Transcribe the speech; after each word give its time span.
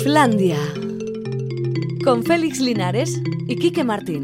Iflandia. 0.00 0.58
Con 2.04 2.22
Félix 2.22 2.60
Linares 2.60 3.20
y 3.48 3.56
Quique 3.56 3.82
Martín. 3.82 4.22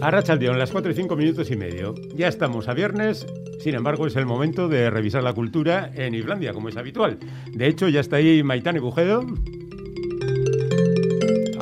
Arrachaldeón, 0.00 0.56
las 0.56 0.70
4 0.70 0.92
y 0.92 0.94
5 0.94 1.16
minutos 1.16 1.50
y 1.50 1.56
medio. 1.56 1.96
Ya 2.14 2.28
estamos 2.28 2.68
a 2.68 2.74
viernes, 2.74 3.26
sin 3.58 3.74
embargo 3.74 4.06
es 4.06 4.14
el 4.14 4.24
momento 4.24 4.68
de 4.68 4.88
revisar 4.88 5.24
la 5.24 5.32
cultura 5.32 5.90
en 5.96 6.14
Islandia, 6.14 6.52
como 6.52 6.68
es 6.68 6.76
habitual. 6.76 7.18
De 7.50 7.66
hecho, 7.66 7.88
ya 7.88 7.98
está 7.98 8.16
ahí 8.16 8.44
Maitane 8.44 8.78
Bujedo, 8.78 9.26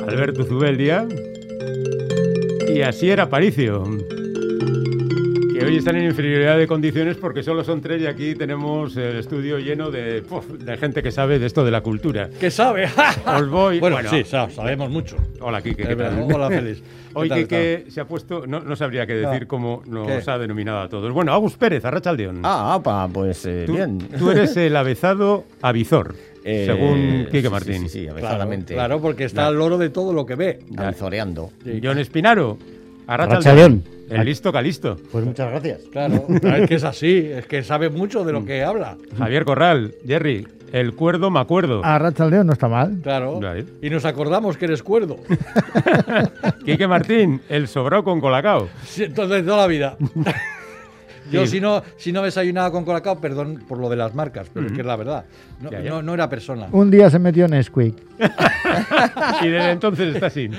Alberto 0.07 0.43
Zubeldia 0.43 1.07
y 2.71 2.81
Asier 2.81 3.19
Aparicio. 3.19 3.83
Que 5.63 5.69
hoy 5.69 5.77
están 5.77 5.95
en 5.95 6.05
inferioridad 6.05 6.57
de 6.57 6.67
condiciones 6.67 7.15
porque 7.17 7.41
solo 7.43 7.63
son 7.63 7.79
tres 7.81 8.01
y 8.01 8.05
aquí 8.05 8.35
tenemos 8.35 8.97
el 8.97 9.17
estudio 9.17 9.59
lleno 9.59 9.91
de, 9.91 10.21
puf, 10.21 10.45
de 10.47 10.75
gente 10.77 11.01
que 11.01 11.11
sabe 11.11 11.39
de 11.39 11.45
esto 11.45 11.63
de 11.63 11.71
la 11.71 11.81
cultura. 11.81 12.29
¿Qué 12.39 12.51
sabe? 12.51 12.87
Os 13.25 13.49
voy. 13.49 13.79
bueno, 13.79 13.97
sí, 14.09 14.23
sa- 14.25 14.49
sabemos 14.49 14.89
mucho. 14.89 15.15
Hola, 15.39 15.61
Quique. 15.61 15.83
¿qué 15.87 15.95
tal? 15.95 16.27
Hola, 16.31 16.49
Félix. 16.49 16.79
¿Qué 17.13 17.19
Hoy 17.19 17.29
tal, 17.29 17.39
Quique 17.39 17.85
se 17.89 18.01
ha 18.01 18.05
puesto, 18.05 18.45
no, 18.47 18.59
no 18.59 18.75
sabría 18.75 19.05
qué 19.05 19.13
decir 19.13 19.43
Ah. 19.43 19.47
cómo 19.47 19.83
nos 19.85 20.07
¿Qué? 20.07 20.29
ha 20.31 20.37
denominado 20.37 20.79
a 20.79 20.89
todos. 20.89 21.13
Bueno, 21.13 21.31
Agus 21.33 21.55
Pérez, 21.55 21.85
Arrachaldeón. 21.85 22.41
Ah, 22.43 22.73
apa, 22.73 23.07
pues 23.07 23.45
eh, 23.45 23.63
tú, 23.65 23.73
bien. 23.75 23.99
tú 24.17 24.31
eres 24.31 24.57
el 24.57 24.75
avezado 24.75 25.45
avizor, 25.61 26.15
Eh, 26.45 26.65
según 26.65 27.25
Quique 27.31 27.43
sí, 27.43 27.49
Martín. 27.49 27.73
Sí, 27.73 27.79
sí, 27.83 27.89
sí, 27.89 27.99
Claro, 28.07 28.17
avezadamente. 28.19 28.73
claro, 28.73 28.99
porque 28.99 29.23
está 29.23 29.47
al 29.47 29.55
loro 29.57 29.77
de 29.77 29.89
todo 29.89 30.11
lo 30.11 30.25
que 30.25 30.35
ve. 30.35 30.59
Avizoreando. 30.75 31.51
Sí. 31.63 31.79
John 31.81 31.99
Espinaro, 31.99 32.57
Arrachaldeón. 33.07 33.83
El 34.19 34.25
listo 34.25 34.51
calisto. 34.51 34.97
Pues 35.11 35.25
muchas 35.25 35.49
gracias. 35.51 35.81
Claro, 35.91 36.25
es 36.29 36.67
que 36.69 36.75
es 36.75 36.83
así, 36.83 37.17
es 37.17 37.45
que 37.45 37.63
sabe 37.63 37.89
mucho 37.89 38.23
de 38.23 38.33
lo 38.33 38.45
que 38.45 38.63
habla. 38.63 38.97
Javier 39.17 39.45
Corral, 39.45 39.93
Jerry, 40.05 40.47
el 40.71 40.93
cuerdo 40.95 41.29
me 41.29 41.39
acuerdo. 41.39 41.83
A 41.83 41.99
Rachaldeón 41.99 42.47
no 42.47 42.53
está 42.53 42.67
mal. 42.67 42.99
Claro. 43.03 43.39
Y 43.81 43.89
nos 43.89 44.05
acordamos 44.05 44.57
que 44.57 44.65
eres 44.65 44.81
cuerdo. 44.83 45.17
Quique 46.65 46.87
Martín, 46.87 47.41
el 47.49 47.67
sobrado 47.67 48.03
con 48.03 48.19
colacao. 48.21 48.69
Sí, 48.85 49.03
Entonces, 49.03 49.45
toda 49.45 49.57
la 49.57 49.67
vida. 49.67 49.97
Yo, 51.31 51.45
Sí. 51.45 51.53
si 51.53 51.61
no, 51.61 51.81
si 51.95 52.11
no 52.11 52.21
desayunaba 52.21 52.69
con 52.69 52.83
colacao, 52.83 53.19
perdón 53.21 53.63
por 53.67 53.77
lo 53.77 53.89
de 53.89 53.95
las 53.95 54.13
marcas, 54.13 54.47
pero 54.53 54.65
es 54.67 54.73
que 54.73 54.81
es 54.81 54.85
la 54.85 54.97
verdad. 54.97 55.23
No, 55.61 55.71
Ya, 55.71 55.79
ya. 55.81 55.89
no- 55.89 56.01
no 56.01 56.13
era 56.13 56.27
persona. 56.27 56.67
Un 56.71 56.91
día 56.91 57.09
se 57.09 57.17
metió 57.17 57.45
en 57.45 57.63
Squeak. 57.63 57.95
Y 59.41 59.47
desde 59.47 59.71
entonces 59.71 60.13
está 60.15 60.25
así. 60.27 60.49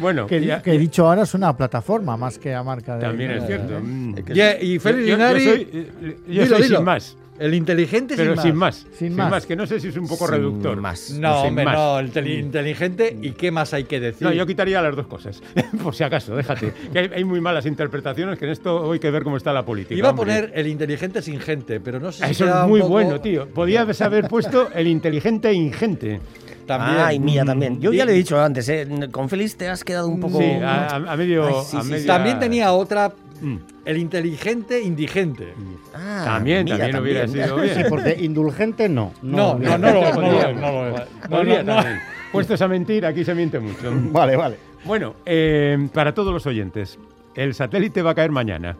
Bueno, 0.00 0.26
Que, 0.26 0.44
ya- 0.44 0.62
que 0.62 0.78
dicho 0.78 1.06
ahora 1.08 1.22
es 1.22 1.34
una 1.34 1.56
plataforma 1.56 2.16
más 2.16 2.38
que 2.38 2.54
a 2.54 2.62
marca 2.62 2.96
de. 2.96 3.02
también 3.02 3.30
es 3.32 3.46
cierto. 3.46 3.80
Mm. 3.82 4.14
Y, 4.34 4.40
y 4.74 4.78
Félix 4.78 5.06
Yo- 5.06 5.10
yo- 5.10 5.16
Linari, 5.16 5.44
yo 5.44 5.50
soy, 5.52 5.68
eh, 5.72 6.16
yo 6.28 6.42
dilo, 6.44 6.46
soy 6.56 6.62
dilo. 6.64 6.76
sin 6.78 6.84
más. 6.84 7.16
el 7.38 7.54
inteligente 7.54 8.14
Pero 8.16 8.32
sin 8.34 8.42
sin 8.42 8.54
más. 8.56 8.84
más. 8.84 8.96
Sin 8.98 9.14
más. 9.14 9.46
que 9.46 9.54
no 9.54 9.64
sé 9.64 9.78
si 9.78 9.88
es 9.88 9.96
un 9.96 10.08
poco 10.08 10.26
Sin 10.26 10.34
reductor. 10.34 10.76
más. 10.80 11.10
No, 11.12 11.40
Sin 11.42 11.50
hombre, 11.50 11.64
más. 11.66 11.74
no, 11.76 11.98
el 12.00 12.10
tele- 12.10 12.34
inteligente 12.40 13.16
y 13.22 13.30
qué 13.30 13.52
más 13.52 13.72
hay 13.74 13.84
que 13.84 14.00
decir. 14.00 14.26
No, 14.26 14.32
yo 14.32 14.44
quitaría 14.44 14.82
las 14.82 14.96
dos 14.96 15.06
cosas, 15.06 15.40
por 15.84 15.94
si 15.94 16.02
acaso, 16.02 16.34
déjate. 16.34 16.72
Que 16.92 16.98
hay, 16.98 17.10
hay 17.14 17.22
muy 17.24 17.40
malas 17.40 17.64
interpretaciones, 17.66 18.38
que 18.40 18.44
en 18.46 18.50
esto 18.50 18.90
hay 18.90 18.98
que 18.98 19.10
ver 19.12 19.22
cómo 19.22 19.36
está 19.36 19.52
la 19.52 19.64
política. 19.64 19.94
Iba 19.94 20.08
a 20.08 20.14
poner 20.16 20.50
el 20.52 20.66
inteligente 20.66 21.22
sin 21.22 21.38
gente, 21.38 21.78
pero 21.78 22.00
no 22.00 22.10
sé 22.10 22.24
si 22.24 22.30
Eso 22.32 22.46
es 22.62 22.66
muy 22.68 22.80
poco- 22.80 22.90
bueno, 22.92 23.20
tío. 23.20 23.46
Podías 23.48 24.00
haber 24.02 24.26
puesto 24.26 24.70
el 24.74 24.88
inteligente 24.88 25.48
e 25.48 25.54
ingente. 25.54 26.20
También. 26.68 27.00
Ay, 27.00 27.18
mía 27.18 27.44
también. 27.44 27.80
Yo 27.80 27.92
Y- 27.92 27.96
ya 27.96 28.04
le 28.04 28.12
he 28.12 28.14
dicho 28.14 28.40
antes, 28.40 28.68
¿eh? 28.68 28.86
con 29.10 29.28
Félix 29.28 29.56
te 29.56 29.68
has 29.68 29.82
quedado 29.82 30.06
un 30.06 30.20
poco. 30.20 30.38
Sí, 30.38 30.44
a, 30.62 30.94
a- 30.94 31.16
medio. 31.16 31.44
Ay, 31.48 31.54
sí, 31.66 31.76
a 31.76 31.82
sí, 31.82 31.90
media- 31.90 32.06
También 32.06 32.38
tenía 32.38 32.72
otra, 32.72 33.12
Mm. 33.40 33.56
el 33.84 33.96
inteligente 33.98 34.80
indigente. 34.82 35.54
Ah, 35.94 36.22
También, 36.24 36.64
mira, 36.64 36.76
también 36.78 37.02
hubiera 37.02 37.26
sido 37.28 37.56
bien. 37.56 37.74
Sí, 37.74 37.82
porque 37.88 38.16
indulgente 38.20 38.88
no. 38.88 39.12
No, 39.22 39.58
no, 39.58 39.78
no, 39.78 39.90
lo 39.92 40.02
es, 40.02 40.14
no 40.14 40.20
Podría, 40.22 40.48
lo 40.52 40.60
no 40.60 40.72
lo 40.72 40.88
es. 40.88 40.94
No, 41.22 41.28
podría 41.28 41.62
no, 41.62 41.74
no. 41.74 41.82
también. 41.82 42.00
Puestos 42.32 42.60
a 42.62 42.68
mentir, 42.68 43.06
aquí 43.06 43.24
se 43.24 43.34
miente 43.34 43.58
mucho. 43.58 43.90
Vale, 44.12 44.36
vale. 44.36 44.56
Bueno, 44.84 45.14
eh, 45.26 45.88
para 45.94 46.12
todos 46.14 46.32
los 46.32 46.44
oyentes, 46.46 46.98
el 47.34 47.54
satélite 47.54 48.02
va 48.02 48.10
a 48.10 48.14
caer 48.14 48.30
mañana. 48.30 48.76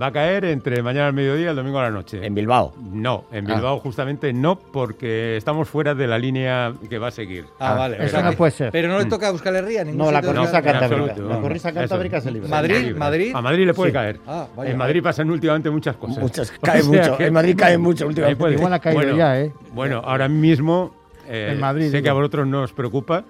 Va 0.00 0.06
a 0.06 0.12
caer 0.12 0.44
entre 0.44 0.80
mañana 0.82 1.08
al 1.08 1.12
mediodía 1.12 1.46
y 1.46 1.48
el 1.48 1.56
domingo 1.56 1.78
a 1.80 1.82
la 1.84 1.90
noche. 1.90 2.24
En 2.24 2.32
Bilbao. 2.34 2.72
No, 2.92 3.24
en 3.32 3.50
Ah. 3.50 3.54
Bilbao 3.54 3.80
justamente 3.80 4.32
no, 4.32 4.56
porque 4.56 5.36
estamos 5.36 5.68
fuera 5.68 5.94
de 5.94 6.06
la 6.06 6.18
línea 6.18 6.72
que 6.88 6.98
va 6.98 7.08
a 7.08 7.10
seguir. 7.10 7.46
Ah, 7.58 7.72
Ah, 7.72 7.74
vale. 7.78 7.96
o 7.98 8.02
eso 8.04 8.22
no 8.22 8.32
puede 8.34 8.52
ser. 8.52 8.70
Pero 8.70 8.88
no 8.88 8.98
le 8.98 9.06
toca 9.06 9.26
a 9.26 9.30
Euskal 9.30 9.56
Herria. 9.56 9.82
ningún 9.82 9.98
No, 9.98 10.12
la 10.12 10.22
cornisa 10.22 10.62
cantábrica. 10.62 11.16
La 11.18 11.40
cornisa 11.40 11.72
cantábrica 11.72 12.20
se 12.20 12.30
libra. 12.30 12.48
Madrid, 12.48 12.76
Libre. 12.76 12.94
Madrid. 12.94 13.32
A 13.34 13.42
Madrid 13.42 13.66
le 13.66 13.74
puede 13.74 13.90
Sí. 13.90 13.94
caer. 13.94 14.20
Ah, 14.26 14.46
vaya, 14.56 14.70
en 14.70 14.76
vaya. 14.78 14.88
Madrid 14.88 15.02
pasan 15.02 15.30
últimamente 15.30 15.68
muchas 15.70 15.96
cosas. 15.96 16.18
Muchas, 16.18 16.52
O 16.58 16.60
cae 16.64 16.82
sea 16.82 16.90
mucho. 17.02 17.16
que- 17.16 17.26
En 17.26 17.32
Madrid 17.32 17.56
cae 17.58 17.76
mucho 17.78 18.06
últimamente. 18.06 18.38
puede. 18.38 18.54
Igual 18.54 18.72
ha 18.74 18.78
caído 18.78 19.00
bueno, 19.02 19.16
ya, 19.16 19.40
¿eh? 19.40 19.52
Bueno, 19.72 20.00
ahora 20.04 20.28
mismo 20.28 20.94
eh, 21.28 21.50
En 21.54 21.60
Madrid, 21.60 21.90
sé 21.90 22.02
que 22.02 22.08
a 22.08 22.12
vosotros 22.12 22.46
no 22.46 22.62
os 22.62 22.72
preocupa, 22.72 23.24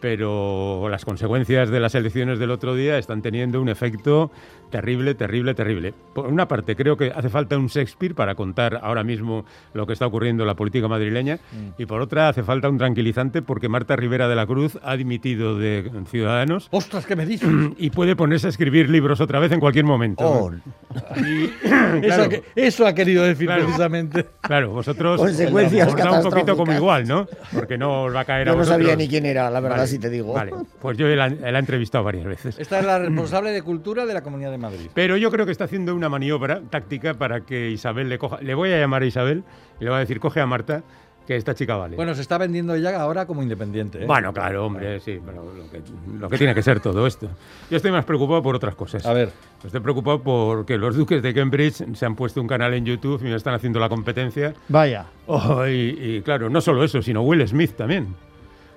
pero 0.00 0.88
las 0.90 1.04
consecuencias 1.04 1.70
de 1.70 1.80
las 1.80 1.94
elecciones 1.94 2.38
del 2.38 2.50
otro 2.50 2.74
día 2.74 2.98
están 2.98 3.22
teniendo 3.22 3.60
un 3.62 3.68
efecto 3.68 4.30
terrible, 4.72 5.14
terrible, 5.14 5.54
terrible. 5.54 5.94
Por 6.12 6.26
una 6.26 6.48
parte, 6.48 6.74
creo 6.74 6.96
que 6.96 7.12
hace 7.14 7.28
falta 7.28 7.56
un 7.56 7.68
Shakespeare 7.68 8.14
para 8.16 8.34
contar 8.34 8.80
ahora 8.82 9.04
mismo 9.04 9.44
lo 9.74 9.86
que 9.86 9.92
está 9.92 10.06
ocurriendo 10.06 10.42
en 10.42 10.48
la 10.48 10.54
política 10.56 10.88
madrileña, 10.88 11.36
Mm. 11.52 11.80
y 11.80 11.86
por 11.86 12.00
otra, 12.00 12.28
hace 12.28 12.42
falta 12.42 12.68
un 12.68 12.78
tranquilizante 12.78 13.40
porque 13.42 13.68
Marta 13.68 13.94
Rivera 13.94 14.26
de 14.26 14.34
la 14.34 14.46
Cruz 14.46 14.78
ha 14.82 14.96
dimitido 14.96 15.56
de 15.58 15.88
Ciudadanos 16.10 16.68
Ostras, 16.72 17.06
¿qué 17.06 17.14
me 17.14 17.26
dices? 17.26 17.48
y 17.78 17.90
puede 17.90 18.16
ponerse 18.16 18.48
a 18.48 18.50
escribir 18.50 18.90
libros 18.90 19.20
otra 19.20 19.38
vez 19.38 19.52
en 19.52 19.60
cualquier 19.60 19.84
momento. 19.84 20.24
Oh, 20.24 20.50
eso, 21.14 22.00
claro. 22.00 22.22
ha 22.24 22.28
que- 22.28 22.42
eso 22.56 22.86
ha 22.86 22.94
querido 22.94 23.22
decir 23.24 23.46
Claro. 23.46 23.64
precisamente. 23.64 24.26
Claro, 24.40 24.70
vosotros 24.72 25.20
Consecuencias 25.20 25.88
os 25.88 25.96
da 25.96 26.12
un 26.20 26.22
poquito 26.30 26.56
como 26.56 26.72
igual, 26.72 27.06
¿no? 27.06 27.26
Porque 27.52 27.76
no 27.78 28.04
os 28.04 28.14
va 28.14 28.20
a 28.20 28.24
caer 28.24 28.48
a 28.48 28.52
yo 28.52 28.56
no 28.56 28.58
vosotros. 28.60 28.82
sabía 28.82 28.96
ni 28.96 29.08
quién 29.08 29.26
era, 29.26 29.50
la 29.50 29.60
verdad, 29.60 29.76
Vale, 29.78 29.88
si 29.88 29.98
te 29.98 30.08
digo. 30.10 30.32
Vale, 30.32 30.52
pues 30.80 30.96
yo 30.96 31.06
la, 31.08 31.28
la 31.28 31.50
he 31.50 31.58
entrevistado 31.58 32.04
varias 32.04 32.24
veces. 32.24 32.58
Esta 32.58 32.78
es 32.80 32.86
la 32.86 32.98
responsable 32.98 33.50
de 33.50 33.62
cultura 33.62 34.06
de 34.06 34.14
la 34.14 34.22
Comunidad 34.22 34.50
de 34.50 34.58
Madrid. 34.62 34.88
Pero 34.94 35.16
yo 35.16 35.30
creo 35.30 35.44
que 35.44 35.52
está 35.52 35.64
haciendo 35.64 35.94
una 35.94 36.08
maniobra 36.08 36.62
táctica 36.70 37.14
para 37.14 37.42
que 37.42 37.70
Isabel 37.70 38.08
le 38.08 38.18
coja. 38.18 38.40
Le 38.40 38.54
voy 38.54 38.72
a 38.72 38.78
llamar 38.78 39.02
a 39.02 39.06
Isabel 39.06 39.44
y 39.80 39.84
le 39.84 39.90
voy 39.90 39.96
a 39.96 40.00
decir, 40.00 40.18
coge 40.20 40.40
a 40.40 40.46
Marta, 40.46 40.82
que 41.26 41.36
esta 41.36 41.54
chica 41.54 41.76
vale. 41.76 41.96
Bueno, 41.96 42.14
se 42.14 42.20
está 42.20 42.38
vendiendo 42.38 42.76
ya 42.76 43.00
ahora 43.00 43.26
como 43.26 43.42
independiente. 43.42 44.02
¿eh? 44.02 44.06
Bueno, 44.06 44.32
claro, 44.32 44.66
hombre, 44.66 44.98
sí, 45.00 45.20
pero 45.24 45.44
lo 45.54 45.70
que, 45.70 45.82
lo 46.18 46.28
que 46.28 46.38
tiene 46.38 46.54
que 46.54 46.62
ser 46.62 46.80
todo 46.80 47.06
esto. 47.06 47.28
Yo 47.70 47.76
estoy 47.76 47.92
más 47.92 48.04
preocupado 48.04 48.42
por 48.42 48.56
otras 48.56 48.74
cosas. 48.74 49.06
A 49.06 49.12
ver. 49.12 49.30
Estoy 49.64 49.80
preocupado 49.80 50.22
porque 50.22 50.76
los 50.78 50.96
duques 50.96 51.22
de 51.22 51.32
Cambridge 51.32 51.94
se 51.94 52.06
han 52.06 52.16
puesto 52.16 52.40
un 52.40 52.48
canal 52.48 52.74
en 52.74 52.84
YouTube 52.84 53.20
y 53.20 53.24
me 53.24 53.36
están 53.36 53.54
haciendo 53.54 53.78
la 53.78 53.88
competencia. 53.88 54.54
Vaya. 54.68 55.06
Oh, 55.26 55.64
y, 55.66 55.96
y 56.00 56.22
claro, 56.22 56.50
no 56.50 56.60
solo 56.60 56.82
eso, 56.82 57.00
sino 57.02 57.22
Will 57.22 57.46
Smith 57.46 57.76
también. 57.76 58.14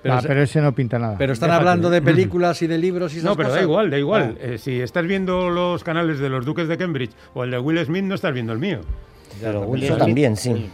Pero 0.02 0.14
Ah, 0.14 0.20
pero 0.26 0.42
ese 0.42 0.60
no 0.60 0.72
pinta 0.72 0.98
nada. 0.98 1.16
Pero 1.18 1.32
están 1.32 1.48
Déjate. 1.48 1.60
hablando 1.60 1.90
de 1.90 2.00
películas 2.02 2.62
y 2.62 2.66
de 2.66 2.78
libros 2.78 3.12
y 3.14 3.18
esas 3.18 3.30
No, 3.30 3.36
pero 3.36 3.48
da 3.48 3.54
cosas. 3.54 3.64
igual, 3.64 3.90
da 3.90 3.98
igual. 3.98 4.36
Ah, 4.38 4.44
Eh, 4.46 4.58
si 4.58 4.80
estás 4.80 5.06
viendo 5.06 5.50
los 5.50 5.82
canales 5.82 6.18
de 6.20 6.28
los 6.28 6.44
duques 6.44 6.68
de 6.68 6.76
Cambridge 6.78 7.10
o 7.34 7.44
el 7.44 7.50
de 7.50 7.58
Will 7.58 7.84
Smith, 7.84 8.04
no 8.04 8.14
estás 8.14 8.32
viendo 8.32 8.52
el 8.52 8.58
mío. 8.58 8.80
Pero 9.40 9.62
Will 9.62 9.82
Eso 9.82 9.94
Smith- 9.96 10.06
también, 10.06 10.36
sí. 10.36 10.70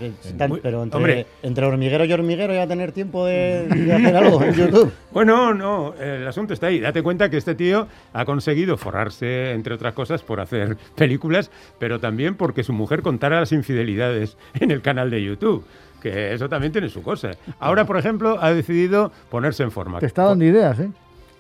pero 0.63 0.83
entre, 0.85 0.97
hombre. 0.99 1.27
entre 1.43 1.67
hormiguero 1.67 2.05
y 2.05 2.13
hormiguero 2.13 2.53
ya 2.53 2.61
va 2.61 2.65
a 2.67 2.69
tener 2.69 2.93
tiempo 2.93 3.27
de, 3.27 3.67
de 3.67 3.93
hacer 3.93 4.15
algo 4.17 4.41
en 4.43 4.55
YouTube. 4.55 4.93
Bueno, 5.13 5.53
no, 5.53 5.95
el 6.01 6.27
asunto 6.29 6.55
está 6.55 6.69
ahí. 6.69 6.79
Date 6.79 7.03
cuenta 7.03 7.29
que 7.29 7.39
este 7.39 7.55
tío 7.57 7.89
ha 8.13 8.25
conseguido 8.25 8.77
forrarse, 8.77 9.51
entre 9.53 9.75
otras 9.75 9.95
cosas, 9.95 10.23
por 10.23 10.39
hacer 10.41 10.77
películas, 10.95 11.51
pero 11.81 11.99
también 11.99 12.37
porque 12.37 12.63
su 12.63 12.73
mujer 12.73 13.03
contara 13.03 13.41
las 13.41 13.51
infidelidades 13.53 14.37
en 14.61 14.71
el 14.71 14.81
canal 14.81 15.11
de 15.11 15.23
YouTube. 15.25 15.65
Que 16.03 16.35
eso 16.35 16.49
también 16.49 16.73
tiene 16.73 16.89
su 16.89 17.01
cosa. 17.03 17.31
Ahora, 17.61 17.85
por 17.87 17.97
ejemplo, 17.97 18.37
ha 18.41 18.53
decidido 18.53 19.13
ponerse 19.31 19.63
en 19.63 19.71
forma. 19.71 20.01
Te 20.01 20.07
está 20.07 20.25
dando 20.25 20.45
ideas, 20.45 20.81
¿eh? 20.81 20.91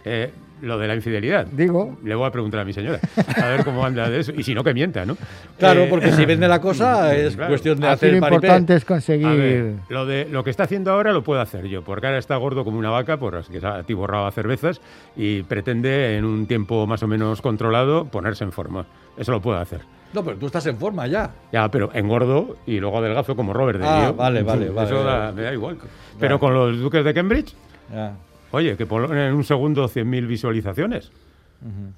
Eh, 0.04 0.30
lo 0.62 0.78
de 0.78 0.86
la 0.86 0.94
infidelidad. 0.94 1.46
Digo. 1.46 1.96
Le 2.04 2.14
voy 2.14 2.24
a 2.26 2.30
preguntar 2.30 2.60
a 2.60 2.64
mi 2.64 2.72
señora. 2.72 3.00
A 3.42 3.48
ver 3.48 3.64
cómo 3.64 3.84
anda 3.84 4.08
de 4.08 4.20
eso. 4.20 4.32
Y 4.36 4.44
si 4.44 4.54
no, 4.54 4.62
que 4.62 4.72
mienta, 4.72 5.04
¿no? 5.04 5.16
Claro, 5.58 5.82
Eh, 5.82 5.86
porque 5.90 6.12
si 6.12 6.24
vende 6.24 6.46
la 6.46 6.60
cosa 6.60 7.12
es 7.16 7.34
claro. 7.34 7.50
cuestión 7.50 7.80
de 7.80 7.86
Aquí 7.88 7.94
hacer 7.94 8.10
lo 8.10 8.14
el 8.16 8.20
paripé. 8.20 8.36
importante 8.46 8.74
es 8.76 8.84
A 8.84 8.86
conseguir. 8.86 9.26
ver, 9.28 9.72
lo, 9.88 10.06
de, 10.06 10.28
lo 10.30 10.44
que 10.44 10.50
está 10.50 10.62
haciendo 10.64 10.92
ahora 10.92 11.12
lo 11.12 11.24
puedo 11.24 11.40
hacer 11.40 11.66
yo, 11.66 11.82
porque 11.82 12.06
ahora 12.06 12.18
está 12.18 12.36
gordo 12.36 12.64
como 12.64 12.78
una 12.78 12.90
vaca, 12.90 13.16
por 13.16 13.44
que 13.44 13.58
se 13.60 13.66
ha 13.66 13.76
atiborrado 13.78 14.26
a 14.26 14.30
cervezas 14.30 14.80
y 15.16 15.42
pretende 15.42 16.16
en 16.16 16.24
un 16.24 16.46
tiempo 16.46 16.86
más 16.86 17.02
o 17.02 17.08
menos 17.08 17.42
controlado 17.42 18.04
ponerse 18.04 18.44
en 18.44 18.52
forma. 18.52 18.86
Eso 19.16 19.32
lo 19.32 19.40
puedo 19.40 19.58
hacer. 19.58 19.80
No, 20.12 20.22
pero 20.24 20.36
tú 20.36 20.46
estás 20.46 20.66
en 20.66 20.76
forma 20.76 21.06
ya. 21.06 21.30
Ya, 21.52 21.70
pero 21.70 21.90
engordo 21.94 22.56
y 22.66 22.78
luego 22.80 22.98
adelgazo 22.98 23.34
como 23.34 23.52
Robert 23.52 23.78
De 23.80 23.86
Ah, 23.86 24.00
Niro. 24.00 24.14
vale, 24.14 24.42
vale, 24.42 24.66
Eso 24.66 24.74
vale, 24.74 24.90
da- 24.94 25.18
vale. 25.18 25.32
me 25.32 25.42
da 25.42 25.52
igual. 25.54 25.78
Pero 26.18 26.38
con 26.38 26.52
los 26.54 26.78
duques 26.78 27.04
de 27.04 27.14
Cambridge, 27.14 27.54
Ya. 27.92 28.14
oye, 28.50 28.76
que 28.76 28.84
ponen 28.86 29.16
en 29.16 29.34
un 29.34 29.44
segundo 29.44 29.88
100.000 29.88 30.26
visualizaciones. 30.26 31.10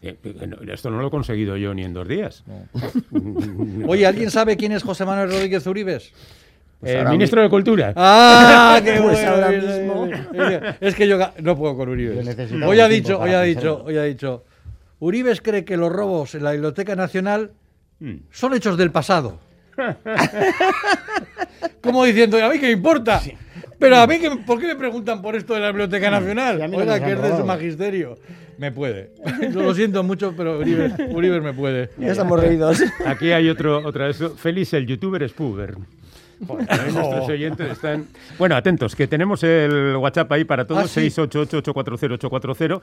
Eh, 0.02 0.16
no- 0.46 0.72
esto 0.72 0.90
no 0.90 1.00
lo 1.00 1.06
he 1.08 1.10
conseguido 1.10 1.56
yo 1.56 1.72
ni 1.72 1.84
en 1.84 1.94
dos 1.94 2.06
días. 2.06 2.44
Oye, 3.86 4.06
¿alguien 4.06 4.30
sabe 4.30 4.56
quién 4.56 4.72
es 4.72 4.82
José 4.82 5.04
Manuel 5.06 5.30
Rodríguez 5.30 5.66
Uribes? 5.66 6.12
Eh, 6.82 6.98
ahora 6.98 7.10
ministro 7.12 7.40
de 7.42 7.48
Cultura. 7.48 7.92
¡Ah, 7.96 8.78
qué 8.84 8.92
Pues 9.02 9.22
bueno! 9.24 9.30
ahora 9.30 9.50
mismo. 9.50 10.08
Es 10.80 10.94
que 10.94 11.08
yo 11.08 11.18
no 11.40 11.56
puedo 11.56 11.76
con 11.76 11.88
necesitamos 11.96 12.68
Hoy 12.68 12.80
ha 12.80 12.88
dicho, 12.88 13.18
hoy 13.18 13.30
ha 13.32 13.40
dicho, 13.40 13.82
hoy 13.86 13.96
ha 13.96 14.02
dicho. 14.02 14.44
Uribes 15.00 15.40
cree 15.40 15.64
que 15.64 15.76
los 15.76 15.90
robos 15.90 16.34
en 16.34 16.44
la 16.44 16.52
Biblioteca 16.52 16.94
Nacional. 16.94 17.52
Son 18.30 18.54
hechos 18.54 18.76
del 18.76 18.90
pasado. 18.90 19.38
Como 21.82 22.04
diciendo, 22.04 22.42
¿a 22.44 22.48
mí 22.48 22.58
qué 22.58 22.66
me 22.66 22.72
importa? 22.72 23.20
Pero 23.78 23.96
a 23.96 24.06
mí, 24.06 24.18
que, 24.18 24.30
¿por 24.30 24.60
qué 24.60 24.68
me 24.68 24.76
preguntan 24.76 25.20
por 25.20 25.36
esto 25.36 25.54
de 25.54 25.60
la 25.60 25.68
Biblioteca 25.68 26.10
Nacional? 26.10 26.62
A 26.62 26.68
mí 26.68 26.76
no 26.76 26.82
Oiga, 26.82 26.94
me 26.94 27.04
que 27.04 27.12
es 27.12 27.22
de 27.22 27.36
su 27.36 27.44
magisterio. 27.44 28.16
Me 28.56 28.70
puede. 28.70 29.12
Yo 29.52 29.62
lo 29.62 29.74
siento 29.74 30.02
mucho, 30.04 30.34
pero 30.36 30.58
Uribe, 30.58 30.94
Uribe 31.10 31.40
me 31.40 31.52
puede. 31.52 31.90
Ya 31.98 32.12
estamos 32.12 32.40
reídos. 32.40 32.82
Aquí 33.04 33.32
hay 33.32 33.48
otro, 33.48 33.84
otra 33.84 34.04
de 34.04 34.12
eso. 34.12 34.36
Félix, 34.36 34.72
el 34.74 34.86
youtuber 34.86 35.22
es 35.22 35.32
puber. 35.32 35.74
Joder, 36.46 36.66
ahí 36.70 36.92
nuestros 36.92 37.28
oyentes 37.28 37.72
están. 37.72 38.06
Bueno, 38.38 38.56
atentos, 38.56 38.94
que 38.94 39.06
tenemos 39.06 39.42
el 39.42 39.96
WhatsApp 39.96 40.30
ahí 40.32 40.44
para 40.44 40.66
todos: 40.66 40.84
Ah, 40.84 40.88
sí. 40.88 41.08
688-840-840. 41.08 42.80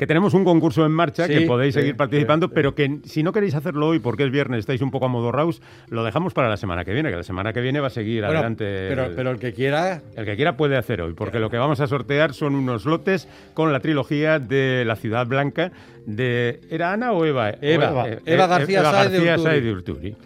Que 0.00 0.06
tenemos 0.06 0.32
un 0.32 0.44
concurso 0.44 0.86
en 0.86 0.92
marcha 0.92 1.26
Sí, 1.26 1.34
que 1.34 1.40
podéis 1.42 1.74
sí, 1.74 1.80
seguir 1.80 1.94
participando, 1.94 2.46
sí, 2.46 2.52
pero 2.54 2.74
que 2.74 3.00
si 3.04 3.22
no 3.22 3.34
queréis 3.34 3.54
hacerlo 3.54 3.86
hoy 3.88 3.98
porque 3.98 4.24
es 4.24 4.30
viernes, 4.30 4.60
estáis 4.60 4.80
un 4.80 4.90
poco 4.90 5.04
amodorraos, 5.04 5.60
lo 5.90 6.02
dejamos 6.04 6.32
para 6.32 6.48
la 6.48 6.56
semana 6.56 6.86
que 6.86 6.94
viene, 6.94 7.10
que 7.10 7.16
la 7.16 7.22
semana 7.22 7.52
que 7.52 7.60
viene 7.60 7.80
va 7.80 7.88
a 7.88 7.90
seguir 7.90 8.22
Bueno, 8.24 8.38
adelante. 8.38 8.64
pero, 8.88 9.04
el- 9.04 9.14
pero 9.14 9.30
el 9.30 9.38
que 9.38 9.52
quiera, 9.52 10.00
el 10.16 10.24
que 10.24 10.36
quiera 10.36 10.56
puede 10.56 10.78
hacer 10.78 11.02
hoy, 11.02 11.12
porque 11.12 11.38
lo 11.38 11.50
que 11.50 11.58
vamos 11.58 11.80
a 11.80 11.86
sortear 11.86 12.32
son 12.32 12.54
unos 12.54 12.86
lotes 12.86 13.28
con 13.52 13.74
la 13.74 13.80
trilogía 13.80 14.38
de 14.38 14.84
La 14.86 14.96
Ciudad 14.96 15.26
Blanca 15.26 15.70
de... 16.06 16.60
¿Era 16.70 16.94
Ana 16.94 17.12
o 17.12 17.26
Eva? 17.26 17.50
Eva. 17.60 18.08
Eh, 18.08 18.20
Eva 18.24 18.44
eh, 18.44 18.48
García 18.48 18.82
Sáez 18.84 19.12
de 19.12 19.18
García 19.18 19.34
Urturi. 19.34 19.42
Sáez 19.50 19.62
de 19.64 19.70
Urturi. 19.72 20.16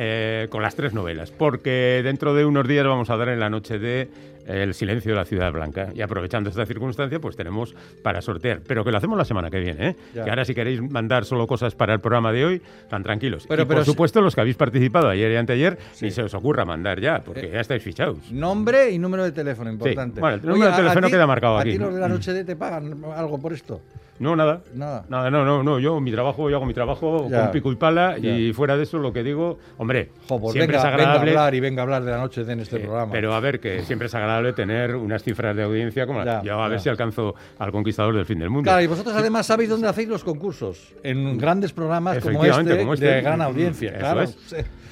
Eh, 0.00 0.46
con 0.50 0.62
las 0.62 0.76
tres 0.76 0.94
novelas, 0.94 1.32
porque 1.32 2.00
dentro 2.04 2.32
de 2.32 2.44
unos 2.44 2.68
días 2.68 2.86
vamos 2.86 3.10
a 3.10 3.16
dar 3.16 3.30
en 3.30 3.40
la 3.40 3.50
noche 3.50 3.80
de 3.80 4.02
eh, 4.02 4.08
El 4.48 4.72
silencio 4.74 5.12
de 5.12 5.16
la 5.16 5.24
Ciudad 5.24 5.52
Blanca. 5.52 5.90
Y 5.94 6.00
aprovechando 6.00 6.48
esta 6.50 6.64
circunstancia, 6.66 7.20
pues 7.20 7.36
tenemos 7.36 7.74
para 8.02 8.22
sortear. 8.22 8.60
Pero 8.66 8.82
que 8.84 8.90
lo 8.90 8.96
hacemos 8.96 9.16
la 9.18 9.24
semana 9.24 9.50
que 9.50 9.60
viene, 9.60 9.88
¿eh? 9.90 9.96
Que 10.14 10.20
ahora 10.30 10.44
si 10.44 10.54
queréis 10.54 10.80
mandar 10.80 11.24
solo 11.26 11.46
cosas 11.46 11.74
para 11.74 11.92
el 11.94 12.00
programa 12.00 12.32
de 12.32 12.44
hoy, 12.46 12.62
tan 12.88 13.02
tranquilos. 13.02 13.44
Pero- 13.48 13.62
y 13.62 13.66
pero 13.66 13.78
por 13.78 13.84
si- 13.84 13.90
supuesto 13.90 14.20
los 14.22 14.34
que 14.34 14.40
habéis 14.40 14.56
participado 14.56 15.08
ayer 15.08 15.30
y 15.32 15.36
anteayer, 15.36 15.78
ni 16.00 16.10
se 16.10 16.22
os 16.22 16.32
ocurra 16.34 16.64
mandar 16.64 16.98
ya, 17.00 17.20
porque 17.22 17.50
ya 17.50 17.60
estáis 17.60 17.82
fichados. 17.82 18.32
nombre 18.32 18.90
y 18.90 18.98
número 18.98 19.22
de 19.24 19.32
teléfono, 19.32 19.70
importante. 19.70 20.20
Bueno, 20.20 20.36
el 20.36 20.42
número 20.42 20.64
de 20.64 20.70
a- 20.70 20.74
a 20.74 20.76
teléfono 20.78 21.06
ti- 21.08 21.12
queda 21.12 21.26
marcado 21.26 21.58
¿A 21.58 21.60
aquí, 21.60 21.72
ti 21.72 21.78
¿no? 21.78 21.84
los 21.86 21.94
de 21.94 22.00
la 22.00 22.08
noche 22.08 22.32
de 22.32 22.44
te 22.44 22.56
pagan 22.56 22.96
algo 23.14 23.38
por 23.38 23.52
esto? 23.52 23.80
No, 24.18 24.34
nada. 24.34 24.62
Nada. 24.74 25.04
Nada, 25.08 25.30
no, 25.30 25.44
no, 25.44 25.62
no. 25.62 25.78
Yo 25.78 26.00
mi 26.00 26.10
trabajo, 26.10 26.50
yo 26.50 26.56
hago 26.56 26.66
mi 26.66 26.74
trabajo 26.74 27.28
Ya. 27.30 27.42
con 27.42 27.50
pico 27.52 27.70
y 27.72 27.76
pala 27.76 28.18
Ya. 28.18 28.30
y 28.36 28.52
fuera 28.52 28.76
de 28.76 28.82
eso 28.82 28.98
lo 28.98 29.12
que 29.12 29.22
digo, 29.22 29.58
hombre, 29.76 30.10
Jo, 30.28 30.40
pues 30.40 30.52
siempre 30.54 30.76
venga, 30.76 30.78
es 30.78 30.84
venga 30.84 30.88
a 30.88 30.94
agradable. 31.12 31.30
hablar 31.30 31.54
y 31.54 31.60
venga 31.60 31.82
a 31.82 31.84
hablar 31.84 32.04
de 32.04 32.10
la 32.10 32.18
noche 32.18 32.40
en 32.42 32.60
este 32.60 32.76
eh, 32.76 32.80
programa. 32.80 33.12
pero 33.12 33.32
a 33.34 33.40
ver, 33.40 33.60
que 33.60 33.82
siempre 33.82 34.06
es 34.06 34.14
agradable 34.14 34.52
tener 34.52 34.96
unas 34.96 35.22
cifras 35.22 35.54
de 35.56 35.62
audiencia 35.62 36.06
como 36.06 36.20
Ya, 36.20 36.24
las 36.34 36.42
yo 36.44 36.60
a 36.60 36.68
ver 36.68 36.80
si 36.80 36.88
alcanzo 36.88 37.34
al 37.58 37.70
conquistador 37.72 38.14
del 38.16 38.26
fin 38.26 38.38
del 38.40 38.50
mundo. 38.50 38.68
Claro, 38.68 38.82
y 38.82 38.86
vosotros 38.88 39.14
además 39.16 39.46
sabéis 39.46 39.70
dónde 39.70 39.88
hacéis 39.88 40.08
los 40.08 40.24
concursos. 40.24 40.94
En 41.02 41.38
grandes 41.38 41.72
programas 41.72 42.18
como 42.18 42.44
este, 42.44 42.78
como 42.78 42.94
este. 42.94 43.06
de 43.06 43.20
gran 43.22 43.40
audiencia. 43.40 43.90
Eso 43.90 43.98
claro. 44.00 44.22
es. 44.22 44.36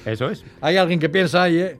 Eso 0.05 0.29
es. 0.29 0.45
Hay 0.61 0.77
alguien 0.77 0.99
que 0.99 1.09
piensa 1.09 1.43
ahí, 1.43 1.59
¿eh? 1.59 1.77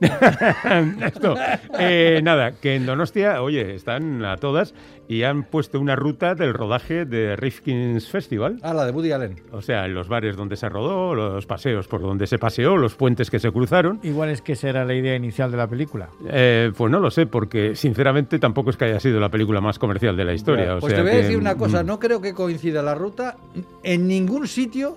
Esto. 1.04 1.34
Eh, 1.78 2.20
nada, 2.22 2.52
que 2.52 2.74
en 2.76 2.86
Donostia, 2.86 3.42
oye, 3.42 3.74
están 3.74 4.24
a 4.24 4.36
todas 4.38 4.74
y 5.10 5.24
han 5.24 5.42
puesto 5.42 5.80
una 5.80 5.96
ruta 5.96 6.36
del 6.36 6.54
rodaje 6.54 7.04
de 7.04 7.34
Rifkin's 7.34 8.08
Festival. 8.08 8.60
Ah, 8.62 8.72
la 8.72 8.86
de 8.86 8.92
Woody 8.92 9.10
Allen. 9.10 9.40
O 9.50 9.60
sea, 9.60 9.84
en 9.84 9.92
los 9.92 10.06
bares 10.06 10.36
donde 10.36 10.54
se 10.54 10.68
rodó, 10.68 11.16
los 11.16 11.46
paseos 11.46 11.88
por 11.88 12.00
donde 12.00 12.28
se 12.28 12.38
paseó, 12.38 12.76
los 12.76 12.94
puentes 12.94 13.28
que 13.28 13.40
se 13.40 13.50
cruzaron. 13.50 13.98
Igual 14.04 14.28
es 14.30 14.40
que 14.40 14.52
esa 14.52 14.68
era 14.68 14.84
la 14.84 14.94
idea 14.94 15.16
inicial 15.16 15.50
de 15.50 15.56
la 15.56 15.66
película. 15.66 16.10
Eh, 16.28 16.70
pues 16.76 16.92
no 16.92 17.00
lo 17.00 17.10
sé, 17.10 17.26
porque 17.26 17.74
sinceramente 17.74 18.38
tampoco 18.38 18.70
es 18.70 18.76
que 18.76 18.84
haya 18.84 19.00
sido 19.00 19.18
la 19.18 19.30
película 19.30 19.60
más 19.60 19.80
comercial 19.80 20.16
de 20.16 20.24
la 20.24 20.32
historia. 20.32 20.76
o 20.76 20.78
pues 20.78 20.92
sea 20.92 20.98
te 20.98 21.02
voy 21.02 21.10
a 21.10 21.14
que, 21.14 21.22
decir 21.22 21.38
una 21.38 21.56
cosa, 21.56 21.82
mm, 21.82 21.86
no 21.86 21.98
creo 21.98 22.20
que 22.20 22.32
coincida 22.32 22.80
la 22.80 22.94
ruta 22.94 23.36
en 23.82 24.06
ningún 24.06 24.46
sitio 24.46 24.96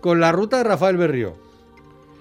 con 0.00 0.20
la 0.20 0.30
ruta 0.30 0.58
de 0.58 0.62
Rafael 0.62 0.96
Berrío. 0.96 1.49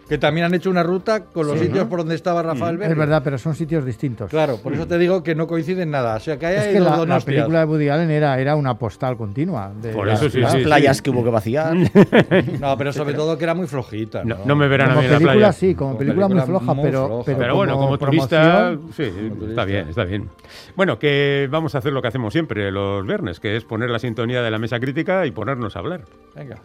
Que 0.10 0.18
también 0.18 0.48
han 0.48 0.54
hecho 0.56 0.70
una 0.72 0.82
ruta 0.84 1.26
con 1.26 1.46
los 1.48 1.60
sitios 1.60 1.86
por 1.88 2.00
donde 2.00 2.16
estaba 2.16 2.42
Rafael 2.42 2.78
Berrío. 2.78 2.94
Es 2.94 2.98
verdad, 2.98 3.22
pero 3.24 3.38
son 3.38 3.54
sitios 3.56 3.86
distintos. 3.86 4.30
Claro, 4.30 4.58
por 4.58 4.74
eso 4.74 4.88
te 4.88 4.98
digo 4.98 5.22
que 5.22 5.36
no 5.36 5.46
coinciden 5.46 5.92
nada. 5.92 6.16
O 6.16 6.20
sea, 6.20 6.38
que 6.40 6.48
haya 6.48 6.66
Es 6.66 6.74
que 6.74 6.80
la, 6.80 7.06
la 7.06 7.20
película 7.20 7.60
de 7.60 7.66
Woody 7.66 7.90
Allen 7.90 8.10
era, 8.10 8.40
era 8.40 8.56
una 8.56 8.74
postal 8.74 9.16
continua. 9.18 9.72
De 9.80 9.92
Por 9.94 10.08
la 10.08 10.14
eso 10.16 10.26
sí, 10.26 10.32
ciudad. 10.32 10.50
sí, 10.50 10.58
Las 10.58 10.64
playas 10.66 11.02
que 11.04 11.10
hubo 11.12 11.24
que 11.24 11.30
vaciar. 11.30 11.76
No, 12.60 12.76
pero 12.78 12.92
sobre 12.92 13.14
todo 13.14 13.38
que 13.38 13.44
era 13.44 13.54
muy 13.54 13.68
flojita. 13.68 14.24
No, 14.24 14.38
No, 14.40 14.46
no 14.46 14.56
me 14.56 14.68
verán 14.68 14.92
a 14.92 14.96
Como 14.96 15.02
mí 15.08 15.14
en 15.14 15.14
la 15.14 15.20
playa. 15.34 15.52
sí, 15.54 15.76
como 15.76 15.90
Como 15.92 16.00
película, 16.00 16.28
muy 16.28 16.36
película 16.38 16.60
floja, 16.60 16.74
muy 16.74 16.84
pero, 16.86 17.06
floja. 17.08 17.24
pero, 17.26 17.38
Pero 17.38 17.56
bueno, 17.56 17.78
como 17.78 17.98
turista, 17.98 18.72
promoción- 18.72 18.92
sí, 18.94 19.12
turista. 19.12 19.46
está 19.50 19.66
bien, 19.66 19.90
está 19.90 20.04
bien. 20.06 20.30
Bueno, 20.76 20.98
que 21.00 21.48
vamos 21.52 21.76
a 21.76 21.78
hacer 21.78 21.94
lo 21.94 22.02
que 22.02 22.08
hacemos 22.08 22.34
siempre 22.34 22.72
los 22.72 23.06
viernes, 23.06 23.40
que 23.40 23.56
es 23.56 23.64
poner 23.64 23.90
la 23.92 24.00
sintonía 24.00 24.42
de 24.42 24.50
la 24.52 24.58
mesa 24.58 24.80
crítica 24.80 25.26
y 25.26 25.32
ponernos 25.32 25.76
a 25.76 25.80
hablar. 25.80 26.02
Venga. 26.36 26.58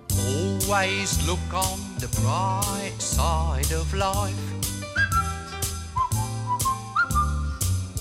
Always 0.66 1.26
look 1.28 1.52
on 1.52 1.78
the 1.98 2.08
bright 2.22 2.94
side 2.98 3.70
of 3.72 3.92
life. 3.92 4.63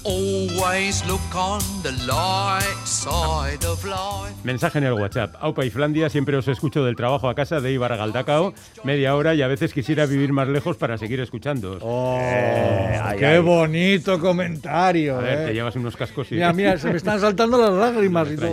Always 0.06 1.06
look 1.08 1.22
on 1.34 1.62
the 1.82 1.92
light 2.06 2.64
side 2.86 3.66
of 3.66 3.84
life. 3.86 4.34
Mensaje 4.44 4.80
en 4.80 4.84
el 4.84 4.94
WhatsApp. 4.94 5.36
Aupa 5.40 5.64
y 5.64 5.70
Flandia, 5.70 6.10
siempre 6.10 6.36
os 6.36 6.46
escucho 6.50 6.84
del 6.84 6.98
trabajo 6.98 7.30
a 7.30 7.36
casa 7.36 7.62
de 7.62 7.72
Ibar 7.72 7.94
a 7.94 7.96
Galdacao, 7.96 8.54
media 8.84 9.16
hora 9.16 9.34
y 9.34 9.42
a 9.42 9.48
veces 9.48 9.72
quisiera 9.74 10.06
vivir 10.06 10.34
más 10.34 10.50
lejos 10.50 10.76
para 10.76 10.98
seguir 10.98 11.22
escuchando. 11.22 11.78
Oh, 11.82 12.18
ay, 12.20 13.18
qué 13.18 13.26
ay. 13.28 13.40
bonito 13.40 14.20
comentario. 14.20 15.20
a 15.20 15.22
ver, 15.22 15.40
eh. 15.40 15.46
te 15.48 15.54
llevas 15.54 15.76
unos 15.78 15.96
cascos 15.96 16.30
y... 16.34 16.36
Mira, 16.36 16.52
mira, 16.52 16.78
se 16.78 16.90
me 16.90 16.98
están 16.98 17.22
saltando 17.22 17.58
las 17.58 17.72
lágrimas 17.72 18.30
y 18.30 18.36
todo. 18.36 18.52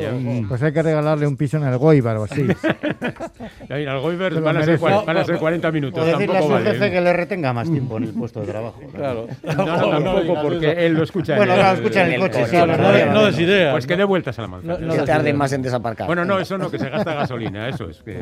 Pues 0.49 0.62
hay 0.62 0.73
que 0.73 0.82
regalarle 0.82 1.26
un 1.26 1.37
piso 1.37 1.56
en 1.56 1.64
el 1.64 1.76
Goibar 1.79 2.17
o 2.19 2.25
así. 2.25 2.47
Goiber 4.02 4.32
Se 4.35 4.38
lo 4.38 4.44
van 4.44 4.56
a, 4.56 4.64
ser, 4.64 4.79
cua- 4.79 5.05
van 5.05 5.17
a 5.17 5.25
ser 5.25 5.37
40 5.38 5.73
minutos, 5.73 6.00
O 6.00 6.05
decirle 6.06 6.38
a 6.38 6.43
su 6.43 6.49
vale. 6.49 6.70
jefe 6.70 6.91
que 6.93 7.00
le 7.00 7.12
retenga 7.12 7.52
más 7.52 7.69
tiempo 7.69 7.97
en 7.97 8.05
el 8.05 8.11
puesto 8.12 8.41
de 8.41 8.47
trabajo. 8.47 8.81
Claro. 8.94 9.26
No, 9.61 9.67
no, 9.67 9.91
tampoco, 9.91 10.41
porque 10.43 10.70
eso. 10.70 10.81
él 10.81 10.94
lo 10.94 11.02
escucha 11.02 11.37
Bueno, 11.40 11.54
en 11.54 11.58
claro, 11.60 11.76
escucha 11.78 12.00
en 12.02 12.06
el 12.08 12.14
el 12.14 12.20
coche. 12.20 12.40
coche, 12.40 12.50
sí, 12.60 13.10
no, 13.12 13.25
des 13.26 13.38
ideas. 13.38 13.72
Pues 13.72 13.87
que 13.87 13.96
dé 13.96 14.04
vueltas 14.04 14.38
a 14.38 14.42
la 14.42 14.48
manzana. 14.48 14.78
No, 14.78 14.87
no 14.87 14.94
que 14.94 15.02
tarde 15.02 15.32
más 15.32 15.52
en 15.52 15.62
desaparcar. 15.62 16.06
Bueno, 16.06 16.25
no, 16.25 16.38
eso 16.38 16.56
no, 16.58 16.70
que 16.70 16.78
se 16.78 16.88
gasta 16.88 17.14
gasolina, 17.14 17.69
eso 17.69 17.88
es. 17.88 18.02
que- 18.02 18.19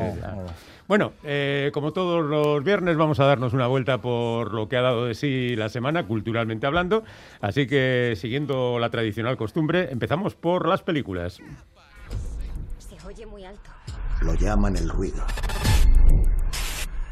Bueno, 0.86 1.12
eh, 1.24 1.70
como 1.74 1.92
todos 1.92 2.24
los 2.24 2.64
viernes 2.64 2.96
vamos 2.96 3.20
a 3.20 3.24
darnos 3.26 3.52
una 3.52 3.66
vuelta 3.66 3.98
por 3.98 4.54
lo 4.54 4.68
que 4.68 4.76
ha 4.76 4.82
dado 4.82 5.04
de 5.06 5.14
sí 5.14 5.54
la 5.56 5.68
semana, 5.68 6.06
culturalmente 6.06 6.66
hablando. 6.66 7.04
Así 7.40 7.66
que, 7.66 8.14
siguiendo 8.16 8.78
la 8.78 8.88
tradicional 8.90 9.36
costumbre, 9.36 9.88
empezamos 9.92 10.34
por 10.34 10.66
las 10.66 10.82
películas. 10.82 11.40
Se 12.78 13.06
oye 13.06 13.26
muy 13.26 13.44
alto. 13.44 13.70
Lo 14.22 14.34
llaman 14.34 14.76
el 14.76 14.88
ruido. 14.88 15.22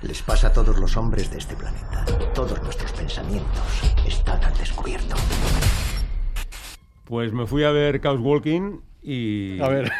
Les 0.02 0.22
pasa 0.22 0.48
a 0.48 0.52
todos 0.52 0.78
los 0.78 0.96
hombres 0.96 1.30
de 1.30 1.38
este 1.38 1.54
planeta. 1.56 2.04
Todos 2.34 2.62
nuestros 2.62 2.92
pensamientos 2.92 3.94
están 4.06 4.42
al 4.44 4.56
descubierto. 4.56 5.16
Pues 7.06 7.32
me 7.32 7.46
fui 7.46 7.62
a 7.62 7.70
ver 7.70 8.00
Chaos 8.00 8.20
Walking 8.20 8.80
y... 9.02 9.60
A 9.60 9.68
ver. 9.68 9.90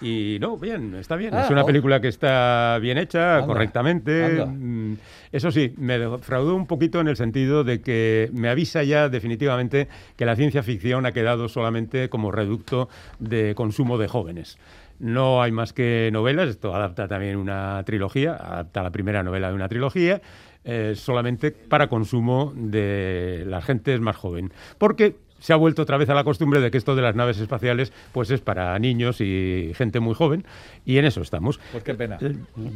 Y 0.00 0.38
no, 0.40 0.56
bien, 0.58 0.94
está 0.96 1.16
bien. 1.16 1.34
Ah, 1.34 1.44
es 1.44 1.50
una 1.50 1.62
oh. 1.62 1.66
película 1.66 2.00
que 2.00 2.08
está 2.08 2.78
bien 2.80 2.98
hecha, 2.98 3.36
Anda, 3.36 3.46
correctamente. 3.46 4.24
anda. 4.24 4.46
Mm, 4.46 4.96
Eso 5.30 5.50
sí, 5.50 5.72
me 5.78 5.98
defraudó 5.98 6.56
un 6.56 6.66
poquito 6.66 7.00
en 7.00 7.08
el 7.08 7.16
sentido 7.16 7.64
de 7.64 7.80
que 7.80 8.28
me 8.32 8.48
avisa 8.48 8.82
ya 8.82 9.08
definitivamente 9.08 9.88
que 10.16 10.26
la 10.26 10.36
ciencia 10.36 10.62
ficción 10.62 11.06
ha 11.06 11.12
quedado 11.12 11.48
solamente 11.48 12.08
como 12.08 12.32
reducto 12.32 12.88
de 13.18 13.54
consumo 13.54 13.96
de 13.96 14.08
jóvenes. 14.08 14.58
No 14.98 15.42
hay 15.42 15.52
más 15.52 15.72
que 15.72 16.10
novelas, 16.12 16.48
esto 16.48 16.74
adapta 16.74 17.08
también 17.08 17.36
una 17.36 17.82
trilogía, 17.84 18.34
adapta 18.34 18.82
la 18.82 18.90
primera 18.90 19.22
novela 19.22 19.48
de 19.48 19.54
una 19.54 19.68
trilogía, 19.68 20.20
eh, 20.64 20.94
solamente 20.96 21.50
para 21.50 21.88
consumo 21.88 22.52
de 22.56 23.44
la 23.46 23.60
gente 23.60 23.98
más 23.98 24.16
joven. 24.16 24.52
Porque 24.78 25.16
se 25.38 25.52
ha 25.52 25.56
vuelto 25.56 25.82
otra 25.82 25.96
vez 25.98 26.08
a 26.08 26.14
la 26.14 26.24
costumbre 26.24 26.60
de 26.60 26.70
que 26.70 26.78
esto 26.78 26.96
de 26.96 27.02
las 27.02 27.14
naves 27.14 27.38
espaciales 27.38 27.92
pues 28.12 28.30
es 28.30 28.40
para 28.40 28.78
niños 28.78 29.20
y 29.20 29.72
gente 29.74 30.00
muy 30.00 30.14
joven 30.14 30.44
y 30.86 30.98
en 30.98 31.04
eso 31.04 31.20
estamos. 31.20 31.60
Pues 31.72 31.84
qué 31.84 31.94
pena. 31.94 32.18
Eh, 32.20 32.34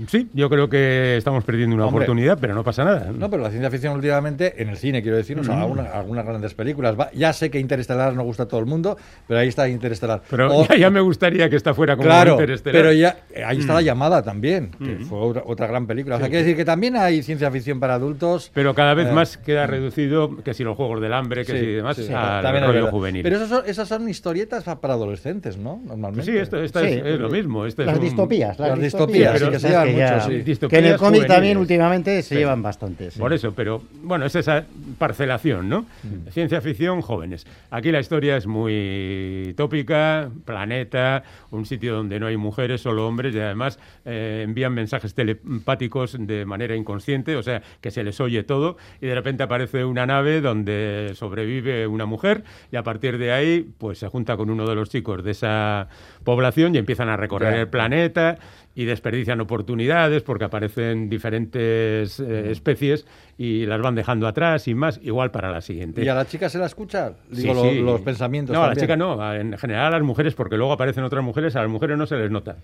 Sí, 0.09 0.29
yo 0.35 0.49
creo 0.51 0.69
que 0.69 1.17
estamos 1.17 1.45
perdiendo 1.45 1.75
una 1.77 1.87
Hombre. 1.87 2.05
oportunidad, 2.05 2.39
pero 2.41 2.55
no 2.55 2.65
pasa 2.65 2.85
nada. 2.85 3.11
No, 3.13 3.31
pero 3.31 3.43
la 3.43 3.51
ciencia 3.51 3.71
ficción 3.71 3.95
últimamente, 3.95 4.61
en 4.63 4.69
el 4.69 4.77
cine, 4.77 5.03
quiero 5.03 5.17
decir, 5.17 5.39
o 5.39 5.45
sea, 5.45 5.61
alguna- 5.63 5.91
algunas 5.93 6.25
grandes 6.27 6.55
películas. 6.55 6.99
Va- 6.99 7.11
ya 7.13 7.33
sé 7.33 7.51
que 7.51 7.59
Interestelar 7.59 8.15
no 8.15 8.23
gusta 8.23 8.45
a 8.45 8.49
todo 8.49 8.61
el 8.61 8.67
mundo, 8.67 8.97
pero 9.27 9.41
ahí 9.41 9.49
está 9.49 9.69
Interestelar. 9.69 10.23
Pero 10.31 10.55
O- 10.55 10.67
ya, 10.69 10.77
ya 10.77 10.91
me 10.91 11.01
gustaría 11.01 11.49
que 11.51 11.57
esta 11.57 11.75
fuera 11.75 11.97
como 11.97 12.07
Claro, 12.09 12.33
Interestelar. 12.33 12.81
pero 12.83 12.93
ya 12.93 13.17
ahí 13.47 13.57
Mm. 13.57 13.61
está 13.61 13.75
la 13.75 13.83
llamada 13.83 14.23
también, 14.23 14.71
que 14.83 14.97
fue 15.05 15.19
otra, 15.19 15.43
otra 15.47 15.67
gran 15.67 15.87
película. 15.87 16.17
O 16.17 16.19
sea, 16.19 16.29
quiere 16.29 16.43
decir 16.45 16.57
que 16.57 16.65
también 16.65 16.97
hay 16.97 17.23
ciencia 17.23 17.51
ficción 17.51 17.81
para 17.81 17.95
adultos. 17.95 18.51
Pero 18.55 18.75
cada 18.75 18.95
vez 18.95 19.09
Eh, 19.09 19.13
más 19.13 19.37
queda 19.39 19.67
reducido 19.67 20.37
que 20.43 20.55
si 20.55 20.65
los 20.65 20.77
juegos 20.77 21.01
del 21.01 21.13
hambre, 21.13 21.45
que 21.45 21.53
Sí, 21.53 21.59
si 21.61 21.67
demás, 21.67 21.97
sí. 21.97 22.09
a 22.13 22.41
También 22.61 22.63
También 22.63 22.63
es 22.63 22.67
rollo 22.69 22.85
verdad. 22.85 22.91
juvenil. 22.91 23.23
Pero 23.23 23.37
esas 23.37 23.49
son, 23.49 23.63
esas 23.67 23.89
son 23.89 24.09
historietas 24.09 24.65
pa- 24.65 24.81
para 24.81 24.95
adolescentes, 24.95 25.57
¿no? 25.57 25.81
Normalmente. 25.85 26.25
Pues 26.25 26.27
sí, 26.27 26.37
esto, 26.37 26.57
es, 26.63 26.71
Sí. 26.73 27.01
es 27.05 27.19
lo 27.19 27.29
mismo. 27.31 27.67
Este 27.67 27.85
Las 27.85 27.95
es 27.95 27.99
un- 28.01 28.05
distopías. 28.05 28.59
Las, 28.59 28.71
Las 28.71 28.81
distopías, 28.81 29.33
distopías, 29.35 29.39
sí, 29.39 29.45
sí, 29.45 29.51
que 29.51 29.59
se 29.59 29.61
sabes 29.61 29.73
llevan 29.73 29.87
que 29.95 29.99
ya- 29.99 30.15
mucho, 30.45 30.57
sí. 30.67 30.69
Que 30.69 30.79
en 30.79 30.85
el 30.85 30.97
cómic 30.97 31.27
también 31.27 31.57
últimamente 31.59 32.23
se 32.23 32.29
Sí. 32.31 32.35
llevan 32.37 32.63
bastante. 32.63 33.11
sí. 33.11 33.19
Por 33.19 33.33
eso, 33.33 33.53
pero 33.55 33.83
bueno, 34.03 34.25
es 34.27 34.35
esa 34.35 34.65
parcelación, 34.99 35.69
¿no? 35.69 35.83
Mm. 36.03 36.31
Ciencia 36.31 36.61
ficción, 36.61 37.01
jóvenes. 37.03 37.47
Aquí 37.71 37.91
la 37.93 38.01
historia 38.01 38.37
es 38.37 38.47
muy 38.47 39.55
tópica, 39.57 40.31
planeta, 40.45 41.23
un 41.51 41.67
sitio 41.67 41.95
donde 41.95 42.19
no 42.21 42.27
hay 42.27 42.37
mujeres, 42.37 42.81
solo 42.81 43.07
hombres, 43.07 43.35
y 43.35 43.41
además 43.41 43.79
eh, 44.05 44.43
envían 44.45 44.73
mensajes 44.75 45.15
telepáticos 45.15 46.17
de 46.19 46.45
manera 46.45 46.75
inconsciente, 46.77 47.37
o 47.37 47.43
sea, 47.43 47.63
que 47.81 47.91
se 47.91 48.03
les 48.05 48.21
oye 48.21 48.43
todo, 48.43 48.77
y 49.01 49.07
de 49.07 49.15
repente 49.15 49.43
aparece 49.43 49.85
una 49.85 50.07
nave 50.07 50.41
donde 50.41 51.13
sobrevive 51.15 51.87
una 51.87 52.07
mujer, 52.07 52.38
y 52.73 52.77
a 52.77 52.83
partir 52.83 53.19
de 53.19 53.33
ahí, 53.33 53.69
pues 53.79 53.99
se 53.99 54.09
junta 54.09 54.37
con 54.37 54.51
uno 54.51 54.67
de 54.67 54.75
los 54.75 54.89
chicos 54.91 55.23
de 55.25 55.31
esa 55.33 55.89
población 56.25 56.75
y 56.75 56.79
empiezan 56.79 57.09
a 57.09 57.17
recorrer 57.17 57.55
el 57.55 57.69
planeta 57.69 58.39
y 58.75 58.85
desperdician 58.85 59.41
oportunidades 59.41 60.23
porque 60.23 60.45
aparecen 60.45 61.09
diferentes 61.09 62.21
eh, 62.21 62.51
especies 62.51 63.07
y 63.37 63.67
las 63.67 63.81
van 63.81 63.95
dejando 63.95 64.27
atrás 64.29 64.69
y 64.69 64.75
más, 64.75 65.01
igual 65.03 65.31
para 65.31 65.51
la 65.51 65.61
siguiente. 65.61 66.05
¿Y 66.05 66.09
a 66.09 66.15
la 66.15 66.27
chica 66.27 66.49
se 66.49 66.59
la 66.59 66.67
escucha? 66.67 67.13
Sí, 67.33 67.43
Digo, 67.43 67.55
lo- 67.55 67.63
sí. 67.63 67.81
los 67.81 68.01
pensamientos. 68.03 68.55
No, 68.55 68.63
a 68.63 68.69
la 68.69 68.77
chica 68.77 68.97
no, 68.97 69.35
en 69.35 69.57
general 69.59 69.87
a 69.87 69.91
las 69.91 70.03
mujeres, 70.03 70.35
porque 70.35 70.57
luego 70.57 70.73
aparecen 70.73 71.03
otras 71.05 71.25
mujeres, 71.25 71.57
a 71.57 71.63
las 71.63 71.71
mujeres 71.71 71.99
no 71.99 72.07
se 72.07 72.17
les 72.17 72.31
nota. 72.31 72.57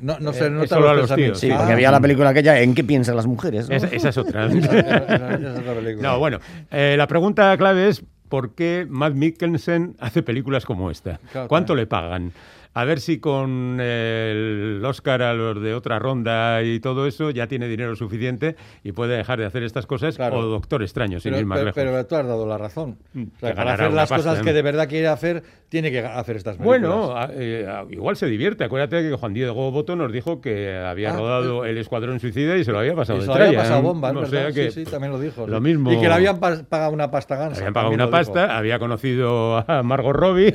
No, 0.00 0.16
no 0.20 0.30
Eh, 0.30 0.34
se 0.34 0.44
es 0.46 0.50
nota 0.52 0.68
solo 0.68 0.80
los 0.82 0.90
a 0.90 0.94
los 0.94 1.00
pensamientos. 1.02 1.40
tíos. 1.40 1.52
Sí, 1.52 1.58
porque 1.58 1.72
había 1.72 1.90
la 1.90 2.00
película 2.00 2.28
aquella 2.30 2.60
¿En 2.60 2.72
qué 2.74 2.84
piensan 2.84 3.16
las 3.16 3.26
mujeres? 3.26 3.68
no? 3.68 3.74
Esa, 3.74 3.88
esa 3.88 4.08
es 4.10 4.16
otra. 4.16 4.46
Esa- 4.52 5.34
es 5.34 5.96
no, 6.00 6.18
bueno, 6.18 6.38
eh, 6.70 6.94
la 6.96 7.06
pregunta 7.08 7.56
clave 7.58 7.88
es 7.88 8.04
¿por 8.28 8.54
qué 8.54 8.86
Matt 8.88 9.14
Mikkelsen 9.14 9.96
hace 10.00 10.22
películas 10.22 10.64
como 10.64 10.90
esta? 10.90 11.18
Claro, 11.32 11.48
¿Cuánto 11.48 11.74
claro. 11.74 11.80
le 11.82 11.86
pagan? 11.86 12.32
A 12.74 12.84
ver 12.84 13.00
si 13.00 13.18
con 13.18 13.80
el 13.80 14.80
Oscar 14.84 15.22
a 15.22 15.34
los 15.34 15.60
de 15.60 15.74
otra 15.74 15.98
ronda 15.98 16.62
y 16.62 16.78
todo 16.78 17.06
eso 17.08 17.30
ya 17.30 17.48
tiene 17.48 17.66
dinero 17.66 17.96
suficiente 17.96 18.54
y 18.84 18.92
puede 18.92 19.16
dejar 19.16 19.40
de 19.40 19.46
hacer 19.46 19.62
estas 19.64 19.86
cosas 19.86 20.14
Claro. 20.16 20.38
o 20.38 20.42
Doctor 20.42 20.82
Extraño, 20.82 21.18
sin 21.18 21.32
Pero, 21.32 21.40
ir 21.40 21.46
más 21.46 21.56
pero- 21.58 21.64
lejos. 21.66 21.74
pero 21.82 22.06
tú 22.06 22.14
has 22.16 22.26
dado 22.26 22.46
la 22.46 22.58
razón. 22.58 22.98
Mm, 23.14 23.22
O 23.22 23.40
sea, 23.40 23.54
para 23.54 23.72
hacer 23.74 23.92
las 23.92 24.08
pasta, 24.08 24.16
cosas 24.30 24.40
¿eh? 24.40 24.44
que 24.44 24.52
de 24.52 24.62
verdad 24.62 24.88
quiere 24.88 25.08
hacer, 25.08 25.42
tiene 25.68 25.90
que 25.90 26.00
hacer 26.00 26.36
estas 26.36 26.56
películas. 26.56 26.80
Bueno, 26.80 27.16
a- 27.16 27.28
eh, 27.32 27.66
a- 27.68 27.84
igual 27.90 28.16
se 28.16 28.26
divierte. 28.26 28.64
Acuérdate 28.64 29.02
que 29.08 29.14
Juan 29.16 29.34
Diego 29.34 29.70
Boto 29.70 29.96
nos 29.96 30.10
dijo 30.12 30.40
que 30.40 30.74
había 30.76 31.10
Ah, 31.12 31.16
rodado 31.16 31.64
El 31.66 31.76
Escuadrón 31.78 32.20
Suicida 32.20 32.56
y 32.56 32.64
se 32.64 32.72
lo 32.72 32.78
había 32.78 32.94
pasado 32.94 33.18
Y 33.18 33.20
de 33.20 33.26
se 33.26 33.38
lo 33.38 33.44
había 33.44 33.58
pasado 33.58 33.80
¿eh? 33.80 33.82
bomba, 33.82 34.08
es 34.10 34.16
O 34.16 34.20
verdad. 34.20 34.30
sea 34.30 34.52
que 34.52 34.70
sí, 34.70 34.84
sí, 34.84 34.90
también 34.90 35.12
lo 35.12 35.20
dijo. 35.20 35.46
lo 35.46 35.58
sí. 35.58 35.62
mismo- 35.62 35.92
Y 35.92 36.00
que 36.00 36.08
le 36.08 36.14
habían 36.14 36.38
pa- 36.40 36.62
pagado 36.68 36.92
una 36.92 37.10
pasta 37.10 37.36
gansa. 37.36 37.58
habían 37.60 37.74
pagado 37.74 37.92
una 37.92 38.04
dijo. 38.06 38.10
pasta, 38.12 38.56
había 38.56 38.78
conocido 38.78 39.58
a 39.68 39.82
Margot 39.82 40.16
Robbie 40.16 40.54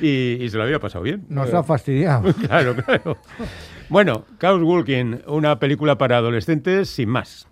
y, 0.00 0.38
y 0.42 0.48
se 0.48 0.56
lo 0.56 0.64
había 0.64 0.80
pasado 0.80 1.04
bien. 1.04 1.24
Nos 1.28 1.52
ha 1.54 1.62
fastidiado. 1.62 2.24
Claro, 2.48 2.74
claro. 2.76 3.16
Bueno, 3.88 4.24
Chaos 4.40 4.62
Walking, 4.62 5.18
una 5.26 5.58
película 5.58 5.96
para 5.98 6.16
adolescentes 6.18 6.88
sin 6.88 7.08
más. 7.08 7.46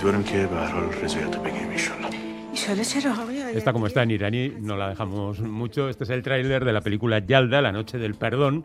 امیدوارم 0.00 0.22
که 0.24 0.46
به 0.46 0.56
هر 0.56 0.66
حال 0.66 0.84
رضایت 1.02 1.36
رو 1.36 1.42
بگیم 1.42 1.70
ایشالله 1.70 2.06
Esta 3.60 3.72
como 3.74 3.86
está 3.86 4.02
en 4.02 4.10
iraní, 4.10 4.44
no 4.60 4.76
la 4.76 4.88
dejamos 4.88 5.38
mucho. 5.40 5.88
Este 5.88 6.02
es 6.04 6.10
el 6.10 6.22
tráiler 6.22 6.64
de 6.64 6.72
la 6.72 6.80
película 6.80 7.18
Yalda, 7.20 7.60
La 7.60 7.70
Noche 7.70 7.96
del 7.98 8.14
Perdón, 8.14 8.64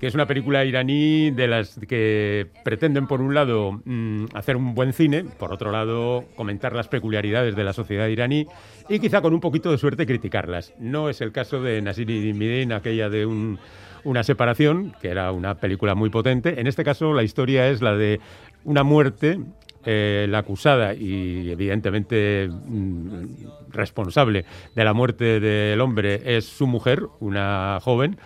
que 0.00 0.06
es 0.06 0.14
una 0.14 0.26
película 0.26 0.64
iraní 0.64 1.30
de 1.32 1.46
las 1.48 1.78
que 1.90 2.46
pretenden, 2.64 3.06
por 3.06 3.20
un 3.20 3.34
lado, 3.34 3.80
mm, 3.84 4.26
hacer 4.34 4.56
un 4.56 4.74
buen 4.74 4.92
cine, 4.94 5.24
por 5.24 5.52
otro 5.52 5.72
lado, 5.72 6.24
comentar 6.36 6.74
las 6.74 6.88
peculiaridades 6.88 7.54
de 7.56 7.64
la 7.64 7.72
sociedad 7.74 8.06
iraní 8.06 8.46
y 8.88 8.98
quizá 9.00 9.20
con 9.20 9.34
un 9.34 9.40
poquito 9.40 9.70
de 9.72 9.78
suerte 9.78 10.06
criticarlas. 10.06 10.72
No 10.78 11.08
es 11.10 11.20
el 11.20 11.32
caso 11.32 11.60
de 11.60 11.82
Nasiri 11.82 12.32
Midin, 12.32 12.72
aquella 12.72 13.10
de 13.10 13.26
un- 13.26 13.58
una 14.04 14.22
separación, 14.22 14.94
que 15.02 15.08
era 15.08 15.32
una 15.32 15.56
película 15.56 15.94
muy 15.94 16.08
potente. 16.08 16.60
En 16.60 16.66
este 16.66 16.84
caso, 16.84 17.12
la 17.12 17.24
historia 17.24 17.68
es 17.68 17.82
la 17.82 17.94
de 17.96 18.20
una 18.64 18.84
muerte 18.84 19.38
eh, 19.85 20.27
la 20.29 20.39
acusada 20.39 20.93
y 20.93 21.49
evidentemente 21.49 22.49
mm, 22.49 23.71
responsable 23.71 24.45
de 24.75 24.83
la 24.83 24.93
muerte 24.93 25.39
del 25.39 25.79
hombre 25.81 26.21
es 26.37 26.45
su 26.45 26.67
mujer, 26.67 27.03
una 27.19 27.79
joven 27.81 28.17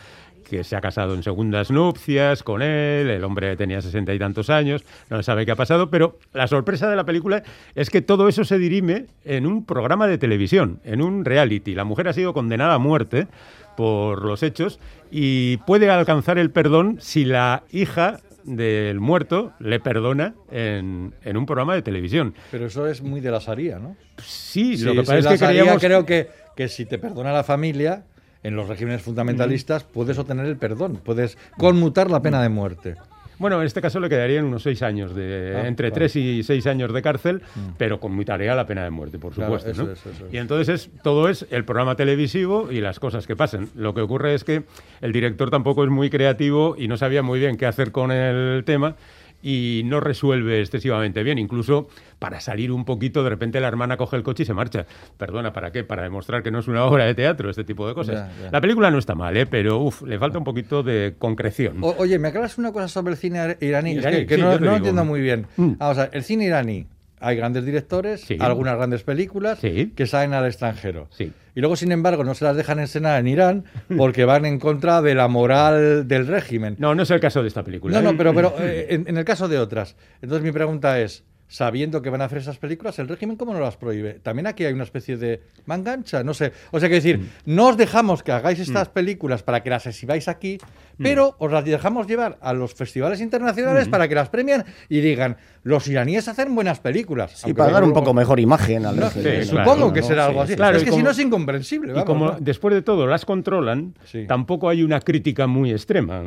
que 0.43 0.63
se 0.63 0.75
ha 0.75 0.81
casado 0.81 1.15
en 1.15 1.23
segundas 1.23 1.71
nupcias 1.71 2.43
con 2.43 2.61
él, 2.61 3.09
el 3.09 3.23
hombre 3.23 3.55
tenía 3.55 3.81
sesenta 3.81 4.13
y 4.13 4.19
tantos 4.19 4.49
años, 4.49 4.83
no 5.09 5.21
sabe 5.23 5.45
qué 5.45 5.51
ha 5.51 5.55
pasado, 5.55 5.89
pero 5.89 6.19
la 6.33 6.47
sorpresa 6.47 6.89
de 6.89 6.95
la 6.95 7.05
película 7.05 7.43
es 7.75 7.89
que 7.89 8.01
todo 8.01 8.27
eso 8.27 8.43
se 8.43 8.57
dirime 8.57 9.07
en 9.23 9.47
un 9.47 9.65
programa 9.65 10.07
de 10.07 10.17
televisión, 10.17 10.79
en 10.83 11.01
un 11.01 11.25
reality. 11.25 11.75
La 11.75 11.85
mujer 11.85 12.07
ha 12.07 12.13
sido 12.13 12.33
condenada 12.33 12.75
a 12.75 12.79
muerte 12.79 13.27
por 13.75 14.23
los 14.23 14.43
hechos 14.43 14.79
y 15.11 15.57
puede 15.57 15.89
alcanzar 15.89 16.37
el 16.37 16.51
perdón 16.51 16.97
si 16.99 17.25
la 17.25 17.63
hija 17.71 18.19
del 18.43 18.99
muerto 18.99 19.53
le 19.59 19.79
perdona 19.79 20.35
en, 20.51 21.13
en 21.23 21.37
un 21.37 21.45
programa 21.45 21.75
de 21.75 21.81
televisión. 21.81 22.33
Pero 22.51 22.67
eso 22.67 22.87
es 22.87 23.01
muy 23.01 23.21
de 23.21 23.31
la 23.31 23.39
Sharia, 23.39 23.79
¿no? 23.79 23.95
Sí, 24.17 24.77
Sí, 24.77 24.83
lo 24.85 24.93
que 24.93 25.03
pasa 25.03 25.17
es 25.33 25.39
que 25.39 25.45
creíamos... 25.45 25.81
creo 25.81 26.05
que, 26.05 26.29
que 26.55 26.67
si 26.67 26.85
te 26.85 26.97
perdona 26.97 27.31
la 27.31 27.43
familia, 27.43 28.03
en 28.43 28.55
los 28.55 28.67
regímenes 28.67 29.01
fundamentalistas 29.01 29.83
puedes 29.83 30.17
obtener 30.17 30.45
el 30.45 30.57
perdón, 30.57 30.99
puedes 31.03 31.37
conmutar 31.57 32.11
la 32.11 32.21
pena 32.21 32.41
de 32.41 32.49
muerte. 32.49 32.95
Bueno, 33.43 33.59
en 33.59 33.65
este 33.67 33.81
caso 33.81 33.99
le 33.99 34.07
quedarían 34.07 34.45
unos 34.45 34.63
seis 34.63 34.81
años, 34.83 35.13
de 35.13 35.53
Ah, 35.57 35.67
entre 35.67 35.89
claro. 35.89 35.95
tres 35.95 36.15
y 36.15 36.43
seis 36.43 36.65
años 36.65 36.93
de 36.93 37.01
cárcel, 37.01 37.41
pero 37.77 37.99
conmutaría 37.99 38.55
la 38.55 38.65
pena 38.65 38.85
de 38.85 38.89
muerte, 38.89 39.19
por 39.19 39.33
Claro, 39.33 39.59
supuesto. 39.59 39.69
eso 39.71 39.83
¿no? 39.83 39.91
es, 39.91 39.99
eso 40.05 40.27
es. 40.27 40.33
Y 40.33 40.37
entonces 40.37 40.69
es, 40.69 40.89
todo 41.03 41.27
es 41.27 41.45
el 41.51 41.65
programa 41.65 41.97
televisivo 41.97 42.71
y 42.71 42.79
las 42.79 43.01
cosas 43.01 43.27
que 43.27 43.35
pasan. 43.35 43.67
Lo 43.75 43.93
que 43.93 43.99
ocurre 43.99 44.33
es 44.33 44.45
que 44.45 44.63
el 45.01 45.11
director 45.11 45.49
tampoco 45.49 45.83
es 45.83 45.89
muy 45.89 46.09
creativo 46.09 46.75
y 46.77 46.87
no 46.87 46.95
sabía 46.95 47.21
muy 47.21 47.37
bien 47.37 47.57
qué 47.57 47.65
hacer 47.65 47.91
con 47.91 48.11
el 48.13 48.63
tema 48.63 48.95
y 49.43 49.81
no 49.85 49.99
resuelve 49.99 50.61
excesivamente 50.61 51.21
bien. 51.21 51.37
Incluso 51.37 51.87
para 52.17 52.39
salir 52.39 52.71
un 52.71 52.85
poquito, 52.85 53.23
de 53.23 53.29
repente 53.29 53.59
la 53.59 53.67
hermana 53.67 53.97
coge 53.97 54.15
el 54.15 54.23
coche 54.23 54.43
y 54.43 54.45
se 54.45 54.53
marcha. 54.53 54.85
Perdona, 55.17 55.51
¿para 55.53 55.71
qué? 55.71 55.83
Para 55.83 56.01
demostrar 56.03 56.41
que 56.41 56.49
no 56.49 56.59
es 56.59 56.67
una 56.69 56.85
obra 56.85 57.05
de 57.05 57.13
teatro, 57.13 57.49
este 57.49 57.65
tipo 57.65 57.87
de 57.87 57.93
cosas. 57.93 58.15
Ya, 58.37 58.43
ya. 58.45 58.51
La 58.51 58.61
película 58.61 58.89
no 58.89 58.97
está 58.97 59.13
mal, 59.13 59.35
¿eh? 59.35 59.45
pero 59.45 59.79
uf, 59.79 60.01
le 60.03 60.17
falta 60.17 60.37
un 60.37 60.45
poquito 60.45 60.81
de 60.81 61.15
concreción. 61.19 61.77
O- 61.81 61.95
oye, 61.99 62.17
me 62.17 62.29
aclaras 62.29 62.57
una 62.57 62.71
cosa 62.71 62.87
sobre 62.87 63.11
el 63.11 63.17
cine 63.17 63.57
iraní, 63.59 63.97
es 63.97 64.05
que, 64.05 64.25
que 64.25 64.35
sí, 64.35 64.41
no, 64.41 64.57
no 64.57 64.77
entiendo 64.77 65.03
muy 65.03 65.19
bien. 65.21 65.45
Mm. 65.57 65.73
Vamos 65.77 65.97
a 65.97 66.01
ver, 66.03 66.09
el 66.13 66.23
cine 66.23 66.45
iraní, 66.45 66.87
hay 67.23 67.35
grandes 67.37 67.65
directores, 67.65 68.21
Sí. 68.21 68.37
algunas 68.39 68.75
grandes 68.75 69.03
películas 69.03 69.59
Sí. 69.59 69.93
que 69.95 70.05
salen 70.05 70.33
al 70.33 70.45
extranjero. 70.45 71.07
Sí. 71.11 71.31
Y 71.55 71.59
luego, 71.59 71.75
sin 71.75 71.91
embargo, 71.91 72.23
no 72.23 72.33
se 72.35 72.45
las 72.45 72.55
dejan 72.55 72.79
enseñar 72.79 73.19
en 73.19 73.27
Irán 73.27 73.63
porque 73.97 74.25
van 74.25 74.45
en 74.45 74.59
contra 74.59 75.01
de 75.01 75.15
la 75.15 75.27
moral 75.27 76.07
del 76.07 76.27
régimen. 76.27 76.75
No, 76.79 76.95
no 76.95 77.03
es 77.03 77.11
el 77.11 77.19
caso 77.19 77.41
de 77.41 77.47
esta 77.47 77.63
película. 77.63 78.01
No, 78.01 78.11
no, 78.11 78.17
pero, 78.17 78.33
pero 78.33 78.53
eh, 78.59 78.87
en, 78.89 79.05
en 79.07 79.17
el 79.17 79.25
caso 79.25 79.47
de 79.47 79.57
otras. 79.59 79.95
Entonces 80.21 80.43
mi 80.43 80.51
pregunta 80.51 80.99
es, 80.99 81.23
sabiendo 81.47 82.01
que 82.01 82.09
van 82.09 82.21
a 82.21 82.25
hacer 82.25 82.39
esas 82.39 82.57
películas, 82.57 82.97
¿el 82.97 83.07
régimen 83.07 83.35
cómo 83.35 83.53
no 83.53 83.59
las 83.59 83.77
prohíbe? 83.77 84.13
También 84.23 84.47
aquí 84.47 84.65
hay 84.65 84.73
una 84.73 84.85
especie 84.85 85.17
de 85.17 85.41
mangancha, 85.67 86.23
no 86.23 86.33
sé. 86.33 86.51
O 86.71 86.79
sea, 86.79 86.89
que 86.89 86.95
decir, 86.95 87.19
Mm. 87.19 87.27
no 87.45 87.67
os 87.67 87.77
dejamos 87.77 88.23
que 88.23 88.31
hagáis 88.31 88.57
estas 88.59 88.89
películas 88.89 89.43
para 89.43 89.61
que 89.61 89.69
las 89.69 89.85
exhibáis 89.85 90.27
aquí, 90.27 90.57
Mm. 90.97 91.03
pero 91.03 91.35
os 91.39 91.51
las 91.51 91.65
dejamos 91.65 92.07
llevar 92.07 92.37
a 92.41 92.53
los 92.53 92.73
festivales 92.73 93.19
internacionales 93.21 93.87
para 93.87 94.07
que 94.07 94.15
las 94.15 94.29
premien 94.29 94.63
y 94.89 94.99
digan, 95.01 95.37
los 95.63 95.87
iraníes 95.87 96.27
hacen 96.27 96.53
buenas 96.53 96.79
películas. 96.79 97.43
Aunque 97.43 97.57
para 97.57 97.71
dar 97.71 97.83
un 97.83 97.93
poco 97.93 98.13
mejor 98.13 98.39
imagen 98.39 98.85
al 98.85 98.97
No, 98.99 99.09
supongo 99.09 99.93
que 99.93 100.01
¿no? 100.01 100.07
será 100.07 100.23
Sí, 100.23 100.29
algo 100.29 100.41
así. 100.41 100.51
sí. 100.51 100.55
Claro, 100.57 100.77
es 100.77 100.83
y 100.83 100.85
que 100.85 100.91
si 100.91 101.03
no 101.03 101.09
es 101.11 101.19
incomprensible. 101.19 101.93
Y 101.99 102.03
como 102.03 102.25
¿no? 102.27 102.37
después 102.39 102.73
de 102.73 102.81
todo 102.81 103.07
las 103.07 103.25
controlan, 103.25 103.93
Sí. 104.05 104.25
tampoco 104.27 104.69
hay 104.69 104.83
una 104.83 104.99
crítica 104.99 105.47
muy 105.47 105.71
extrema. 105.71 106.21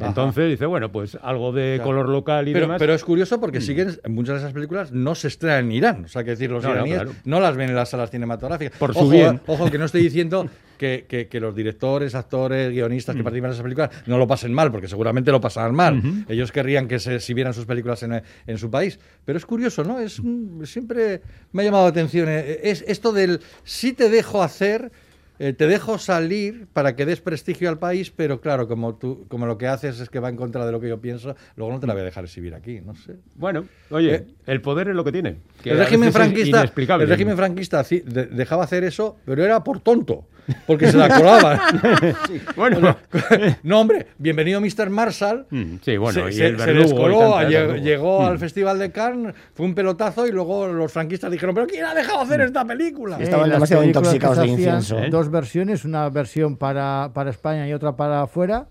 Entonces 0.00 0.50
dice, 0.50 0.66
bueno, 0.66 0.90
pues 0.90 1.16
algo 1.22 1.52
de 1.52 1.74
Claro. 1.76 1.90
color 1.90 2.08
local 2.08 2.48
y 2.48 2.52
Pero, 2.52 2.66
demás. 2.66 2.78
pero 2.78 2.94
es 2.94 3.04
curioso 3.04 3.40
porque 3.40 3.60
siguen, 3.60 3.98
muchas 4.08 4.34
de 4.36 4.40
esas 4.40 4.52
películas 4.52 4.92
no 4.92 5.14
se 5.14 5.28
estrenan 5.28 5.66
en 5.66 5.72
Irán. 5.72 6.04
O 6.04 6.08
sea, 6.08 6.24
que 6.24 6.30
decir, 6.30 6.50
los 6.50 6.64
iraníes 6.64 6.96
claro. 6.96 7.12
no 7.24 7.40
las 7.40 7.56
ven 7.56 7.70
en 7.70 7.76
las 7.76 7.90
salas 7.90 8.10
cinematográficas. 8.10 8.78
Por 8.78 8.92
su 8.94 9.00
ojo, 9.00 9.08
bien. 9.10 9.40
Ojo, 9.46 9.70
que 9.70 9.78
no 9.78 9.84
estoy 9.84 10.02
diciendo 10.02 10.48
que, 10.76 11.06
que- 11.08 11.28
que 11.28 11.40
los 11.40 11.54
directores, 11.54 12.14
actores, 12.14 12.70
guionistas 12.70 13.14
Mm. 13.14 13.18
que 13.18 13.24
participan 13.24 13.48
en 13.50 13.52
esas 13.52 13.62
películas 13.62 13.90
no 14.06 14.18
lo 14.18 14.26
pasen 14.26 14.52
mal, 14.52 14.70
porque 14.70 14.88
seguramente 14.88 15.30
lo 15.30 15.40
pasarán 15.40 15.74
mal. 15.74 16.02
Ellos 16.28 16.52
querrían 16.52 16.88
que 16.88 16.98
se 16.98 17.14
exhibieran 17.16 17.54
sus 17.54 17.66
películas 17.66 18.02
en, 18.02 18.22
en 18.46 18.58
su 18.58 18.70
país. 18.70 18.98
Pero 19.24 19.38
es 19.38 19.46
curioso, 19.46 19.84
¿no? 19.84 19.98
Es 20.00 20.20
siempre 20.64 21.22
me 21.52 21.62
ha 21.62 21.64
llamado 21.64 21.84
la 21.84 21.90
atención. 21.90 22.26
eh, 22.28 22.60
Es 22.62 22.84
esto 22.86 23.12
del 23.12 23.40
sí 23.64 23.92
te 23.92 24.08
dejo 24.10 24.42
hacer. 24.42 24.90
eh, 25.38 25.52
te 25.52 25.66
dejo 25.66 25.98
salir 25.98 26.66
para 26.72 26.96
que 26.96 27.04
des 27.04 27.20
prestigio 27.20 27.68
al 27.68 27.78
país, 27.78 28.10
pero 28.10 28.40
claro, 28.40 28.66
como 28.66 28.94
tú, 28.94 29.26
como 29.28 29.44
lo 29.44 29.58
que 29.58 29.66
haces 29.66 30.00
es 30.00 30.08
que 30.08 30.18
va 30.18 30.30
en 30.30 30.36
contra 30.36 30.64
de 30.64 30.72
lo 30.72 30.80
que 30.80 30.88
yo 30.88 30.98
pienso, 30.98 31.36
luego 31.56 31.74
no 31.74 31.78
te 31.78 31.86
la 31.86 31.92
voy 31.92 32.00
a 32.00 32.04
dejar 32.06 32.24
exhibir 32.24 32.54
aquí, 32.54 32.80
no 32.80 32.94
sé. 32.94 33.16
Bueno, 33.34 33.66
oye, 33.90 34.14
Eh, 34.14 34.26
el 34.46 34.62
poder 34.62 34.88
es 34.88 34.94
lo 34.94 35.04
que 35.04 35.12
tiene. 35.12 35.36
que 35.62 35.72
el 35.72 35.78
régimen 35.78 36.10
franquista, 36.10 36.62
el 36.64 37.06
régimen 37.08 37.36
franquista 37.36 37.84
dejaba 38.32 38.64
hacer 38.64 38.84
eso, 38.84 39.18
pero 39.26 39.44
era 39.44 39.62
por 39.62 39.80
tonto. 39.80 40.26
Porque 40.66 40.90
se 40.90 40.96
la 40.96 41.08
colaban. 41.08 41.58
Bueno, 42.56 42.96
no, 43.62 43.80
hombre, 43.80 44.06
bienvenido 44.18 44.60
Mr. 44.60 44.90
Marshall. 44.90 45.46
Mm, 45.50 45.76
sí, 45.84 45.96
bueno, 45.96 46.22
se, 46.24 46.28
y 46.30 46.32
se- 46.32 46.46
el 46.46 46.58
se 46.58 46.66
verdugo 46.66 46.82
les 46.82 46.92
y 46.92 46.96
coló, 46.96 47.18
tantas, 47.34 47.82
llegó, 47.82 48.22
Mm. 48.22 48.26
al 48.26 48.38
Festival 48.38 48.78
de 48.78 48.90
Cannes, 48.92 49.34
fue 49.54 49.66
un 49.66 49.74
pelotazo 49.74 50.26
y 50.26 50.32
luego 50.32 50.66
los 50.68 50.92
franquistas 50.92 51.30
dijeron, 51.30 51.54
pero 51.54 51.66
¿quién 51.66 51.84
ha 51.84 51.94
dejado 51.94 52.20
hacer 52.20 52.40
esta 52.40 52.64
película? 52.64 53.16
Sí. 53.16 53.24
Estaban 53.24 53.48
Eh, 53.50 53.52
demasiado 53.54 53.84
intoxicados 53.84 54.38
de 54.38 54.46
incienso. 54.46 54.98
¿eh? 54.98 55.10
Dos 55.10 55.30
versiones, 55.30 55.84
una 55.84 56.08
versión 56.08 56.56
para, 56.56 57.10
para 57.12 57.30
España 57.30 57.68
y 57.68 57.72
otra 57.72 57.96
para 57.96 58.22
afuera, 58.22 58.66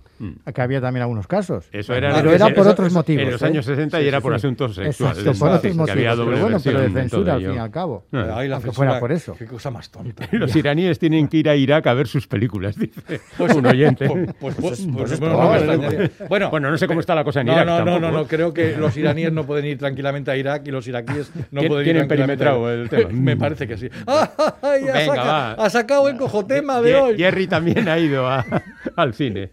que 0.53 0.62
había 0.62 0.81
también 0.81 1.01
algunos 1.03 1.27
casos. 1.27 1.67
Eso 1.72 1.93
era, 1.93 2.13
pero 2.15 2.31
era 2.34 2.45
por 2.50 2.60
eso- 2.60 2.69
otros 2.72 2.88
eso- 2.88 2.95
motivos. 2.95 3.24
En 3.24 3.31
los 3.31 3.41
¿eh? 3.41 3.45
años 3.45 3.65
60 3.65 4.00
y 4.00 4.03
Sí, 4.03 4.07
era 4.07 4.17
sí, 4.19 4.24
por 4.24 4.31
sí. 4.34 4.36
asuntos 4.38 4.75
sexuales. 4.75 5.17
Exacto, 5.19 5.39
por 5.39 5.50
otros 5.50 5.62
que 5.62 5.67
motivos. 5.77 5.89
había 5.89 6.15
doble 6.15 6.31
pero 6.36 6.41
bueno, 6.43 6.57
pero 6.63 6.81
de 6.81 6.89
censura, 6.91 7.34
al 7.36 7.41
fin 7.41 7.53
y 7.55 7.57
al 7.57 7.72
cabo. 7.72 8.05
Ah. 8.13 8.34
Ay, 8.38 8.48
la 8.48 8.55
Aunque 8.55 8.67
censura, 8.69 8.88
fuera 8.89 9.00
por 9.00 9.12
eso. 9.12 9.36
Qué 9.38 9.45
cosa 9.45 9.72
más 9.72 9.89
tonta. 9.89 10.27
Los 10.31 10.55
iraníes 10.55 11.00
tienen 11.00 11.27
que 11.27 11.38
ir 11.38 11.50
a 11.50 11.55
Irak 11.55 11.88
a 11.88 11.93
ver 11.93 12.07
sus 12.07 12.27
películas, 12.27 12.75
dice 12.77 13.22
un 13.55 13.65
oyente. 13.65 14.05
Pues, 14.45 14.55
pues, 14.55 14.55
pues, 14.55 14.88
pues 14.95 15.12
es 15.12 15.19
bueno, 15.19 15.36
no 15.36 15.41
me 15.51 15.57
probable, 15.60 15.74
extrañaría. 15.74 16.27
Bueno, 16.29 16.50
Bueno, 16.50 16.72
no 16.72 16.77
sé 16.77 16.88
cómo 16.88 17.00
está 17.00 17.15
la 17.15 17.24
cosa 17.24 17.41
en 17.41 17.48
no, 17.48 17.53
Irak. 17.53 17.65
no, 17.65 17.86
no, 17.86 18.00
no, 18.00 18.12
no, 18.12 18.22
¿eh? 18.22 18.25
creo 18.27 18.53
que 18.53 18.75
los 18.77 18.95
iraníes 18.98 19.31
no 19.31 19.45
pueden 19.45 19.65
ir 19.65 19.77
tranquilamente 19.77 20.31
a 20.31 20.38
Irak 20.38 20.63
y 20.67 20.72
los 20.72 20.88
iraquíes 20.88 21.31
no 21.51 21.62
pueden 21.63 21.79
ir 21.79 21.84
tienen 21.93 22.07
perimetrado 22.07 22.69
el 22.72 22.89
tema. 22.89 23.10
Me 23.12 23.38
parece 23.38 23.67
que 23.67 23.77
sí. 23.77 23.89
¡Ay, 24.05 24.27
ha, 24.88 24.93
Venga, 24.93 25.05
saca- 25.05 25.24
va. 25.24 25.51
ha 25.53 25.69
sacado 25.69 26.10
el 26.10 26.17
cojotema 26.17 26.81
de 26.81 26.95
hoy! 26.95 27.17
Jerry 27.17 27.48
también 27.48 27.88
ha 27.89 27.98
ido 28.00 28.27
a- 28.27 28.45
al 28.95 29.13
cine. 29.13 29.51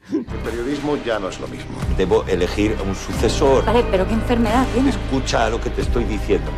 Periodismo 0.56 0.98
ya 1.02 1.18
no 1.18 1.28
es 1.30 1.40
lo 1.40 1.48
mismo. 1.48 1.70
Debo 1.96 2.24
elegir 2.28 2.76
un 2.86 2.94
sucesor. 2.94 3.64
Vale, 3.64 3.82
pero 3.90 4.06
¿qué 4.06 4.12
enfermedad 4.12 4.66
tienes? 4.74 4.94
Escucha 4.96 5.48
lo 5.48 5.58
que 5.58 5.70
te 5.70 5.80
estoy 5.80 6.04
diciendo. 6.04 6.50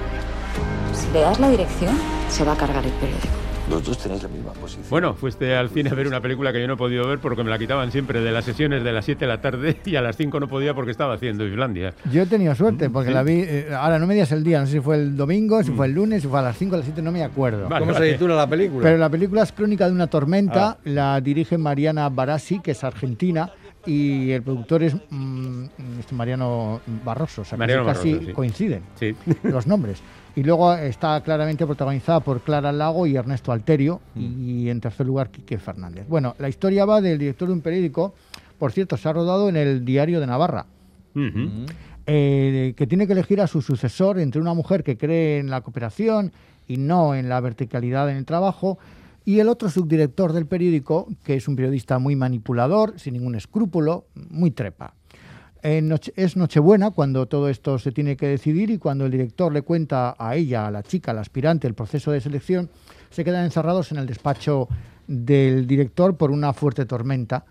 Si 0.92 1.12
le 1.12 1.20
das 1.20 1.38
la 1.38 1.48
dirección, 1.48 1.96
se 2.28 2.42
va 2.44 2.54
a 2.54 2.56
cargar 2.56 2.84
el 2.84 2.90
periódico. 2.92 3.28
Los 3.70 3.84
dos 3.84 3.96
tenéis 3.96 4.20
la 4.24 4.28
misma 4.28 4.52
posición. 4.52 4.84
Bueno, 4.90 5.14
fuiste 5.14 5.54
al 5.56 5.70
cine 5.70 5.90
a 5.90 5.94
ver 5.94 6.08
una 6.08 6.20
película 6.20 6.52
que 6.52 6.60
yo 6.60 6.66
no 6.66 6.74
he 6.74 6.76
podido 6.76 7.06
ver 7.08 7.20
porque 7.20 7.42
me 7.44 7.50
la 7.50 7.58
quitaban 7.58 7.90
siempre 7.92 8.20
de 8.20 8.30
las 8.32 8.44
sesiones 8.44 8.82
de 8.82 8.92
las 8.92 9.04
7 9.04 9.20
de 9.20 9.26
la 9.28 9.40
tarde 9.40 9.76
y 9.86 9.94
a 9.96 10.02
las 10.02 10.16
5 10.16 10.38
no 10.40 10.48
podía 10.48 10.74
porque 10.74 10.90
estaba 10.90 11.14
haciendo 11.14 11.46
Islandia. 11.46 11.94
Yo 12.12 12.22
he 12.22 12.26
tenido 12.26 12.52
suerte 12.56 12.90
porque 12.90 13.12
la 13.12 13.22
vi. 13.22 13.42
eh, 13.46 13.68
ahora 13.78 13.98
no 14.00 14.06
me 14.08 14.14
digas 14.14 14.32
el 14.32 14.42
día, 14.42 14.58
no 14.60 14.66
sé 14.66 14.72
si 14.72 14.80
fue 14.80 14.96
el 14.96 15.16
domingo, 15.16 15.62
si 15.62 15.70
fue 15.70 15.86
el 15.86 15.92
lunes, 15.92 16.22
si 16.22 16.28
fue 16.28 16.40
a 16.40 16.42
las 16.42 16.58
5 16.58 16.74
a 16.74 16.78
las 16.78 16.84
7, 16.86 17.00
no 17.00 17.12
me 17.12 17.22
acuerdo. 17.22 17.68
Vale, 17.68 17.80
¿Cómo 17.80 17.94
se 17.94 18.00
vale. 18.00 18.12
titula 18.14 18.34
la 18.34 18.46
película? 18.48 18.82
Pero 18.82 18.98
la 18.98 19.08
película 19.08 19.42
es 19.44 19.52
Crónica 19.52 19.86
de 19.86 19.92
una 19.92 20.08
tormenta, 20.08 20.70
Ah. 20.70 20.76
la 20.84 21.20
dirige 21.22 21.56
Mariana 21.56 22.08
Barassi, 22.10 22.58
que 22.60 22.72
es 22.72 22.82
argentina, 22.84 23.50
y 23.86 24.30
el 24.30 24.42
productor 24.42 24.82
es 24.82 24.94
mm, 25.10 25.64
este 25.98 26.14
Mariano 26.14 26.80
Barroso, 27.04 27.42
o 27.42 27.44
sea, 27.44 27.58
Mariano 27.58 27.84
casi 27.84 28.12
Barroso, 28.12 28.28
sí. 28.28 28.32
coinciden 28.32 28.82
Sí. 28.98 29.14
los 29.42 29.66
nombres. 29.66 30.02
Y 30.36 30.42
luego 30.42 30.74
está 30.74 31.20
claramente 31.20 31.64
protagonizada 31.64 32.20
por 32.20 32.40
Clara 32.40 32.72
Lago 32.72 33.06
y 33.06 33.14
Ernesto 33.14 33.52
Alterio, 33.52 34.00
y 34.16 34.68
en 34.68 34.80
tercer 34.80 35.06
lugar 35.06 35.30
Quique 35.30 35.58
Fernández. 35.58 36.06
Bueno, 36.08 36.34
la 36.38 36.48
historia 36.48 36.84
va 36.84 37.00
del 37.00 37.20
director 37.20 37.46
de 37.46 37.54
un 37.54 37.60
periódico, 37.60 38.14
por 38.58 38.72
cierto, 38.72 38.96
se 38.96 39.08
ha 39.08 39.12
rodado 39.12 39.48
en 39.48 39.56
el 39.56 39.84
Diario 39.84 40.18
de 40.18 40.26
Navarra, 40.26 40.66
eh, 42.06 42.74
que 42.76 42.86
tiene 42.88 43.06
que 43.06 43.12
elegir 43.12 43.40
a 43.40 43.46
su 43.46 43.62
sucesor 43.62 44.18
entre 44.18 44.40
una 44.40 44.54
mujer 44.54 44.82
que 44.82 44.98
cree 44.98 45.38
en 45.38 45.50
la 45.50 45.60
cooperación 45.60 46.32
y 46.66 46.78
no 46.78 47.14
en 47.14 47.28
la 47.28 47.38
verticalidad 47.40 48.10
en 48.10 48.16
el 48.16 48.24
trabajo, 48.24 48.78
y 49.24 49.38
el 49.40 49.48
otro 49.48 49.70
subdirector 49.70 50.32
del 50.32 50.46
periódico, 50.46 51.08
que 51.24 51.34
es 51.34 51.48
un 51.48 51.56
periodista 51.56 51.98
muy 51.98 52.14
manipulador, 52.16 52.98
sin 52.98 53.14
ningún 53.14 53.34
escrúpulo, 53.34 54.06
muy 54.14 54.50
trepa. 54.50 54.94
Noche- 55.82 56.12
es 56.16 56.36
Nochebuena 56.36 56.90
cuando 56.90 57.24
todo 57.26 57.48
esto 57.48 57.78
se 57.78 57.90
tiene 57.90 58.18
que 58.18 58.26
decidir 58.28 58.68
y 58.68 58.76
cuando 58.76 59.06
el 59.06 59.10
director 59.10 59.50
le 59.50 59.62
cuenta 59.62 60.14
a 60.18 60.36
ella, 60.36 60.66
a 60.66 60.70
la 60.70 60.82
chica, 60.82 61.12
al 61.12 61.18
aspirante, 61.18 61.66
el 61.66 61.72
proceso 61.72 62.10
de 62.12 62.20
selección, 62.20 62.68
se 63.08 63.24
quedan 63.24 63.44
encerrados 63.46 63.90
en 63.90 63.96
el 63.96 64.06
despacho 64.06 64.68
del 65.06 65.66
director 65.66 66.16
por 66.18 66.30
una 66.30 66.52
fuerte 66.52 66.84
tormenta 66.84 67.44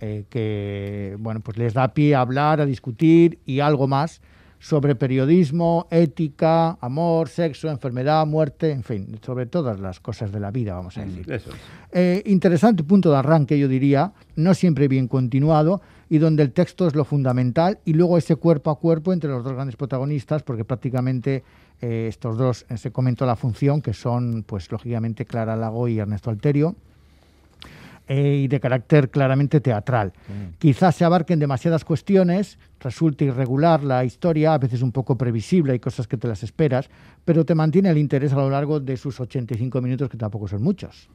eh, 0.00 0.24
que 0.28 1.16
bueno 1.18 1.40
pues 1.40 1.56
les 1.56 1.72
da 1.72 1.94
pie 1.94 2.14
a 2.14 2.20
hablar, 2.20 2.60
a 2.60 2.66
discutir 2.66 3.38
y 3.46 3.60
algo 3.60 3.86
más 3.88 4.20
sobre 4.66 4.96
periodismo, 4.96 5.86
ética, 5.92 6.76
amor, 6.80 7.28
sexo, 7.28 7.70
enfermedad, 7.70 8.26
muerte, 8.26 8.72
en 8.72 8.82
fin, 8.82 9.16
sobre 9.24 9.46
todas 9.46 9.78
las 9.78 10.00
cosas 10.00 10.32
de 10.32 10.40
la 10.40 10.50
vida, 10.50 10.74
vamos 10.74 10.98
a 10.98 11.04
decir. 11.04 11.30
Eso 11.30 11.50
es. 11.50 11.56
Eh, 11.92 12.22
interesante 12.26 12.82
punto 12.82 13.12
de 13.12 13.16
arranque, 13.16 13.56
yo 13.56 13.68
diría, 13.68 14.12
no 14.34 14.54
siempre 14.54 14.88
bien 14.88 15.06
continuado 15.06 15.82
y 16.08 16.18
donde 16.18 16.42
el 16.42 16.50
texto 16.50 16.88
es 16.88 16.96
lo 16.96 17.04
fundamental 17.04 17.78
y 17.84 17.92
luego 17.92 18.18
ese 18.18 18.34
cuerpo 18.34 18.70
a 18.70 18.80
cuerpo 18.80 19.12
entre 19.12 19.30
los 19.30 19.44
dos 19.44 19.52
grandes 19.52 19.76
protagonistas, 19.76 20.42
porque 20.42 20.64
prácticamente 20.64 21.44
eh, 21.80 22.06
estos 22.08 22.36
dos 22.36 22.66
eh, 22.68 22.76
se 22.76 22.90
comentó 22.90 23.24
la 23.24 23.36
función, 23.36 23.80
que 23.80 23.94
son, 23.94 24.42
pues 24.44 24.72
lógicamente, 24.72 25.26
Clara 25.26 25.54
Lago 25.54 25.86
y 25.86 26.00
Ernesto 26.00 26.30
Alterio, 26.30 26.74
eh, 28.08 28.42
y 28.44 28.48
de 28.48 28.60
carácter 28.60 29.10
claramente 29.10 29.60
teatral. 29.60 30.12
Quizás 30.58 30.94
se 30.94 31.04
abarquen 31.04 31.38
demasiadas 31.38 31.84
cuestiones, 31.84 32.58
resulta 32.78 33.24
irregular 33.24 33.82
la 33.82 34.04
historia, 34.04 34.54
a 34.54 34.58
veces 34.58 34.82
un 34.82 34.92
poco 34.92 35.18
previsible, 35.18 35.72
hay 35.72 35.80
cosas 35.80 36.06
que 36.06 36.16
te 36.16 36.28
las 36.28 36.42
esperas, 36.44 36.88
pero 37.24 37.44
te 37.44 37.56
mantiene 37.56 37.90
el 37.90 37.98
interés 37.98 38.32
a 38.32 38.36
lo 38.36 38.48
largo 38.48 38.78
de 38.78 38.96
sus 38.96 39.18
85 39.18 39.80
minutos, 39.80 40.08
que 40.08 40.16
tampoco 40.16 40.46
son 40.46 40.62
muchos. 40.62 41.08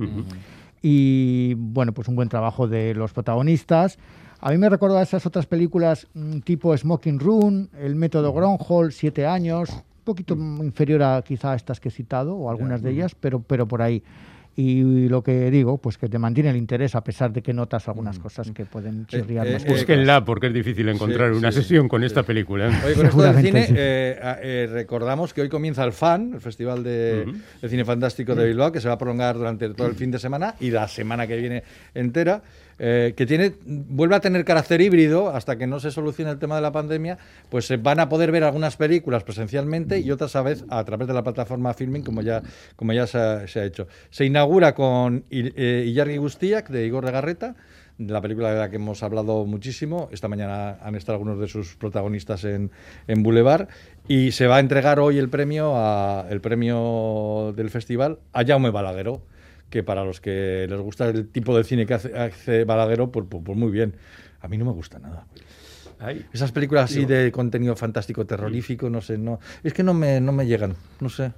Y 0.81 1.53
bueno, 1.55 1.93
pues 1.93 2.07
un 2.07 2.15
buen 2.15 2.27
trabajo 2.27 2.67
de 2.67 2.93
los 2.93 3.13
protagonistas. 3.13 3.97
A 4.41 4.51
mí 4.51 4.57
me 4.57 4.67
recordó 4.67 4.97
a 4.97 5.03
esas 5.03 5.25
otras 5.25 5.45
películas 5.45 6.07
mm, 6.13 6.39
tipo 6.39 6.75
Smoking 6.75 7.19
Room, 7.19 7.69
El 7.79 7.95
método 7.95 8.33
Gronholm, 8.33 8.91
Siete 8.91 9.25
años, 9.25 9.69
un 9.69 10.03
poquito 10.03 10.35
mm, 10.35 10.63
inferior 10.63 11.03
a 11.03 11.21
quizá 11.21 11.53
a 11.53 11.55
estas 11.55 11.79
que 11.79 11.89
he 11.89 11.91
citado, 11.91 12.35
o 12.35 12.49
algunas 12.49 12.81
de 12.81 12.91
ellas, 12.91 13.15
pero, 13.15 13.41
pero 13.41 13.67
por 13.67 13.81
ahí. 13.81 14.03
Y 14.55 15.07
lo 15.07 15.23
que 15.23 15.49
digo, 15.49 15.77
pues 15.77 15.97
que 15.97 16.09
te 16.09 16.19
mantiene 16.19 16.49
el 16.49 16.57
interés 16.57 16.93
a 16.95 17.03
pesar 17.03 17.31
de 17.31 17.41
que 17.41 17.53
notas 17.53 17.87
algunas 17.87 18.19
cosas 18.19 18.51
que 18.51 18.65
pueden 18.65 19.05
chirriar 19.07 19.47
eh, 19.47 19.53
más. 19.53 19.61
eh, 19.63 19.65
cosas. 19.65 19.79
Búsquenla 19.79 20.25
porque 20.25 20.47
es 20.47 20.53
difícil 20.53 20.89
encontrar 20.89 21.31
sí, 21.31 21.37
una 21.37 21.51
sí, 21.53 21.61
sesión 21.61 21.87
con 21.87 22.01
sí. 22.01 22.07
esta 22.07 22.23
película. 22.23 22.67
¿eh? 22.67 22.81
Oye, 22.85 22.95
con 22.95 23.05
esto 23.05 23.21
del 23.21 23.35
cine, 23.45 23.67
eh, 23.69 24.19
eh, 24.43 24.69
recordamos 24.71 25.33
que 25.33 25.41
hoy 25.41 25.49
comienza 25.49 25.85
el 25.85 25.93
FAN, 25.93 26.33
el 26.33 26.41
Festival 26.41 26.83
de, 26.83 27.25
Ujú. 27.27 27.37
de 27.61 27.69
Cine 27.69 27.85
Fantástico 27.85 28.35
de 28.35 28.45
Bilbao, 28.45 28.71
que 28.73 28.81
se 28.81 28.89
va 28.89 28.95
a 28.95 28.97
prolongar 28.97 29.37
durante 29.37 29.69
todo 29.69 29.87
el 29.87 29.95
fin 29.95 30.11
de 30.11 30.19
semana 30.19 30.55
y 30.59 30.69
la 30.71 30.87
semana 30.89 31.27
que 31.27 31.37
viene 31.37 31.63
entera, 31.93 32.43
eh, 32.83 33.13
que 33.15 33.27
tiene 33.27 33.53
vuelve 33.63 34.15
a 34.15 34.21
tener 34.21 34.43
carácter 34.43 34.81
híbrido 34.81 35.29
hasta 35.29 35.55
que 35.55 35.67
no 35.67 35.79
se 35.79 35.91
solucione 35.91 36.31
el 36.31 36.39
tema 36.39 36.55
de 36.55 36.63
la 36.63 36.71
pandemia, 36.71 37.19
pues 37.49 37.65
se 37.65 37.77
van 37.77 37.99
a 37.99 38.09
poder 38.09 38.31
ver 38.31 38.43
algunas 38.43 38.75
películas 38.75 39.23
presencialmente 39.23 39.99
y 39.99 40.09
otras 40.09 40.35
a 40.35 40.41
vez 40.41 40.65
a 40.67 40.83
través 40.83 41.07
de 41.07 41.13
la 41.13 41.21
plataforma 41.21 41.75
Filming, 41.75 42.01
como 42.01 42.23
ya, 42.23 42.41
como 42.75 42.91
ya 42.93 43.05
se 43.05 43.19
ha, 43.19 43.65
hecho. 43.65 43.87
Se 44.09 44.25
inaugura 44.25 44.73
con 44.73 45.25
eh, 45.29 45.83
Ilargi 45.85 46.17
Guztiak, 46.17 46.69
de 46.69 46.87
Igor 46.87 47.05
Regarreta, 47.05 47.55
la 47.99 48.19
película 48.19 48.51
de 48.51 48.57
la 48.57 48.71
que 48.71 48.77
hemos 48.77 49.03
hablado 49.03 49.45
muchísimo. 49.45 50.09
Esta 50.11 50.27
mañana 50.27 50.79
han 50.81 50.95
estado 50.95 51.17
algunos 51.17 51.39
de 51.39 51.47
sus 51.47 51.75
protagonistas 51.75 52.45
en, 52.45 52.71
en 53.07 53.21
Boulevard 53.21 53.67
y 54.07 54.31
se 54.31 54.47
va 54.47 54.55
a 54.55 54.59
entregar 54.59 54.99
hoy 54.99 55.19
el 55.19 55.29
premio 55.29 55.71
el 56.27 56.41
premio 56.41 57.53
del 57.55 57.69
festival 57.69 58.17
a 58.33 58.43
Jaume 58.43 58.71
Balagueró, 58.71 59.21
que 59.71 59.81
para 59.81 60.05
los 60.05 60.21
que 60.21 60.67
les 60.69 60.79
gusta 60.79 61.09
el 61.09 61.27
tipo 61.29 61.57
de 61.57 61.63
cine 61.63 61.87
que 61.87 61.95
hace, 61.95 62.15
hace 62.15 62.63
Balagueró, 62.65 63.11
pues, 63.11 63.25
pues- 63.27 63.41
pues 63.43 63.57
muy 63.57 63.71
bien. 63.71 63.95
A 64.41 64.47
mí 64.47 64.57
no 64.57 64.65
me 64.65 64.71
gusta 64.71 64.99
nada. 64.99 65.25
Ay. 66.03 66.25
Esas 66.33 66.51
películas 66.51 66.85
así 66.85 67.05
de 67.05 67.31
contenido 67.31 67.75
fantástico, 67.75 68.25
terrorífico, 68.25 68.89
no 68.89 69.01
sé, 69.01 69.19
no, 69.19 69.39
es 69.63 69.71
que 69.71 69.83
no 69.83 69.93
me, 69.93 70.19
no 70.19 70.31
me 70.31 70.47
llegan, 70.47 70.73
no 70.99 71.09
sé. 71.09 71.31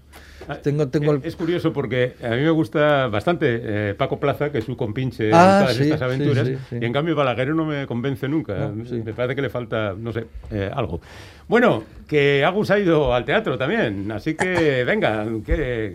Tengo, 0.62 0.88
tengo 0.88 1.12
Eh, 1.12 1.18
el- 1.22 1.26
Es 1.28 1.36
curioso 1.36 1.74
porque 1.74 2.16
a 2.24 2.30
mí 2.30 2.38
me 2.44 2.50
gusta 2.50 3.08
bastante 3.08 3.60
eh, 3.62 3.94
Paco 3.94 4.22
Plaza, 4.22 4.54
que 4.54 4.60
es 4.60 4.64
su 4.66 4.78
compinche 4.78 5.32
Ah, 5.34 5.58
en 5.60 5.64
todas 5.66 5.76
sí, 5.76 5.84
estas 5.84 6.02
aventuras, 6.02 6.48
sí, 6.48 6.58
sí. 6.70 6.78
y 6.80 6.86
en 6.86 6.94
cambio 6.94 7.14
Balaguer 7.14 7.50
no 7.50 7.66
me 7.66 7.86
convence 7.88 8.30
nunca. 8.30 8.70
No. 8.70 8.86
Me 9.04 9.14
parece 9.14 9.36
que 9.36 9.42
le 9.42 9.50
falta, 9.50 9.96
no 9.98 10.14
sé, 10.14 10.28
eh, 10.50 10.72
algo. 10.74 11.02
Bueno, 11.50 11.84
que 12.08 12.46
Agus 12.46 12.72
ha 12.72 12.80
ido 12.80 13.14
al 13.14 13.26
teatro 13.26 13.58
también, 13.58 14.10
así 14.14 14.34
que 14.34 14.86
venga, 14.86 15.26
que... 15.46 15.94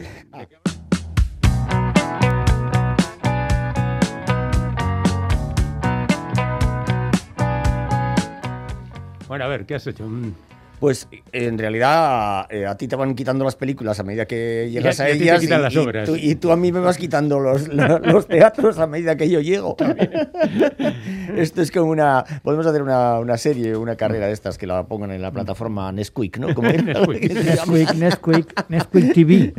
Bueno, 9.28 9.44
a 9.44 9.48
ver, 9.48 9.66
¿qué 9.66 9.74
has 9.74 9.86
hecho? 9.86 10.06
Mm. 10.08 10.32
Pues 10.80 11.08
en 11.32 11.58
realidad 11.58 12.46
eh, 12.50 12.64
a 12.66 12.76
ti 12.76 12.86
te 12.86 12.94
van 12.94 13.14
quitando 13.14 13.44
las 13.44 13.56
películas 13.56 13.98
a 13.98 14.04
medida 14.04 14.26
que 14.26 14.68
llegas 14.70 14.98
Y 14.98 15.02
a- 15.02 15.04
a 15.06 15.10
y 15.10 15.22
ellas 15.22 15.40
quitan 15.40 15.62
las 15.62 15.74
y, 15.74 15.78
obras. 15.78 16.06
tú, 16.08 16.14
y 16.16 16.34
tú 16.36 16.52
a 16.52 16.56
mí 16.56 16.70
me 16.70 16.78
vas 16.80 16.96
quitando 16.96 17.40
los, 17.40 17.66
la- 17.68 17.98
los 17.98 18.28
teatros 18.28 18.78
a 18.78 18.86
medida 18.86 19.16
que 19.16 19.28
yo 19.28 19.40
llego. 19.40 19.76
Esto 21.36 21.62
es 21.62 21.70
como 21.72 21.90
una... 21.90 22.24
Podemos 22.42 22.66
hacer 22.66 22.82
una, 22.82 23.18
una 23.18 23.36
serie, 23.36 23.76
una 23.76 23.96
carrera 23.96 24.26
de 24.26 24.32
estas 24.32 24.56
que 24.58 24.66
la 24.66 24.84
pongan 24.86 25.10
en 25.10 25.20
la 25.22 25.30
plataforma 25.32 25.90
Nesquik, 25.92 26.38
¿no? 26.38 26.54
Como 26.54 26.68
Nesquik. 26.72 27.32
Nesquik, 27.34 27.94
Nesquik, 27.94 28.64
Nesquik 28.68 29.12
TV. 29.14 29.52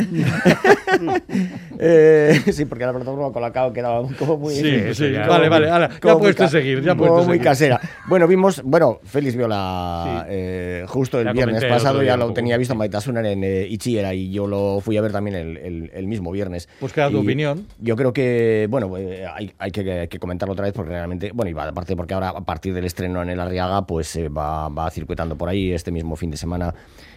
Eh, 1.79 2.41
sí, 2.51 2.65
porque 2.65 2.85
la 2.85 2.91
plataforma 2.93 3.31
Colacao 3.31 3.71
quedaba 3.73 4.07
como 4.17 4.37
muy... 4.37 4.53
Sí, 4.55 4.67
eso 4.69 5.05
ya. 5.07 5.27
Vale, 5.27 5.49
vale, 5.49 5.69
ala, 5.69 5.89
ya 5.89 5.99
como 5.99 6.19
muy 6.19 6.33
puedes 6.33 6.51
seguir, 6.51 6.81
ya 6.81 6.95
como 6.95 7.07
puedes 7.11 7.27
muy 7.27 7.35
seguir. 7.37 7.43
casera. 7.47 7.79
Bueno, 8.07 8.27
vimos, 8.27 8.61
bueno, 8.63 8.99
Félix 9.03 9.35
vio 9.35 9.47
la 9.47 10.23
Sí. 10.23 10.25
eh, 10.29 10.85
Justo 10.87 11.08
justo 11.09 11.19
el 11.19 11.25
La 11.25 11.33
viernes 11.33 11.63
pasado 11.65 12.03
ya 12.03 12.15
lo 12.17 12.31
tenía 12.33 12.57
visto 12.57 12.75
Maitasuner 12.75 13.25
en 13.25 13.43
eh, 13.43 13.65
Ichiera 13.67 14.13
y 14.13 14.31
yo 14.31 14.47
lo 14.47 14.79
fui 14.81 14.95
a 14.97 15.01
ver 15.01 15.11
también 15.11 15.35
el, 15.35 15.57
el- 15.57 15.91
el 15.93 16.07
mismo 16.07 16.31
viernes. 16.31 16.69
Pues 16.79 16.93
queda 16.93 17.09
tu 17.09 17.19
opinión. 17.19 17.65
Yo 17.79 17.95
creo 17.95 18.13
que, 18.13 18.67
bueno, 18.69 18.95
eh, 18.97 19.25
hay, 19.25 19.51
hay 19.57 19.71
que, 19.71 19.91
hay 20.01 20.07
que 20.07 20.19
comentarlo 20.19 20.53
otra 20.53 20.65
vez 20.65 20.73
porque 20.73 20.91
realmente, 20.91 21.31
bueno, 21.33 21.49
y 21.49 21.53
va- 21.53 21.67
aparte 21.67 21.95
porque 21.95 22.13
ahora 22.13 22.29
a 22.29 22.41
partir 22.41 22.73
del 22.73 22.85
estreno 22.85 23.21
en 23.21 23.29
el 23.29 23.39
Arriaga, 23.39 23.85
pues 23.87 24.07
se 24.07 24.29
va, 24.29 24.69
va 24.69 24.89
circuitando 24.91 25.35
por 25.35 25.49
ahí. 25.49 25.71
Este 25.71 25.91
mismo 25.91 26.15
fin 26.15 26.31
de 26.31 26.37
semana 26.37 26.73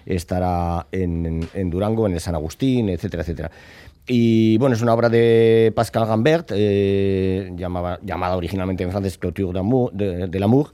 estará 0.07 0.87
en, 0.93 1.27
en- 1.27 1.49
en 1.55 1.71
Durango, 1.71 2.07
en 2.07 2.15
el 2.15 2.21
San 2.21 2.35
Agustín, 2.35 2.89
etcétera, 2.89 3.23
etcétera. 3.23 3.51
Y 4.07 4.59
bueno, 4.59 4.75
es 4.75 4.83
una 4.83 4.95
obra 4.95 5.09
de 5.09 5.73
Pascal 5.77 6.07
Gambert, 6.07 6.51
eh, 6.55 7.53
llamaba- 7.57 8.01
llamada 8.03 8.37
originalmente 8.37 8.83
en 8.83 8.91
francés 8.91 9.17
Clôture 9.19 9.53
de, 9.93 10.27
de 10.27 10.41
l'amour. 10.41 10.73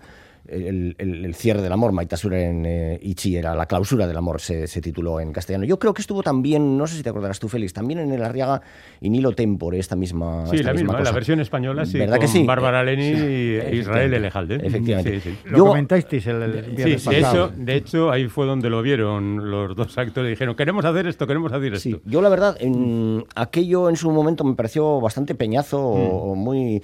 El, 0.49 0.95
el- 0.99 1.25
el 1.27 1.35
cierre 1.35 1.61
del 1.63 1.73
amor, 1.73 1.93
Maitasura 1.93 2.41
en 2.43 2.65
eh, 2.65 2.99
Ichi 3.03 3.37
era 3.37 3.55
la 3.55 3.67
clausura 3.67 4.07
del 4.07 4.17
amor, 4.17 4.41
se, 4.41 4.67
se 4.67 4.81
tituló 4.81 5.21
en 5.21 5.33
castellano. 5.33 5.65
Yo 5.67 5.79
creo 5.79 5.93
que 5.93 6.01
estuvo 6.01 6.23
también, 6.23 6.79
no 6.79 6.87
sé 6.87 6.97
si 6.97 7.03
te 7.03 7.11
acordarás 7.11 7.39
tú, 7.39 7.49
Félix, 7.49 7.73
también 7.75 7.99
en 8.01 8.11
el 8.13 8.23
Arriaga 8.25 8.63
y 9.01 9.11
Nilo 9.11 9.33
Tempore, 9.33 9.79
esta 9.79 9.95
misma. 9.97 10.47
Sí, 10.47 10.57
esta 10.57 10.69
la 10.69 10.75
misma, 10.75 10.93
la 10.95 10.99
cosa. 11.01 11.13
versión 11.13 11.41
española, 11.41 11.85
sí. 11.85 11.99
¿Verdad 11.99 12.17
con 12.17 12.21
que 12.23 12.29
sí? 12.29 12.45
Bárbara 12.45 12.83
Leni 12.83 13.03
y 13.05 13.11
Efectivamente. 13.13 13.77
Israel 13.77 14.15
Elejalde. 14.15 14.55
Efectivamente. 14.63 15.21
Sí, 15.21 15.31
sí. 15.31 15.39
Lo 15.51 15.59
Yo- 15.59 15.67
comentasteis 15.67 16.27
el, 16.27 16.43
el 16.43 16.65
Sí, 16.65 16.71
viernes 16.77 17.05
de 17.05 17.19
hecho, 17.19 17.53
de 17.55 17.75
hecho, 17.77 18.11
ahí 18.11 18.29
fue 18.29 18.47
donde 18.47 18.71
lo 18.71 18.81
vieron 18.83 19.51
los 19.51 19.77
dos 19.77 19.99
actores 19.99 20.29
y 20.29 20.31
dijeron, 20.31 20.55
queremos 20.57 20.85
hacer 20.85 21.07
esto, 21.07 21.27
queremos 21.27 21.53
hacer 21.53 21.75
esto. 21.75 21.79
Sí, 21.89 22.01
yo 22.07 22.23
la 22.23 22.29
verdad, 22.31 22.57
en, 22.61 23.25
aquello 23.35 23.89
en 23.91 23.97
su 23.97 24.11
momento 24.11 24.45
me 24.45 24.55
pareció 24.55 25.01
bastante 25.01 25.35
peñazo 25.35 25.81
o, 25.81 26.33
o 26.33 26.35
muy, 26.35 26.83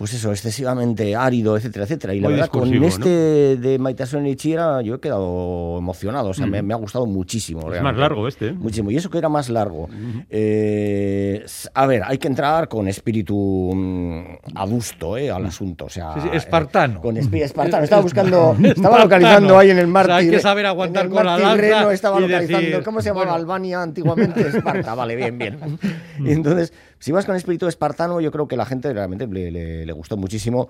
pues 0.00 0.14
eso, 0.14 0.30
excesivamente 0.30 1.14
árido, 1.14 1.58
etcétera, 1.58 1.84
etcétera. 1.84 2.14
Y 2.14 2.20
la 2.20 2.28
Muy 2.30 2.36
verdad, 2.36 2.48
con 2.48 2.72
este 2.84 3.58
de 3.58 3.78
Maitasun 3.78 4.26
Ichira 4.26 4.80
yo 4.80 4.94
he 4.94 4.98
quedado 5.00 5.76
emocionado, 5.76 6.30
o 6.30 6.32
sea, 6.32 6.46
me, 6.46 6.62
me 6.62 6.72
ha 6.72 6.78
gustado 6.78 7.04
muchísimo. 7.04 7.60
Es 7.60 7.64
más 7.66 7.72
realmente. 7.74 8.00
largo 8.00 8.26
este. 8.26 8.46
¿eh? 8.48 8.52
Muchísimo, 8.54 8.90
y 8.90 8.96
eso 8.96 9.10
que 9.10 9.18
era 9.18 9.28
más 9.28 9.50
largo. 9.50 9.90
Eh, 10.30 11.42
s- 11.44 11.68
a 11.74 11.86
ver, 11.86 12.02
hay 12.06 12.16
que 12.16 12.28
entrar 12.28 12.66
con 12.68 12.88
espíritu 12.88 13.72
mm, 13.74 14.24
adusto 14.54 15.18
eh, 15.18 15.30
al 15.30 15.44
asunto. 15.44 15.84
O 15.84 15.90
sea, 15.90 16.14
Sí, 16.14 16.20
sí, 16.22 16.28
espartano. 16.32 17.00
eh, 17.00 17.02
con 17.02 17.16
espíritu 17.18 17.44
espartano. 17.50 17.84
Estaba 17.84 18.00
buscando, 18.00 18.56
estaba 18.64 19.00
localizando 19.00 19.58
ahí 19.58 19.68
en 19.70 19.78
el 19.80 19.84
O 19.84 19.88
mártir. 19.88 20.08
sea, 20.12 20.16
hay 20.16 20.30
que 20.30 20.40
saber 20.40 20.64
aguantar 20.64 21.04
en 21.04 21.10
el 21.12 21.16
con 21.16 21.26
la 21.26 21.36
lanza 21.38 21.92
estaba 21.92 22.18
y 22.18 22.22
localizando. 22.22 22.60
decir, 22.68 22.82
¿Cómo 22.84 23.02
se 23.02 23.08
llamaba 23.10 23.26
bueno. 23.26 23.36
Albania 23.36 23.82
antiguamente? 23.82 24.40
Esparta, 24.48 24.94
vale, 24.94 25.14
bien, 25.16 25.36
bien. 25.36 25.58
Y 26.24 26.32
entonces, 26.32 26.72
si 27.00 27.10
vas 27.10 27.26
con 27.26 27.34
espíritu 27.34 27.66
espartano, 27.66 28.20
yo 28.20 28.30
creo 28.30 28.46
que 28.46 28.56
la 28.56 28.64
gente 28.66 28.92
realmente 28.92 29.26
le, 29.26 29.50
le- 29.50 29.84
le 29.86 29.92
gustó 29.92 30.16
muchísimo. 30.16 30.68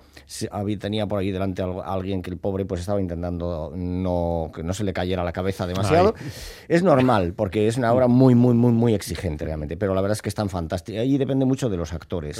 Tenía 0.79 1.05
por 1.05 1.19
ahí 1.19 1.29
delante 1.29 1.61
algo- 1.61 1.83
alguien 1.83 2.21
que 2.23 2.31
el 2.31 2.37
pobre 2.37 2.65
pues 2.65 2.81
estaba 2.81 2.99
intentando 2.99 3.71
no, 3.75 4.49
que 4.55 4.63
no 4.63 4.73
se 4.73 4.83
le 4.83 4.93
cayera 4.93 5.23
la 5.23 5.33
cabeza 5.33 5.67
demasiado. 5.67 6.15
Es 6.67 6.81
normal, 6.83 7.33
porque 7.35 7.67
es 7.67 7.77
una 7.77 7.93
obra 7.93 8.07
muy, 8.07 8.33
muy, 8.33 8.53
muy, 8.55 8.71
muy 8.71 8.93
exigente 8.95 9.45
realmente, 9.45 9.77
pero 9.77 9.93
la 9.93 10.01
verdad 10.01 10.13
es 10.15 10.21
que 10.21 10.29
están 10.29 10.49
fantásticas. 10.49 11.01
Ahí 11.01 11.17
depende 11.17 11.45
mucho 11.45 11.69
de 11.69 11.77
los 11.77 11.93
actores. 11.93 12.37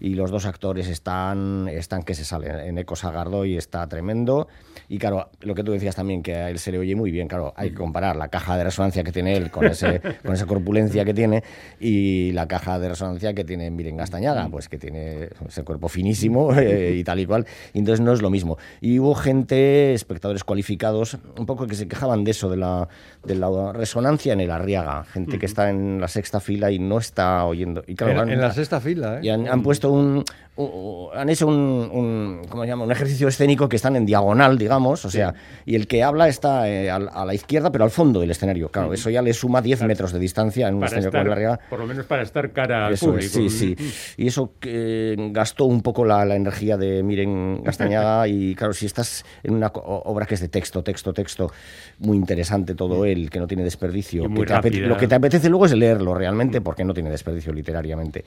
Y 0.00 0.14
los 0.14 0.30
dos 0.30 0.44
actores 0.44 0.88
están, 0.88 1.68
están 1.68 2.02
que 2.02 2.14
se 2.14 2.24
salen. 2.24 2.56
En 2.60 2.78
Eco 2.78 2.96
Sagardoy 2.96 3.56
está 3.56 3.86
tremendo. 3.88 4.48
Y 4.88 4.98
claro, 4.98 5.30
lo 5.42 5.54
que 5.54 5.62
tú 5.62 5.70
decías 5.72 5.94
también, 5.94 6.22
que 6.22 6.34
a 6.34 6.50
él 6.50 6.58
se 6.58 6.72
le 6.72 6.78
oye 6.78 6.96
muy 6.96 7.10
bien, 7.12 7.28
claro, 7.28 7.54
hay 7.56 7.70
que 7.70 7.76
comparar 7.76 8.16
la 8.16 8.26
caja 8.28 8.56
de 8.56 8.64
resonancia 8.64 9.04
que 9.04 9.12
tiene 9.12 9.36
él 9.36 9.50
con, 9.52 9.64
ese, 9.66 10.00
con 10.24 10.34
esa 10.34 10.46
corpulencia 10.46 11.04
que 11.04 11.14
tiene 11.14 11.44
y 11.78 12.32
la 12.32 12.48
caja 12.48 12.78
de 12.80 12.88
resonancia 12.88 13.19
que 13.34 13.44
tiene 13.44 13.70
Miren 13.70 13.96
Gastañaga, 13.96 14.48
pues 14.48 14.68
que 14.68 14.78
tiene 14.78 15.28
ese 15.46 15.62
cuerpo 15.62 15.88
finísimo 15.88 16.52
eh, 16.54 16.96
y 16.96 17.04
tal 17.04 17.20
y 17.20 17.26
cual. 17.26 17.46
Y 17.72 17.78
entonces 17.78 18.04
no 18.04 18.12
es 18.12 18.22
lo 18.22 18.30
mismo. 18.30 18.58
Y 18.80 18.98
hubo 18.98 19.14
gente, 19.14 19.94
espectadores 19.94 20.44
cualificados, 20.44 21.18
un 21.38 21.46
poco 21.46 21.66
que 21.66 21.74
se 21.74 21.86
quejaban 21.86 22.24
de 22.24 22.32
eso, 22.32 22.50
de 22.50 22.56
la, 22.56 22.88
de 23.24 23.34
la 23.34 23.72
resonancia 23.72 24.32
en 24.32 24.40
el 24.40 24.50
Arriaga. 24.50 25.04
Gente 25.04 25.38
que 25.38 25.46
está 25.46 25.70
en 25.70 26.00
la 26.00 26.08
sexta 26.08 26.40
fila 26.40 26.70
y 26.70 26.78
no 26.78 26.98
está 26.98 27.44
oyendo. 27.44 27.84
Y 27.86 27.94
claro, 27.94 28.22
En, 28.22 28.40
la 28.40 28.52
sexta 28.52 28.80
fila, 28.80 29.18
¿eh? 29.18 29.20
y 29.24 29.28
han, 29.28 29.46
han 29.48 29.62
puesto 29.62 29.92
un, 29.92 30.24
un- 30.56 31.08
han 31.14 31.28
hecho 31.28 31.46
un, 31.46 31.54
un- 31.54 32.42
¿cómo 32.48 32.64
se 32.64 32.68
llama? 32.68 32.84
un 32.84 32.92
ejercicio 32.92 33.28
escénico 33.28 33.68
que 33.68 33.76
están 33.76 33.96
en 33.96 34.04
diagonal, 34.04 34.58
digamos, 34.58 35.04
o 35.04 35.10
sea, 35.10 35.34
y 35.64 35.74
el 35.74 35.86
que 35.86 36.02
habla 36.02 36.28
está 36.28 36.68
eh, 36.68 36.90
al- 36.90 37.08
a, 37.12 37.24
la 37.24 37.34
izquierda, 37.34 37.70
pero 37.72 37.84
al 37.84 37.90
fondo 37.90 38.20
del 38.20 38.30
escenario. 38.30 38.68
Claro, 38.68 38.92
eso 38.92 39.08
ya 39.10 39.22
le 39.22 39.32
suma 39.32 39.62
10 39.62 39.82
metros 39.82 40.12
de 40.12 40.18
distancia 40.18 40.68
en 40.68 40.74
un 40.74 40.80
Para 40.80 40.88
escenario 40.98 41.10
como 41.10 41.22
estar, 41.22 41.32
Arriaga. 41.32 41.60
por 41.70 41.78
lo 41.78 41.86
menos 41.86 42.04
para 42.06 42.22
estar 42.22 42.50
cara 42.52 42.86
al 42.88 42.94
Eso 42.94 43.16
es, 43.16 43.30
público. 43.32 43.50
sí, 43.50 43.76
sí. 43.76 44.14
Y 44.16 44.26
eso 44.26 44.52
que 44.60 45.16
gastó 45.32 45.64
un 45.64 45.80
poco 45.82 46.04
la, 46.04 46.24
la 46.24 46.36
energía 46.36 46.76
de 46.76 47.02
Miren 47.02 47.62
Gastañaga. 47.62 48.28
y 48.28 48.54
claro, 48.54 48.72
si 48.72 48.86
estás 48.86 49.24
en 49.42 49.54
una 49.54 49.68
obra 49.74 50.26
que 50.26 50.34
es 50.34 50.40
de 50.40 50.48
texto, 50.48 50.82
texto, 50.82 51.12
texto, 51.12 51.50
muy 51.98 52.16
interesante 52.16 52.74
todo 52.74 53.04
él, 53.04 53.30
que 53.30 53.38
no 53.38 53.46
tiene 53.46 53.62
desperdicio. 53.64 54.22
Que 54.24 54.44
te 54.70 54.70
lo 54.80 54.96
que 54.96 55.06
te 55.08 55.14
apetece 55.14 55.48
luego 55.48 55.66
es 55.66 55.72
leerlo 55.72 56.14
realmente, 56.14 56.60
porque 56.60 56.84
no 56.84 56.92
tiene 56.94 57.10
desperdicio 57.10 57.52
literariamente. 57.52 58.24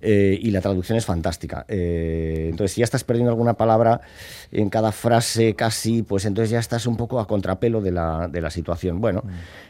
Eh, 0.00 0.38
y 0.40 0.50
la 0.50 0.60
traducción 0.60 0.98
es 0.98 1.06
fantástica. 1.06 1.61
Eh, 1.68 2.48
entonces, 2.50 2.72
si 2.72 2.80
ya 2.80 2.84
estás 2.84 3.04
perdiendo 3.04 3.30
alguna 3.30 3.54
palabra 3.54 4.00
en 4.50 4.68
cada 4.70 4.92
frase 4.92 5.54
casi, 5.54 6.02
pues 6.02 6.24
entonces 6.24 6.50
ya 6.50 6.58
estás 6.58 6.86
un 6.86 6.96
poco 6.96 7.20
a 7.20 7.26
contrapelo 7.26 7.80
de 7.80 7.92
la, 7.92 8.28
de 8.28 8.40
la 8.40 8.50
situación. 8.50 9.00
Bueno, 9.00 9.22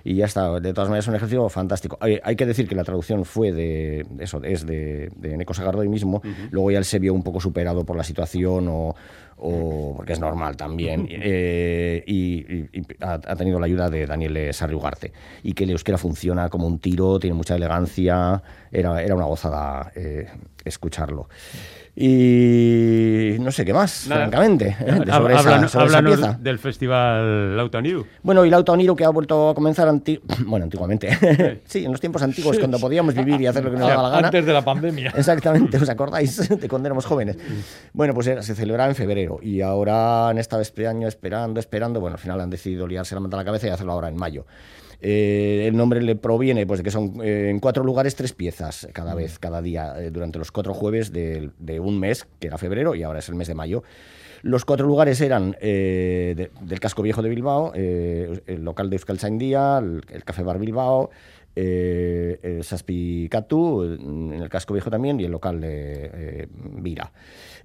y 0.05 0.15
ya 0.17 0.27
está. 0.27 0.61
De 0.61 0.73
todas 0.73 0.89
maneras, 0.89 1.05
es 1.05 1.09
un 1.09 1.15
ejercicio 1.17 1.49
fantástico. 1.49 1.99
Hay, 2.01 2.19
hay 2.23 2.37
que 2.37 2.47
decir 2.47 2.69
que 2.69 2.75
la 2.75 2.85
traducción 2.85 3.25
fue 3.25 3.53
de, 3.53 4.07
eso, 4.19 4.43
es 4.43 4.67
de, 4.67 5.11
de 5.17 5.37
Neko 5.37 5.55
Sagardoy 5.55 5.89
mismo. 5.89 6.21
Luego 6.51 6.71
ya 6.71 6.79
él 6.79 6.85
se 6.85 6.99
vio 6.99 7.15
un 7.15 7.23
poco 7.23 7.41
superado 7.41 7.85
por 7.85 7.97
la 7.97 8.05
situación 8.05 8.69
o, 8.69 8.95
o 9.37 9.95
porque 9.97 10.13
es 10.13 10.21
normal 10.21 10.57
también. 10.57 11.07
Eh, 11.11 12.05
y 12.07 12.23
y- 12.23 12.69
y 12.73 12.83
ha, 13.01 13.15
ha 13.15 13.37
tenido 13.37 13.59
la 13.61 13.67
ayuda 13.67 13.89
de 13.91 14.07
Daniel 14.07 14.53
Sarriugarte. 14.55 15.13
Y 15.43 15.53
que 15.55 15.65
el 15.65 15.71
euskera 15.71 15.99
funciona 15.99 16.49
como 16.49 16.67
un 16.67 16.79
tiro, 16.79 17.19
tiene 17.19 17.35
mucha 17.35 17.57
elegancia. 17.57 18.43
Era, 18.71 19.03
era 19.03 19.15
una 19.15 19.25
gozada 19.27 19.93
eh, 19.95 20.27
escucharlo. 20.65 21.29
Y 21.95 23.37
no 23.41 23.53
sé 23.53 23.65
qué 23.67 23.75
más, 23.75 24.07
Nada. 24.09 24.23
francamente, 24.23 24.77
¿eh? 24.81 24.85
de- 25.05 25.13
sobre, 25.13 25.35
esa, 25.35 25.43
háblanos- 25.61 25.87
esa 25.87 26.03
pieza. 26.03 26.39
del 26.41 26.59
festival 26.59 27.57
Lautaniu. 27.57 28.07
Bueno, 28.23 28.47
y 28.47 28.51
la 28.51 28.57
Autoniro 28.57 28.97
que 28.97 29.05
ha 29.05 29.11
vuelto 29.11 29.51
a 29.51 29.55
comenzar 29.55 29.89
anti... 29.89 30.19
bueno, 30.47 30.65
antiguamente. 30.65 31.61
sí, 31.67 31.85
en 31.85 31.93
los 31.93 32.01
tiempos 32.01 32.23
antiguos, 32.23 32.59
cuando 32.59 32.79
podíamos 32.79 33.15
vivir 33.15 33.41
y 33.43 33.47
hacer 33.47 33.63
lo 33.65 33.71
que 33.71 33.77
nos 33.77 33.89
daba 33.89 34.05
la 34.05 34.09
gana. 34.09 34.29
Antes 34.29 34.47
de 34.47 34.53
la 34.55 34.65
pandemia. 34.65 35.13
Exactamente, 35.17 35.77
¿os 35.77 35.89
acordáis 35.89 36.49
de 36.49 36.69
cuando 36.69 36.89
éramos 36.89 37.05
jóvenes? 37.05 37.37
Bueno, 37.93 38.15
pues 38.15 38.27
era- 38.27 38.43
se 38.43 38.55
celebraba 38.55 38.89
en 38.89 38.97
febrero 38.97 39.39
y 39.43 39.61
ahora 39.61 40.29
han 40.29 40.39
estado 40.39 40.63
este 40.63 40.87
año 40.87 41.09
esperando, 41.09 41.61
esperando. 41.61 42.01
Bueno, 42.01 42.15
al 42.15 42.21
final 42.21 42.41
han 42.41 42.49
decidido 42.51 42.87
liarse 42.87 43.15
la 43.15 43.21
manta 43.21 43.37
a 43.37 43.41
la 43.41 43.45
cabeza 43.45 43.67
y 43.67 43.71
hacerlo 43.71 43.93
ahora 43.93 44.09
en 44.09 44.17
mayo. 44.17 44.47
Eh, 45.05 45.65
el 45.67 45.77
nombre 45.77 46.01
le 46.01 46.15
proviene 46.15 46.65
pues, 46.65 46.79
de 46.79 46.85
que 46.85 46.93
son 46.93 47.15
eh, 47.25 47.49
en 47.51 47.59
cuatro 47.59 47.83
lugares 47.83 48.15
tres 48.15 48.33
piezas 48.33 48.87
cada 48.93 49.15
vez, 49.17 49.41
cada 49.41 49.61
día, 49.61 49.95
eh, 50.01 50.11
durante 50.13 50.39
los 50.39 50.53
cuatro 50.53 50.75
jueves 50.75 51.13
de, 51.13 51.51
de 51.59 51.81
un 51.81 51.99
mes, 51.99 52.29
que 52.39 52.47
era 52.47 52.57
febrero 52.57 52.95
y 52.95 53.03
ahora 53.03 53.19
es 53.19 53.29
el 53.29 53.35
mes 53.35 53.49
de 53.49 53.55
mayo. 53.55 53.83
Los 54.43 54.65
cuatro 54.65 54.87
lugares 54.87 55.21
eran 55.21 55.57
eh, 55.61 56.35
de- 56.37 56.51
del 56.61 56.79
Casco 56.81 57.03
Viejo 57.03 57.21
de 57.23 57.29
Bilbao, 57.31 57.73
eh, 57.75 58.43
el 58.47 58.63
local 58.65 58.91
de 58.91 58.97
Euskal 58.97 59.19
Día, 59.39 59.79
el, 59.79 60.03
el 60.09 60.25
Café 60.25 60.43
Bar 60.45 60.59
Bilbao, 60.59 61.11
eh, 61.55 62.39
el 62.43 62.65
Saspi 62.65 63.29
Catu, 63.31 63.83
en 63.83 64.33
el 64.33 64.49
Casco 64.49 64.75
Viejo 64.75 64.91
también, 64.91 65.21
y 65.21 65.25
el 65.25 65.31
local 65.31 65.61
de 65.61 66.11
eh, 66.13 66.49
Vira. 66.53 67.13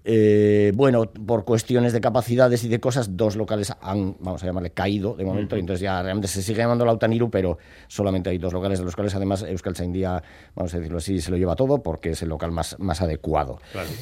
Eh, 0.09 0.71
bueno, 0.73 1.11
por 1.11 1.43
cuestiones 1.43 1.91
de 1.91 1.99
capacidades 1.99 2.63
y 2.63 2.69
de 2.69 2.79
cosas, 2.79 3.17
dos 3.17 3.35
locales 3.35 3.73
han, 3.81 4.15
vamos 4.19 4.41
a 4.41 4.45
llamarle, 4.45 4.69
caído 4.69 5.15
de 5.15 5.25
momento, 5.25 5.57
y 5.57 5.59
entonces 5.59 5.81
ya 5.81 6.01
realmente 6.01 6.27
se 6.29 6.41
sigue 6.41 6.59
llamando 6.59 6.85
Lautaniru, 6.85 7.29
pero 7.29 7.57
solamente 7.87 8.29
hay 8.29 8.37
dos 8.37 8.53
locales, 8.53 8.79
de 8.79 8.85
los 8.85 8.95
cuales 8.95 9.13
además 9.15 9.43
Euskal 9.43 9.73
Día, 9.91 10.23
vamos 10.55 10.73
a 10.73 10.77
decirlo 10.77 10.97
así, 10.99 11.19
se 11.19 11.29
lo 11.29 11.37
lleva 11.37 11.55
todo 11.55 11.83
porque 11.83 12.11
es 12.11 12.21
el 12.21 12.29
local 12.29 12.51
más, 12.51 12.79
más 12.79 13.01
adecuado. 13.01 13.59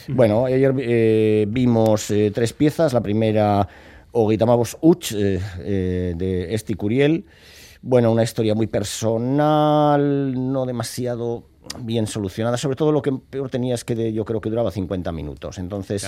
Bueno, 0.07 0.45
ayer 0.45 0.73
eh, 0.77 1.45
vimos 1.49 2.11
eh, 2.11 2.31
tres 2.33 2.53
piezas. 2.53 2.93
La 2.93 3.01
primera, 3.01 3.67
Ogitamabos 4.11 4.77
Uch, 4.81 5.11
eh, 5.13 5.39
eh, 5.59 6.13
de 6.15 6.53
Esti 6.53 6.75
Curiel. 6.75 7.25
Bueno, 7.87 8.11
una 8.11 8.23
historia 8.23 8.55
muy 8.55 8.65
personal, 8.65 10.33
no 10.51 10.65
demasiado 10.65 11.43
bien 11.79 12.07
solucionada. 12.07 12.57
Sobre 12.57 12.75
todo 12.75 12.91
lo 12.91 13.03
que 13.03 13.11
peor 13.11 13.51
tenía 13.51 13.75
es 13.75 13.83
que 13.85 13.93
de- 13.93 14.11
yo 14.11 14.25
creo 14.25 14.41
que 14.41 14.49
duraba 14.49 14.71
50 14.71 15.11
minutos. 15.11 15.59
Entonces, 15.59 16.03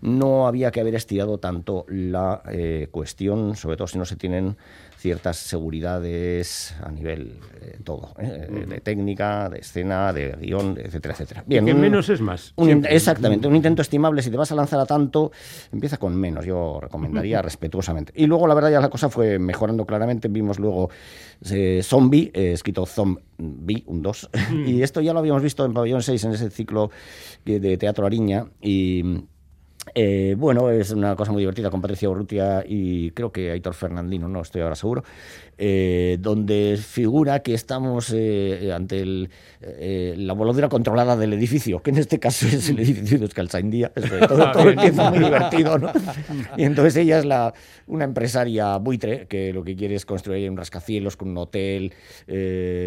no 0.00 0.48
había 0.48 0.72
que 0.72 0.80
haber 0.80 0.96
estirado 0.96 1.38
tanto 1.38 1.84
la 1.88 2.42
eh, 2.50 2.88
cuestión, 2.90 3.54
sobre 3.54 3.76
todo 3.76 3.86
si 3.86 3.98
no 3.98 4.04
se 4.04 4.16
tienen 4.16 4.56
ciertas 5.02 5.36
seguridades 5.36 6.74
a 6.80 6.90
nivel 6.92 7.34
eh, 7.60 7.78
todo, 7.82 8.14
¿eh? 8.20 8.46
de 8.68 8.80
técnica, 8.80 9.48
de 9.50 9.58
escena, 9.58 10.12
de 10.12 10.36
guion, 10.40 10.78
etcétera, 10.80 11.14
etcétera. 11.14 11.44
que 11.48 11.60
un- 11.60 11.80
menos 11.80 12.08
es 12.08 12.20
más, 12.20 12.52
un- 12.56 12.86
exactamente, 12.88 13.48
un 13.48 13.56
intento 13.56 13.82
estimable. 13.82 14.22
Si 14.22 14.30
te 14.30 14.36
vas 14.36 14.52
a 14.52 14.54
lanzar 14.54 14.78
a 14.78 14.86
tanto, 14.86 15.32
empieza 15.72 15.96
con 15.96 16.14
menos. 16.14 16.44
Yo 16.46 16.78
recomendaría 16.80 17.42
respetuosamente. 17.42 18.12
Y 18.16 18.26
luego, 18.26 18.46
la 18.46 18.54
verdad, 18.54 18.70
ya 18.70 18.80
la 18.80 18.88
cosa 18.90 19.08
fue 19.10 19.40
mejorando 19.40 19.84
claramente. 19.84 20.28
Vimos 20.28 20.60
luego 20.60 20.88
eh, 21.50 21.80
Zombie, 21.82 22.30
escrito 22.32 22.86
Zombie, 22.86 23.82
un 23.86 24.02
2. 24.02 24.30
y 24.66 24.82
esto 24.82 25.00
ya 25.00 25.12
lo 25.12 25.18
habíamos 25.18 25.42
visto 25.42 25.64
en 25.64 25.74
Pabellón 25.74 26.02
6, 26.02 26.22
en 26.24 26.32
ese 26.32 26.48
ciclo 26.50 26.90
que- 27.44 27.58
de 27.58 27.76
Teatro 27.76 28.06
Ariña. 28.06 28.46
Y 28.60 29.02
Eh, 29.94 30.36
bueno, 30.38 30.70
es 30.70 30.90
una 30.92 31.16
cosa 31.16 31.32
muy 31.32 31.42
divertida 31.42 31.68
con 31.68 31.80
Patricia 31.80 32.08
Urrutia 32.08 32.64
y 32.66 33.10
creo 33.10 33.32
que 33.32 33.50
Aitor 33.50 33.74
Fernandino, 33.74 34.28
no 34.28 34.40
estoy 34.40 34.62
ahora 34.62 34.76
seguro, 34.76 35.02
eh, 35.58 36.18
donde 36.20 36.78
figura 36.80 37.40
que 37.40 37.52
estamos 37.52 38.12
eh, 38.14 38.72
ante 38.72 39.00
el, 39.00 39.28
eh, 39.60 40.14
la 40.16 40.34
voladura 40.34 40.68
controlada 40.68 41.16
del 41.16 41.32
edificio, 41.32 41.82
que 41.82 41.90
en 41.90 41.98
este 41.98 42.20
caso 42.20 42.46
es 42.46 42.68
el 42.70 42.78
edificio 42.78 43.18
de 43.18 43.24
que 43.28 44.26
todo, 44.28 44.52
todo 44.52 44.70
empieza 44.70 45.10
muy 45.10 45.18
divertido, 45.18 45.76
¿no? 45.78 45.90
Y 46.56 46.62
entonces 46.62 46.96
ella 46.96 47.18
es 47.18 47.24
la, 47.24 47.52
una 47.88 48.04
empresaria 48.04 48.76
buitre 48.78 49.26
que 49.26 49.52
lo 49.52 49.64
que 49.64 49.74
quiere 49.74 49.96
es 49.96 50.06
construir 50.06 50.48
un 50.48 50.56
rascacielos 50.56 51.16
con 51.16 51.28
un 51.30 51.38
hotel, 51.38 51.92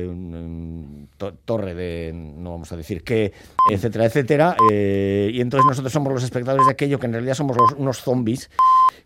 un- 0.09 1.09
to- 1.17 1.33
torre 1.45 1.75
de, 1.75 2.11
no 2.13 2.51
vamos 2.51 2.71
a 2.71 2.77
decir 2.77 3.03
qué, 3.03 3.33
etcétera, 3.71 4.05
etcétera. 4.05 4.55
y 4.71 5.41
entonces 5.41 5.65
nosotros 5.67 5.91
somos 5.91 6.13
los 6.13 6.23
espectadores 6.23 6.65
de 6.67 6.75
aquello 6.85 6.99
que 6.99 7.07
en 7.07 7.13
realidad 7.13 7.33
somos 7.33 7.57
los- 7.57 7.73
unos 7.79 7.97
zombies 8.01 8.49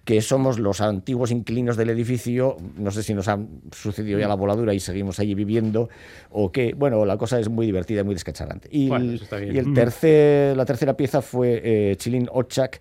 que 0.04 0.22
somos 0.22 0.58
los 0.60 0.82
antiguos 0.82 1.30
inquilinos 1.30 1.78
del 1.78 1.90
edificio, 1.92 2.58
no 2.78 2.90
sé 2.90 3.04
si 3.04 3.14
nos 3.14 3.28
ha 3.28 3.38
sucedido 3.72 4.18
ya 4.20 4.28
la 4.28 4.34
voladura 4.36 4.74
y 4.74 4.80
seguimos 4.80 5.20
allí 5.20 5.36
viviendo, 5.36 5.90
o 6.32 6.52
qué, 6.52 6.74
bueno, 6.76 7.06
la 7.06 7.18
cosa 7.18 7.40
es 7.40 7.48
muy 7.50 7.66
divertida 7.68 8.02
y 8.02 8.04
muy 8.04 8.16
descacharante. 8.16 8.68
Y, 8.72 8.88
Bueno, 8.90 9.12
el- 9.34 9.56
y 9.56 9.62
Mm. 9.62 9.74
tercer, 9.74 10.58
la 10.58 10.66
tercera 10.66 10.96
pieza 10.98 11.22
fue 11.22 11.62
eh, 11.64 11.96
Chilin 11.98 12.28
Ochak, 12.32 12.80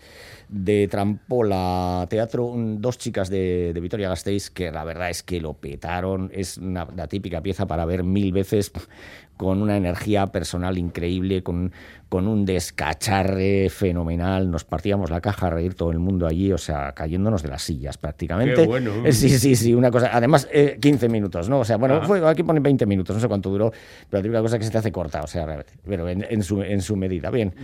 de 0.49 0.89
Trampola 0.89 2.07
Teatro, 2.09 2.47
un- 2.47 2.81
dos 2.81 2.97
chicas 2.97 3.29
de, 3.29 3.73
de 3.75 3.81
Vitoria 3.81 4.09
Gasteiz 4.09 4.49
que 4.49 4.71
la 4.73 4.83
verdad 4.85 5.11
es 5.11 5.23
que 5.23 5.41
lo 5.43 5.53
petaron, 5.53 6.31
es 6.33 6.57
una, 6.57 6.89
la 6.97 7.07
típica 7.09 7.43
pieza 7.43 7.67
para 7.67 7.85
ver 7.85 8.03
mil 8.05 8.33
veces 8.33 8.73
con 9.39 9.63
una 9.63 9.77
energía 9.77 10.27
personal 10.27 10.77
increíble, 10.77 11.43
con, 11.43 11.73
con 12.09 12.27
un 12.27 12.45
descacharre 12.45 13.71
fenomenal, 13.71 14.51
nos 14.51 14.65
partíamos 14.65 15.11
la 15.11 15.21
caja 15.21 15.47
a 15.47 15.51
reír 15.51 15.75
todo 15.75 15.93
el 15.93 16.01
mundo 16.01 16.27
allí, 16.27 16.53
o 16.53 16.59
sea, 16.59 16.93
cayéndonos 16.93 17.43
de 17.43 17.49
las 17.49 17.63
sillas 17.63 17.97
prácticamente. 17.97 18.57
Qué 18.57 18.67
bueno. 18.67 18.93
Sí, 19.13 19.31
sí, 19.31 19.55
sí, 19.57 19.75
una 19.75 19.91
cosa, 19.91 20.11
además 20.13 20.49
eh, 20.53 20.77
15 20.81 21.09
minutos, 21.09 21.49
¿no? 21.49 21.61
O 21.61 21.65
sea, 21.65 21.77
bueno, 21.77 21.97
Ajá. 21.97 22.07
fue, 22.07 22.29
aquí 22.29 22.43
ponen 22.43 22.63
20 22.63 22.85
minutos, 22.85 23.15
no 23.15 23.21
sé 23.21 23.29
cuánto 23.29 23.49
duró, 23.49 23.71
pero 24.11 24.19
la 24.19 24.23
típica 24.23 24.43
cosa 24.43 24.59
que 24.59 24.65
se 24.65 24.71
te 24.71 24.79
hace 24.79 24.91
corta, 24.93 25.23
o 25.23 25.27
sea, 25.29 25.65
pero 25.87 26.09
en, 26.09 26.27
en 26.29 26.43
su, 26.43 26.61
en 26.63 26.83
su 26.83 26.97
medida. 26.97 27.31
Bien, 27.31 27.55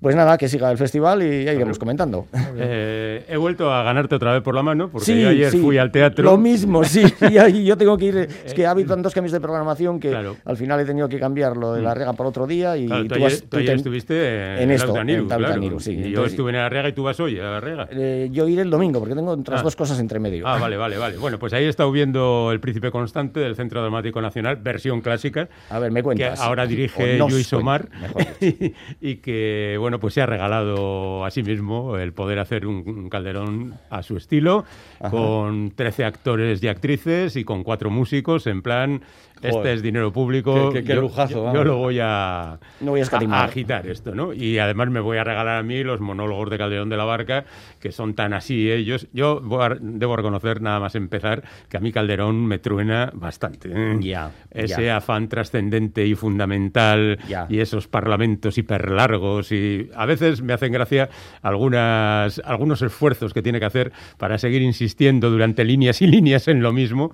pues 0.00 0.14
nada, 0.14 0.38
que 0.38 0.48
siga 0.48 0.70
el 0.70 0.78
festival 0.78 1.22
y 1.22 1.44
ya 1.44 1.52
iremos 1.52 1.78
comentando. 1.78 2.26
Eh, 2.56 3.24
he 3.28 3.36
vuelto 3.36 3.72
a 3.72 3.82
ganarte 3.82 4.14
otra 4.14 4.32
vez 4.32 4.42
por 4.42 4.54
la 4.54 4.62
mano, 4.62 4.88
porque 4.90 5.06
Sí, 5.06 5.20
yo 5.20 5.28
ayer 5.28 5.50
sí, 5.50 5.58
fui 5.58 5.76
al 5.78 5.90
teatro. 5.90 6.24
Lo 6.24 6.36
mismo, 6.38 6.84
sí. 6.84 7.02
Y 7.30 7.38
ahí 7.38 7.64
yo 7.64 7.76
tengo 7.76 7.96
que 7.98 8.04
ir. 8.06 8.28
Es 8.44 8.54
que 8.54 8.66
ha 8.66 8.70
habido 8.70 8.88
tantos 8.94 9.12
cambios 9.14 9.32
de 9.32 9.40
programación 9.40 9.98
que 10.00 10.10
Claro. 10.10 10.36
al 10.44 10.56
final 10.56 10.80
he 10.80 10.84
tenido 10.84 11.08
que 11.08 11.18
cambiar 11.18 11.56
lo 11.56 11.72
de 11.72 11.82
la 11.82 11.94
rega 11.94 12.12
por 12.12 12.26
otro 12.26 12.46
día. 12.46 12.76
Y 12.76 12.86
Claro, 12.86 13.02
tú, 13.02 13.08
tú 13.08 13.14
ayer, 13.16 13.26
has- 13.26 13.40
tú 13.42 13.48
tú 13.48 13.56
ayer 13.58 13.70
te- 13.70 13.76
estuviste 13.76 14.54
en, 14.54 14.62
en 14.62 14.70
esto, 14.70 14.86
Lautaniru, 14.86 15.22
en 15.22 15.28
claro. 15.28 15.80
sí. 15.80 15.92
Y 15.92 16.10
yo 16.12 16.24
estuve 16.24 16.50
en 16.50 16.56
Arriaga 16.56 16.88
y 16.88 16.92
tú 16.92 17.02
vas 17.02 17.18
hoy 17.20 17.38
a 17.40 17.56
Arriaga. 17.56 17.88
eh, 17.90 18.28
yo 18.30 18.46
iré 18.48 18.62
el 18.62 18.70
domingo 18.70 19.00
porque 19.00 19.14
tengo 19.14 19.30
otras 19.32 19.60
Ah. 19.60 19.64
dos 19.64 19.74
cosas 19.76 19.98
entre 20.00 20.18
medio. 20.20 20.46
Ah, 20.46 20.58
vale, 20.58 20.76
vale, 20.76 20.96
vale. 20.96 21.16
Bueno, 21.16 21.38
pues 21.38 21.52
ahí 21.52 21.64
he 21.64 21.68
estado 21.68 21.90
viendo 21.90 22.50
El 22.52 22.60
Príncipe 22.60 22.90
Constante 22.90 23.40
del 23.40 23.56
Centro 23.56 23.80
Dramático 23.80 24.20
Nacional, 24.20 24.56
versión 24.56 25.00
clásica. 25.00 25.48
A 25.70 25.78
ver, 25.78 25.90
me 25.90 26.00
Que 26.00 26.04
cuentas. 26.04 26.40
ahora 26.40 26.66
dirige 26.66 27.18
Luis 27.18 27.52
Omar. 27.52 27.88
mejor 28.00 28.22
y 29.00 29.16
que, 29.16 29.76
bueno, 29.78 29.87
pues 29.98 30.14
se 30.14 30.20
ha 30.20 30.26
regalado 30.26 31.24
a 31.24 31.30
sí 31.30 31.42
mismo 31.42 31.96
el 31.96 32.12
poder 32.12 32.38
hacer 32.38 32.66
un, 32.66 32.84
un 32.86 33.08
calderón 33.08 33.74
a 33.88 34.02
su 34.02 34.16
estilo, 34.16 34.64
Ajá. 35.00 35.10
con 35.10 35.70
13 35.74 36.04
actores 36.04 36.62
y 36.62 36.68
actrices 36.68 37.36
y 37.36 37.44
con 37.44 37.64
cuatro 37.64 37.88
músicos, 37.90 38.46
en 38.46 38.60
plan, 38.60 39.00
este 39.42 39.72
es 39.72 39.82
dinero 39.82 40.12
público. 40.12 40.70
Qué- 40.72 40.80
qué- 40.80 40.84
qué 40.86 40.94
yo, 40.94 41.00
lujazo, 41.02 41.34
yo- 41.34 41.42
vamos. 41.42 41.54
yo 41.58 41.64
lo 41.64 41.76
voy 41.76 41.98
a, 42.00 42.58
No 42.80 42.92
voy 42.92 43.00
a 43.00 43.02
escatimar. 43.04 43.44
agitar 43.48 43.86
esto, 43.86 44.14
¿no? 44.14 44.32
Y 44.32 44.58
además 44.58 44.90
me 44.90 45.00
voy 45.00 45.18
a 45.18 45.24
regalar 45.24 45.58
a 45.58 45.62
mí 45.62 45.82
los 45.84 46.00
monólogos 46.00 46.50
de 46.50 46.58
Calderón 46.58 46.88
de 46.88 46.96
la 46.96 47.04
Barca, 47.04 47.44
que 47.80 47.92
son 47.92 48.14
tan 48.14 48.32
así 48.32 48.70
ellos. 48.70 49.06
Yo 49.12 49.40
voy 49.40 49.62
a- 49.64 49.76
debo 49.80 50.16
reconocer, 50.16 50.60
nada 50.62 50.80
más 50.80 50.94
empezar, 50.94 51.42
que 51.68 51.76
a 51.76 51.80
mí 51.80 51.92
Calderón 51.92 52.46
me 52.46 52.58
truena 52.58 53.10
bastante. 53.14 53.70
¿eh? 53.72 53.96
Ya, 54.00 54.30
Ese 54.50 54.90
afán 54.90 55.28
trascendente 55.28 56.06
y 56.06 56.14
fundamental 56.14 57.18
Ya. 57.28 57.46
y 57.48 57.60
esos 57.60 57.86
parlamentos 57.88 58.58
hiperlargos 58.58 59.52
y 59.52 59.90
a 59.94 60.06
veces 60.06 60.42
me 60.42 60.52
hacen 60.52 60.72
gracia 60.72 61.08
algunas, 61.42 62.40
algunos 62.44 62.82
esfuerzos 62.82 63.34
que 63.34 63.42
tiene 63.42 63.58
que 63.58 63.66
hacer 63.66 63.92
para 64.16 64.38
seguir 64.38 64.62
insistiendo 64.62 65.30
durante 65.30 65.64
líneas 65.64 66.00
y 66.02 66.06
líneas 66.06 66.48
en 66.48 66.62
lo 66.62 66.72
mismo, 66.72 67.12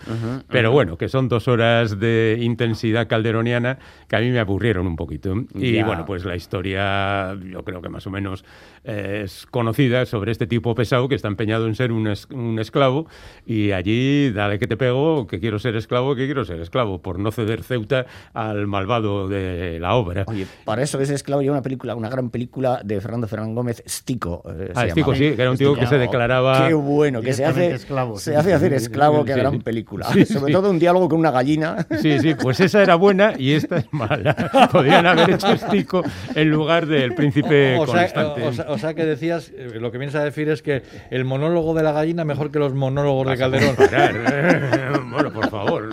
pero 0.49 0.71
bueno, 0.71 0.97
que 0.99 1.09
son 1.09 1.29
dos 1.29 1.49
horas 1.49 1.99
de 1.99 2.14
intensidad 2.41 3.07
calderoniana 3.09 3.79
que 4.09 4.17
a 4.17 4.21
mí 4.21 4.31
me 4.31 4.39
aburrieron 4.41 4.87
un 4.87 4.97
poquito. 4.97 5.35
Y 5.55 5.73
Ya. 5.73 5.87
bueno, 5.87 6.05
pues 6.05 6.25
la 6.25 6.37
historia 6.37 7.35
yo 7.51 7.63
creo 7.65 7.81
que 7.83 7.89
más 7.89 8.07
o 8.07 8.11
menos 8.11 8.45
eh, 8.85 9.23
es 9.25 9.47
conocida 9.47 10.07
sobre 10.07 10.33
este 10.33 10.47
tipo 10.47 10.75
pesado 10.75 11.09
que 11.09 11.15
está 11.15 11.29
empeñado 11.29 11.67
en 11.67 11.75
ser 11.75 11.93
un, 11.93 12.09
es- 12.09 12.29
un 12.31 12.59
esclavo 12.59 13.07
y 13.47 13.73
allí, 13.73 14.31
dale 14.31 14.59
que 14.59 14.67
te 14.67 14.77
pego, 14.77 15.27
que 15.27 15.41
quiero 15.41 15.59
ser 15.59 15.77
esclavo, 15.77 16.15
que 16.15 16.27
quiero 16.27 16.45
ser 16.45 16.61
esclavo, 16.61 17.01
por 17.01 17.19
no 17.19 17.31
ceder 17.33 17.63
Ceuta 17.63 18.07
al 18.33 18.67
malvado 18.67 19.29
de 19.29 19.79
la 19.81 19.95
obra. 19.95 20.25
Oye, 20.27 20.47
para 20.65 20.83
eso 20.83 21.01
es 21.01 21.11
esclavo 21.11 21.43
y 21.43 21.49
una 21.49 21.63
película, 21.63 21.95
una 21.95 22.09
gran 22.09 22.31
película 22.31 22.81
de 22.85 23.01
Fernando 23.01 23.27
Fernández 23.29 23.55
Gómez, 23.55 23.83
Stico. 23.87 24.43
eh, 24.49 24.73
Ah, 24.75 24.89
Stico, 24.89 25.15
sí, 25.15 25.33
que 25.35 25.43
era 25.43 25.51
un 25.51 25.57
tío 25.57 25.75
que 25.75 25.87
se 25.87 25.99
declaraba... 25.99 26.69
Qué 26.69 26.75
bueno, 26.75 27.21
que 27.23 27.33
se 27.33 27.45
hace, 27.45 27.73
esclavo, 27.73 28.19
se 28.19 28.37
hace 28.37 28.53
hacer 28.53 28.73
esclavo, 28.75 29.25
qué 29.25 29.35
gran 29.35 29.61
película. 29.61 30.07
Sobre 30.27 30.53
todo 30.53 30.71
un 30.71 30.79
diálogo 30.79 31.09
con 31.09 31.19
una 31.19 31.31
gallina. 31.31 31.87
Sí, 32.05 32.19
sí, 32.21 32.35
pues 32.35 32.61
esa 32.61 32.83
era 32.83 32.97
buena 32.97 33.33
y 33.39 33.53
esta 33.53 33.79
es 33.79 33.87
mala. 33.93 34.35
Podrían 34.73 35.07
haber 35.07 35.31
hecho 35.31 35.57
Stico 35.57 36.03
en 36.35 36.51
lugar 36.51 36.85
del 36.87 37.15
príncipe 37.15 37.77
O 37.79 37.87
sea, 37.87 38.03
constante. 38.03 38.43
o, 38.47 38.53
sea, 38.53 38.67
o 38.69 38.79
sea 38.79 38.93
que 38.95 39.07
decías, 39.07 39.51
eh, 39.57 39.79
lo 39.81 39.91
que 39.91 39.97
vienes 39.97 40.15
a 40.15 40.23
decir 40.23 40.49
es 40.51 40.61
que 40.61 40.83
el 41.11 41.25
monólogo 41.25 41.73
de 41.73 41.83
la 41.83 41.93
gallina 41.93 42.25
mejor 42.27 42.51
que 42.51 42.59
los 42.59 42.75
monólogos 42.75 43.27
de 43.29 43.37
Calderón. 43.39 43.75
Parar, 43.77 44.15
eh, 44.33 44.99
Bueno, 45.11 45.33
por 45.33 45.49
favor. 45.49 45.89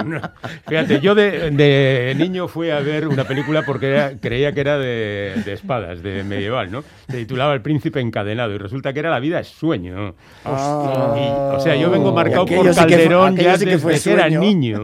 Fíjate, 0.68 1.00
yo 1.00 1.16
de, 1.16 1.52
de 1.52 2.14
niño 2.18 2.48
fui 2.50 2.70
a 2.72 2.80
ver 2.82 3.08
una 3.08 3.24
película 3.24 3.64
porque 3.66 3.92
era- 3.92 4.12
creía 4.20 4.52
que 4.52 4.60
era 4.62 4.78
de, 4.78 5.34
de 5.46 5.54
espadas, 5.54 6.04
de 6.04 6.24
medieval, 6.26 6.72
¿no? 6.72 6.84
Se 7.10 7.18
titulaba 7.20 7.54
El 7.54 7.62
príncipe 7.62 8.02
encadenado 8.02 8.54
y 8.54 8.58
resulta 8.58 8.92
que 8.92 9.00
era 9.00 9.10
La 9.10 9.20
vida 9.20 9.40
es 9.40 9.48
sueño. 9.48 10.14
Ah. 10.44 11.16
Y, 11.18 11.56
o 11.56 11.60
sea, 11.62 11.76
yo 11.76 11.90
vengo 11.90 12.12
marcado 12.12 12.46
por 12.46 12.74
sí 12.74 12.82
que 12.86 12.96
Calderón 12.96 13.38
ya 13.38 13.58
sí 13.58 13.66
que 13.66 13.72
desde 13.72 13.82
fue 13.84 14.00
que 14.00 14.12
era 14.12 14.28
niño. 14.30 14.80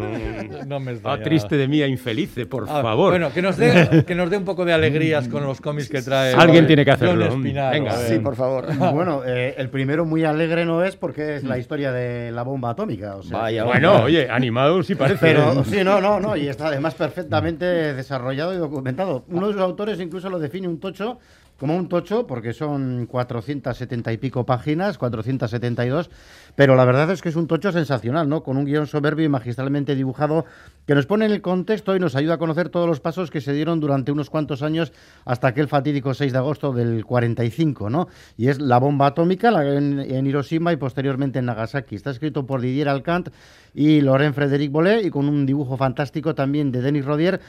No 0.66 0.80
me 0.80 0.98
Ah, 1.04 1.17
triste 1.24 1.58
de 1.58 1.68
mí, 1.68 1.82
a 1.82 1.88
infelice, 1.88 2.46
por 2.46 2.64
Ah, 2.70 2.82
favor. 2.82 3.12
Bueno, 3.12 3.32
que 3.34 3.42
nos, 3.42 3.58
dé, 3.58 4.04
que 4.06 4.16
nos 4.16 4.30
dé 4.30 4.38
un 4.38 4.46
poco 4.46 4.66
de 4.66 4.74
alegrías 4.74 5.28
con 5.28 5.44
los 5.46 5.62
cómics 5.62 5.90
que 5.90 6.02
trae. 6.02 6.34
Alguien 6.34 6.68
tiene 6.68 6.84
que 6.86 6.92
hacerlo. 6.92 7.26
Espinaro. 7.26 7.72
Venga. 7.72 7.92
Sí, 7.98 8.20
por 8.20 8.36
favor. 8.36 8.68
Bueno, 8.94 9.22
eh, 9.26 9.56
el 9.58 9.70
primero 9.70 10.06
muy 10.06 10.24
alegre 10.24 10.66
no 10.66 10.84
es 10.84 10.96
porque 10.96 11.36
es 11.38 11.44
la 11.44 11.58
historia 11.58 11.92
de 11.92 12.32
la 12.32 12.44
bomba 12.44 12.72
atómica. 12.72 13.16
O 13.16 13.24
sea, 13.24 13.38
Vaya, 13.40 13.64
Bueno, 13.64 14.04
oye, 14.04 14.28
animado 14.32 14.82
sí 14.84 14.96
parece. 14.96 15.20
Pero 15.20 15.64
sí, 15.64 15.84
no, 15.84 16.00
no, 16.02 16.20
no, 16.20 16.36
y 16.38 16.48
está 16.48 16.68
además 16.68 16.96
perfectamente 16.96 17.66
desarrollado 17.94 18.54
y 18.54 18.58
documentado. 18.58 19.24
Uno 19.30 19.48
de 19.48 19.54
sus 19.54 19.62
autores 19.62 20.00
incluso 20.00 20.30
lo 20.30 20.40
define 20.40 20.68
un 20.68 20.80
tocho 20.80 21.20
como 21.58 21.76
un 21.76 21.90
tocho, 21.90 22.28
porque 22.28 22.54
son 22.54 23.08
470 23.08 24.14
y 24.14 24.18
pico 24.18 24.46
páginas, 24.46 24.98
472, 24.98 26.10
pero 26.56 26.76
la 26.76 26.86
verdad 26.86 27.12
es 27.12 27.22
que 27.22 27.30
es 27.30 27.36
un 27.36 27.48
tocho 27.48 27.72
sensacional, 27.72 28.30
¿no? 28.30 28.44
Con 28.44 28.58
un 28.58 28.66
guion 28.66 28.88
soberbio 28.88 29.26
y 29.26 29.30
magistralmente 29.30 29.96
dibujado 29.96 30.46
que 30.86 30.96
nos 30.96 31.06
pone 31.06 31.26
en 31.26 31.32
el 31.32 31.42
contexto 31.42 31.96
y 31.96 32.00
nos 32.00 32.16
ayuda 32.16 32.36
a 32.36 32.38
conocer 32.38 32.70
todos 32.70 32.88
los 32.88 33.00
pasos 33.00 33.32
que 33.32 33.42
se 33.42 33.54
dieron 33.54 33.80
durante 33.80 34.12
unos 34.12 34.30
cuantos 34.30 34.62
años 34.62 34.94
hasta 35.26 35.48
aquel 35.48 35.68
fatídico 35.68 36.14
6 36.14 36.32
de 36.32 36.38
agosto 36.38 36.74
del 36.74 37.06
45, 37.06 37.90
¿no? 37.90 38.08
Y 38.38 38.48
es 38.50 38.60
la 38.60 38.80
bomba 38.80 39.08
atómica 39.08 39.50
en 39.66 40.28
Hiroshima 40.28 40.74
y 40.74 40.78
posteriormente 40.78 41.40
en 41.40 41.46
Nagasaki. 41.46 41.96
Está 41.96 42.12
escrito 42.12 42.46
por 42.46 42.62
Didier 42.62 42.90
Alcant 42.90 43.30
y 43.74 44.02
Laurent 44.02 44.36
Frédéric 44.36 44.72
Bollet 44.72 45.06
y 45.06 45.10
con 45.10 45.28
un 45.28 45.46
dibujo 45.46 45.78
fantástico 45.78 46.36
también 46.36 46.72
de 46.72 46.82
Denis 46.82 47.06
Rodier. 47.06 47.40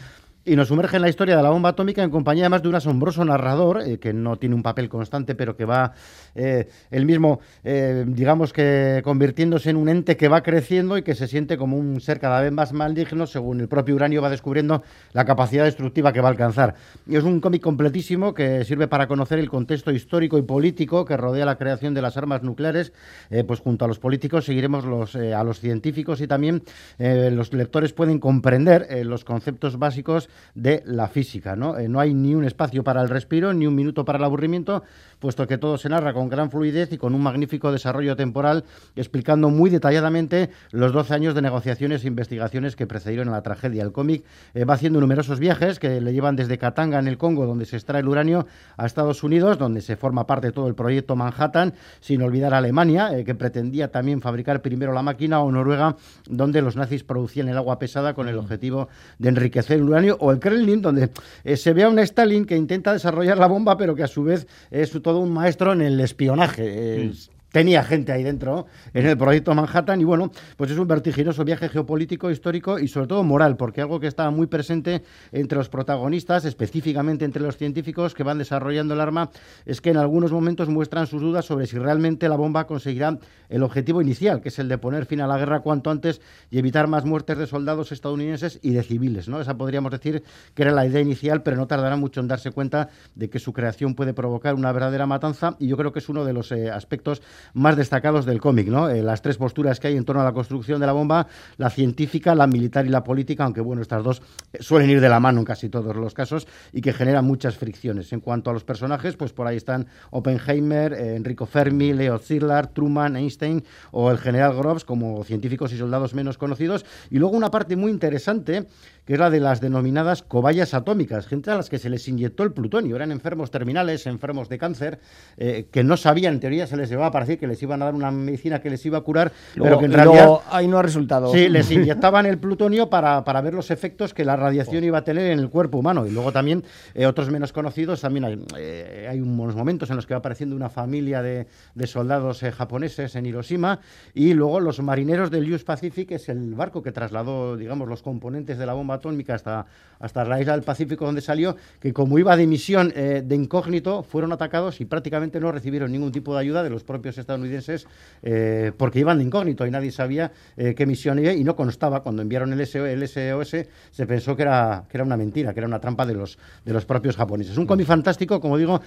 Y 0.49 0.57
nos 0.57 0.69
sumerge 0.69 0.97
en 0.97 1.03
la 1.03 1.11
historia 1.11 1.37
de 1.37 1.43
la 1.43 1.51
bomba 1.51 1.69
atómica 1.69 2.03
en 2.03 2.09
compañía 2.09 2.45
además 2.45 2.63
de 2.63 2.69
un 2.71 2.75
asombroso 2.75 3.23
narrador, 3.23 3.83
eh, 3.83 3.99
que 3.99 4.15
no 4.15 4.37
tiene 4.37 4.55
un 4.55 4.63
papel 4.63 4.89
constante, 4.89 5.35
pero 5.35 5.55
que 5.55 5.67
va 5.67 5.93
eh, 6.35 6.69
él 6.91 7.05
mismo, 7.05 7.41
eh, 7.65 8.07
digamos 8.07 8.55
que 8.55 9.03
convirtiéndose 9.05 9.69
en 9.69 9.77
un 9.77 9.91
ente 9.91 10.17
que 10.17 10.29
va 10.29 10.43
creciendo 10.43 10.97
y 10.97 11.03
que 11.03 11.15
se 11.15 11.27
siente 11.27 11.59
como 11.59 11.77
un 11.77 12.01
ser 12.01 12.19
cada 12.19 12.41
vez 12.41 12.51
más 12.51 12.73
maligno, 12.73 13.27
según 13.27 13.61
el 13.61 13.69
propio 13.69 13.95
uranio 13.95 14.23
va 14.23 14.31
descubriendo 14.31 14.83
la 15.13 15.27
capacidad 15.27 15.65
destructiva 15.65 16.15
que 16.15 16.23
va 16.23 16.29
a 16.29 16.31
alcanzar. 16.31 16.77
Y 17.07 17.17
es 17.17 17.25
un 17.25 17.41
cómic 17.41 17.61
completísimo 17.61 18.33
que 18.33 18.65
sirve 18.65 18.89
para 18.89 19.07
conocer 19.07 19.39
el 19.41 19.51
contexto 19.51 19.91
histórico 19.91 20.39
y 20.39 20.43
político 20.43 21.05
que 21.05 21.19
rodea 21.19 21.45
la 21.45 21.59
creación 21.59 21.93
de 21.93 22.01
las 22.01 22.17
armas 22.17 22.43
nucleares. 22.43 22.95
Eh, 23.29 23.45
pues 23.45 23.61
junto 23.61 23.85
a 23.85 23.89
los 23.89 23.99
políticos 23.99 24.47
seguiremos 24.47 24.87
los, 24.87 25.15
a 25.15 25.45
los 25.45 25.61
científicos 25.61 26.23
y 26.23 26.27
también 26.27 26.63
los 26.99 27.53
lectores 27.53 27.93
pueden 27.93 28.19
comprender 28.19 28.89
los 29.05 29.25
conceptos 29.25 29.79
básicos 29.79 30.31
de 30.55 30.83
la 30.87 31.09
física. 31.09 31.57
¿no? 31.57 31.79
Eh, 31.79 31.89
no 31.89 32.01
hay 32.01 32.15
ni 32.15 32.35
un 32.35 32.45
espacio 32.45 32.85
para 32.85 33.03
el 33.03 33.09
respiro, 33.09 33.53
ni 33.55 33.67
un 33.67 33.75
minuto 33.75 34.05
para 34.05 34.19
el 34.19 34.25
aburrimiento, 34.25 34.83
puesto 35.19 35.47
que 35.47 35.59
todo 35.59 35.79
se 35.79 35.89
narra 35.89 36.13
con 36.13 36.29
gran 36.29 36.51
fluidez 36.51 36.93
y 36.93 36.99
con 36.99 37.15
un 37.15 37.23
magnífico 37.23 37.73
desarrollo 37.73 38.17
temporal, 38.17 38.65
explicando 38.97 39.51
muy 39.51 39.71
detalladamente 39.71 40.51
los 40.71 40.93
12 40.93 41.15
años 41.15 41.35
de 41.35 41.43
negociaciones 41.43 42.05
e 42.05 42.09
investigaciones 42.09 42.77
que 42.77 42.87
precedieron 42.87 43.29
a 43.29 43.33
la 43.33 43.43
tragedia. 43.43 43.83
El 43.83 43.93
cómic 43.93 44.25
eh, 44.55 44.65
va 44.65 44.75
haciendo 44.75 45.01
numerosos 45.01 45.39
viajes 45.39 45.79
que 45.79 46.01
le 46.01 46.13
llevan 46.13 46.37
desde 46.37 46.59
Katanga, 46.59 46.99
en 46.99 47.09
el 47.09 47.19
Congo, 47.19 47.47
donde 47.47 47.67
se 47.67 47.77
extrae 47.77 48.01
el 48.01 48.09
uranio, 48.09 48.47
a 48.77 48.87
Estados 48.87 49.23
Unidos, 49.23 49.59
donde 49.59 49.81
se 49.81 49.97
forma 49.97 50.27
parte 50.27 50.49
de 50.49 50.53
todo 50.53 50.69
el 50.69 50.75
proyecto 50.75 51.17
Manhattan, 51.17 51.75
sin 52.01 52.23
olvidar 52.23 52.55
a 52.55 52.59
Alemania, 52.59 53.17
eh, 53.17 53.25
que 53.25 53.35
pretendía 53.35 53.91
también 53.91 54.21
fabricar 54.21 54.63
primero 54.63 54.93
la 54.93 55.03
máquina, 55.03 55.41
o 55.41 55.51
Noruega, 55.51 55.97
donde 56.29 56.63
los 56.63 56.77
nazis 56.77 57.05
producían 57.05 57.49
el 57.49 57.57
agua 57.57 57.79
pesada 57.79 58.15
con 58.15 58.29
el 58.29 58.39
objetivo 58.39 58.89
de 59.19 59.29
enriquecer 59.29 59.79
el 59.79 59.85
uranio, 59.85 60.17
o 60.21 60.31
el 60.31 60.39
Kremlin, 60.39 60.83
donde 60.83 61.11
eh, 61.45 61.57
se 61.57 61.73
ve 61.73 61.85
a 61.85 61.89
un 61.89 61.99
Stalin 61.99 62.45
que 62.45 62.57
intenta 62.57 62.93
desarrollar 62.93 63.39
la 63.39 63.47
bomba, 63.47 63.77
pero 63.77 63.95
que 63.95 64.03
a 64.03 64.09
su 64.09 64.23
vez 64.23 64.47
es 64.71 64.91
todo 65.09 65.21
un 65.21 65.33
maestro 65.33 65.73
en 65.73 65.81
el 65.81 65.99
espionaje. 66.01 67.07
Es- 67.07 67.31
tenía 67.51 67.83
gente 67.83 68.13
ahí 68.13 68.23
dentro 68.23 68.67
en 68.93 69.07
el 69.07 69.17
proyecto 69.17 69.55
Manhattan 69.55 70.01
y 70.01 70.05
bueno, 70.05 70.31
pues 70.57 70.71
es 70.71 70.79
un 70.79 70.87
vertiginoso 70.87 71.45
viaje 71.45 71.69
geopolítico, 71.69 72.31
histórico 72.31 72.79
y 72.79 72.89
sobre 72.89 73.07
todo 73.07 73.23
moral, 73.23 73.57
porque 73.57 73.81
algo 73.81 74.01
que 74.01 74.07
estaba 74.07 74.31
muy 74.31 74.47
presente 74.47 75.03
entre 75.33 75.59
los 75.59 75.69
protagonistas, 75.69 76.45
específicamente 76.45 77.25
entre 77.25 77.43
los 77.43 77.57
científicos 77.57 78.15
que 78.15 78.23
van 78.23 78.39
desarrollando 78.39 78.95
el 78.95 79.01
arma, 79.01 79.31
es 79.65 79.81
que 79.81 79.91
en 79.91 79.97
algunos 79.97 80.33
momentos 80.33 80.69
muestran 80.69 81.07
sus 81.07 81.23
dudas 81.23 81.45
sobre 81.45 81.67
si 81.67 81.79
realmente 81.79 82.29
la 82.29 82.37
bomba 82.37 82.67
conseguirá 82.67 83.19
el 83.49 83.63
objetivo 83.63 84.03
inicial, 84.03 84.41
que 84.41 84.49
es 84.49 84.59
el 84.59 84.69
de 84.69 84.79
poner 84.79 85.07
fin 85.07 85.21
a 85.21 85.27
la 85.27 85.39
guerra 85.39 85.61
cuanto 85.61 85.91
antes 85.91 86.21
y 86.51 86.59
evitar 86.59 86.87
más 86.87 87.05
muertes 87.05 87.39
de 87.39 87.47
soldados 87.47 87.93
estadounidenses 87.93 88.59
y 88.63 88.73
de 88.73 88.83
civiles, 88.83 89.29
¿no? 89.29 89.41
Esa 89.41 89.57
podríamos 89.57 89.91
decir 89.91 90.23
que 90.55 90.63
era 90.63 90.73
la 90.73 90.87
idea 90.87 91.01
inicial, 91.01 91.43
pero 91.43 91.57
no 91.57 91.67
tardará 91.67 91.97
mucho 91.97 92.21
en 92.21 92.29
darse 92.29 92.51
cuenta 92.51 92.89
de 93.15 93.31
que 93.31 93.39
su 93.39 93.53
creación 93.53 93.95
puede 93.95 94.13
provocar 94.13 94.55
una 94.55 94.73
verdadera 94.73 95.07
matanza 95.07 95.57
y 95.59 95.69
yo 95.69 95.77
creo 95.77 95.93
que 95.93 96.01
es 96.01 96.09
uno 96.09 96.25
de 96.25 96.33
los 96.33 96.53
eh, 96.53 96.71
aspectos 96.71 97.23
más 97.55 97.77
destacados 97.77 98.27
del 98.27 98.41
cómic, 98.41 98.69
¿no? 98.69 98.89
Eh, 98.89 99.03
las 99.03 99.23
tres 99.23 99.37
posturas 99.37 99.81
que 99.81 99.89
hay 99.89 99.97
en 99.97 100.05
torno 100.05 100.23
a 100.23 100.25
la 100.25 100.33
construcción 100.33 100.81
de 100.81 100.87
la 100.87 100.93
bomba, 100.93 101.27
la 101.57 101.71
científica, 101.71 102.35
la 102.35 102.47
militar 102.47 102.87
y 102.87 102.89
la 102.89 103.05
política, 103.05 103.45
aunque 103.45 103.61
bueno, 103.61 103.83
estas 103.83 104.03
dos 104.03 104.23
eh, 104.53 104.59
suelen 104.61 104.91
ir 104.91 105.01
de 105.01 105.09
la 105.09 105.21
mano 105.21 105.41
en 105.41 105.45
casi 105.45 105.69
todos 105.69 105.97
los 105.97 106.15
casos 106.15 106.47
y 106.73 106.81
que 106.81 106.93
generan 106.93 107.25
muchas 107.25 107.57
fricciones. 107.57 108.13
En 108.13 108.21
cuanto 108.21 108.51
a 108.51 108.53
los 108.53 108.65
personajes, 108.65 109.17
pues 109.17 109.33
por 109.33 109.47
ahí 109.47 109.57
están 109.57 109.87
Oppenheimer, 110.11 110.93
eh, 110.93 111.17
Enrico 111.17 111.47
Fermi, 111.47 111.93
Leo 111.93 112.19
Szilard, 112.19 112.69
Truman, 112.69 113.17
Einstein 113.17 113.65
o 113.91 114.11
el 114.11 114.19
general 114.19 114.55
Groves 114.55 114.85
como 114.85 115.25
científicos 115.25 115.73
y 115.73 115.79
soldados 115.79 116.15
menos 116.15 116.39
conocidos. 116.39 116.85
Y 117.11 117.19
luego 117.19 117.37
una 117.37 117.51
parte 117.51 117.77
muy 117.77 117.91
interesante 117.91 118.67
que 119.09 119.15
es 119.15 119.19
la 119.19 119.31
de 119.31 119.41
las 119.41 119.63
denominadas 119.63 120.23
cobayas 120.23 120.75
atómicas, 120.75 121.27
gente 121.27 121.51
a 121.51 121.55
las 121.55 121.71
que 121.71 121.79
se 121.79 121.89
les 121.89 122.07
inyectó 122.09 122.43
el 122.43 122.53
plutonio, 122.53 122.95
eran 122.95 123.11
enfermos 123.11 123.51
terminales, 123.51 124.07
enfermos 124.07 124.51
de 124.51 124.59
cáncer, 124.59 124.99
eh, 125.39 125.67
que 125.71 125.83
no 125.83 125.97
sabían, 125.97 126.35
en 126.35 126.41
teoría 126.41 126.67
se 126.67 126.77
les 126.77 126.91
llevaba 126.91 127.07
a 127.07 127.11
parecer 127.11 127.39
que 127.39 127.47
les 127.47 127.63
iban 127.63 127.81
a 127.81 127.87
dar 127.87 127.95
una 127.95 128.11
medicina 128.11 128.61
que 128.61 128.69
les 128.69 128.85
iba 128.85 128.99
a 128.99 129.01
curar, 129.01 129.33
pero 129.55 129.79
que 129.79 129.87
en 129.87 129.95
realidad... 129.95 130.25
luego 130.25 130.43
ahí 130.51 130.69
no 130.69 130.77
ha 130.77 130.83
resultado. 130.83 131.33
Sí, 131.33 131.49
les 131.49 131.71
inyectaban 131.71 132.27
el 132.27 132.37
plutonio 132.37 132.91
para, 132.91 133.25
para 133.25 133.41
ver 133.41 133.55
los 133.55 133.71
efectos 133.71 134.13
que 134.13 134.27
la 134.27 134.37
radiación 134.37 134.85
iba 134.85 134.99
a 134.99 135.05
tener 135.05 135.33
en 135.33 135.39
el 135.39 135.49
cuerpo 135.49 135.79
humano. 135.79 136.07
Y 136.07 136.11
luego 136.11 136.31
también 136.31 136.63
eh, 136.93 137.07
otros 137.07 137.31
menos 137.31 137.55
conocidos, 137.55 138.03
también 138.03 138.27
hay, 138.27 138.45
eh, 138.59 139.09
hay 139.11 139.23
unos 139.23 139.57
momentos 139.57 139.89
en 139.89 139.97
los 139.97 140.07
que 140.07 140.13
va 140.13 140.19
apareciendo 140.19 140.55
una 140.55 140.69
familia 140.69 141.23
de, 141.23 141.47
de 141.75 141.87
soldados 141.87 142.41
japoneses 142.41 143.17
en 143.17 143.25
Hiroshima. 143.25 143.81
Y 144.13 144.35
luego 144.35 144.61
los 144.61 144.81
marineros 144.81 145.31
del 145.31 145.51
US 145.51 145.65
Pacific, 145.65 146.09
que 146.09 146.17
es 146.17 146.29
el 146.29 146.53
barco 146.53 146.83
que 146.83 146.93
trasladó, 146.93 147.57
digamos, 147.57 147.89
los 147.89 148.03
componentes 148.03 148.59
de 148.59 148.67
la 148.67 148.75
bomba 148.75 148.98
atómica 148.99 149.35
hasta, 149.35 149.67
hasta 150.01 150.25
la 150.25 150.41
isla 150.41 150.53
del 150.53 150.63
Pacífico 150.63 151.05
donde 151.05 151.21
salió, 151.21 151.57
que 151.81 151.93
como 151.93 152.19
iba 152.19 152.37
de 152.37 152.47
misión 152.47 152.93
eh, 152.95 153.23
de 153.25 153.35
incógnito, 153.35 154.03
fueron 154.03 154.33
atacados 154.33 154.81
y 154.81 154.85
prácticamente 154.85 155.41
no 155.41 155.53
recibieron 155.53 155.93
ningún 155.93 156.13
tipo 156.13 156.35
de 156.35 156.41
ayuda 156.41 156.63
de 156.63 156.71
los 156.71 156.85
propios 156.85 157.19
estadounidenses 157.19 157.87
eh, 158.23 158.73
porque 158.77 159.01
iban 159.01 159.19
de 159.19 159.25
incógnito 159.25 159.67
y 159.67 159.71
nadie 159.71 159.91
sabía 159.91 160.33
eh, 160.57 160.75
qué 160.75 160.87
misión 160.87 161.19
iba 161.19 161.33
y 161.33 161.45
no 161.45 161.57
constaba. 161.57 162.03
Cuando 162.03 162.23
enviaron 162.23 162.53
el, 162.53 162.67
SO 162.67 162.87
el 162.87 163.07
SOS 163.07 163.67
se 163.91 164.07
pensó 164.07 164.37
que 164.37 164.43
era, 164.43 164.85
que 164.89 164.97
era 164.97 165.05
una 165.05 165.17
mentira, 165.17 165.53
que 165.53 165.61
era 165.61 165.67
una 165.67 165.81
trampa 165.81 166.07
de 166.07 166.15
los, 166.15 166.39
de 166.65 166.73
los 166.73 166.85
propios 166.85 167.17
japoneses. 167.17 167.57
Un 167.57 167.67
cómic 167.67 167.87
fantástico, 167.87 168.41
como 168.41 168.57
digo, 168.57 168.81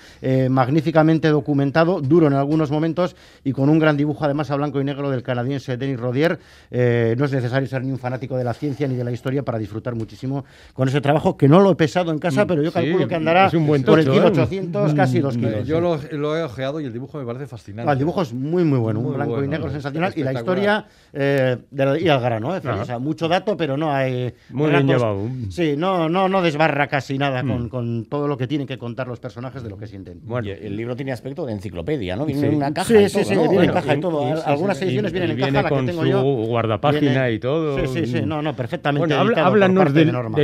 magníficamente 0.50 1.28
documentado, 1.30 2.02
duro 2.02 2.28
en 2.28 2.34
algunos 2.34 2.72
momentos 2.72 3.16
y 3.44 3.52
con 3.52 3.70
un 3.70 3.80
gran 3.80 3.98
dibujo 3.98 4.26
además 4.26 4.52
a 4.52 4.56
blanco 4.56 4.80
y 4.80 4.84
negro 4.84 5.10
del 5.10 5.24
canadiense 5.24 5.78
Denis 5.78 6.00
Rodier. 6.00 6.40
No 6.72 7.26
es 7.26 7.32
necesario 7.32 7.68
ser 7.68 7.84
ni 7.84 7.92
un 7.92 8.00
fanático 8.00 8.38
de 8.38 8.44
la 8.44 8.54
ciencia 8.54 8.88
ni 8.88 8.96
de 8.96 9.04
la 9.04 9.12
historia 9.12 9.44
para 9.44 9.58
disfrutar 9.58 9.96
muchísimo 9.96 10.46
con 10.74 10.88
ese 10.88 11.01
trabajo, 11.02 11.38
que 11.38 11.48
no 11.48 11.60
lo 11.60 11.72
he 11.72 11.76
pesado 11.76 12.12
en 12.12 12.20
casa, 12.20 12.46
Mm, 12.46 12.48
pero 12.48 12.62
yo 12.64 12.70
sí, 12.70 12.74
calculo 12.76 13.08
que 13.08 13.16
andará 13.16 13.48
es 13.48 13.54
un 13.54 13.68
buen 13.68 13.84
por 13.84 14.00
el 14.00 14.06
kilo 14.10 14.24
¿eh? 14.28 14.32
800, 14.32 14.94
casi 14.94 15.20
dos 15.20 15.36
Eh, 15.36 15.40
kilos. 15.40 15.68
Yo 15.68 15.76
sí. 15.98 16.08
lo, 16.12 16.18
lo 16.18 16.38
he 16.38 16.44
ojeado 16.44 16.80
y 16.80 16.86
el 16.86 16.94
dibujo 16.94 17.18
me 17.20 17.26
parece 17.26 17.48
fascinante. 17.48 17.90
Ah, 17.90 17.94
el 17.94 18.00
dibujo 18.00 18.22
es 18.22 18.34
muy, 18.34 18.64
muy 18.64 18.80
bueno, 18.80 19.00
Muy 19.02 19.10
un 19.12 19.16
blanco 19.18 19.44
y 19.44 19.48
negro 19.48 19.68
es 19.68 19.74
sensacional. 19.74 20.14
Y 20.16 20.24
la 20.24 20.34
historia 20.34 20.86
eh, 21.14 21.58
de 21.70 21.86
la- 21.86 22.00
y 22.00 22.08
al 22.08 22.22
grano, 22.22 22.56
¿eh? 22.56 22.62
O 22.82 22.86
sea, 22.86 23.00
mucho 23.00 23.28
dato, 23.28 23.58
pero 23.58 23.76
no 23.78 23.92
hay. 23.94 24.34
Muy 24.52 24.70
bien 24.70 24.88
llevado. 24.88 25.28
Sí, 25.50 25.76
no, 25.78 26.08
no, 26.10 26.30
no 26.30 26.42
desbarra 26.42 26.88
casi 26.88 27.18
nada 27.18 27.44
Mm. 27.44 27.48
con, 27.50 27.70
con 27.70 28.06
todo 28.06 28.28
lo 28.28 28.38
que 28.38 28.48
tienen 28.48 28.68
que 28.68 28.78
contar 28.78 29.08
los 29.08 29.20
personajes 29.20 29.64
de 29.64 29.70
lo 29.70 29.78
que 29.78 29.88
sienten. 29.88 30.20
Bueno, 30.24 30.48
Y 30.48 30.52
el 30.52 30.76
libro 30.78 30.96
tiene 30.96 31.12
aspecto 31.12 31.46
de 31.46 31.54
enciclopedia, 31.54 32.16
¿no? 32.16 32.26
Viene 32.26 32.42
Sí. 32.42 32.48
en 32.48 32.56
una 32.56 32.74
caja. 32.74 32.88
Sí, 32.88 32.96
y 32.96 33.10
sí, 33.10 33.14
todo, 33.16 33.24
sí, 33.26 33.36
¿no? 33.36 33.42
viene 33.42 33.54
en 33.54 33.56
Bueno, 33.58 33.74
caja 33.74 33.96
y 33.96 33.98
y- 33.98 34.02
todo. 34.02 34.28
y- 34.28 34.42
Algunas 34.46 34.82
ediciones 34.82 35.12
Y- 35.12 35.14
vienen 35.14 35.30
y 35.30 35.32
en 35.32 35.38
viene 35.38 35.52
caja, 35.52 35.76
la 35.76 35.80
que 35.82 35.86
tengo 35.88 36.02
su 36.04 36.08
yo. 36.08 36.22
guardapágina 36.24 37.12
viene- 37.12 37.32
y 37.34 37.40
todo. 37.40 37.80
Sí, 37.80 37.88
sí, 38.06 38.06
sí, 38.12 38.22
no, 38.26 38.42
no, 38.42 38.56
perfectamente. 38.56 39.08
bueno, 39.16 39.40
háblanos 39.42 39.94
del, 39.94 40.12
Norma. 40.12 40.38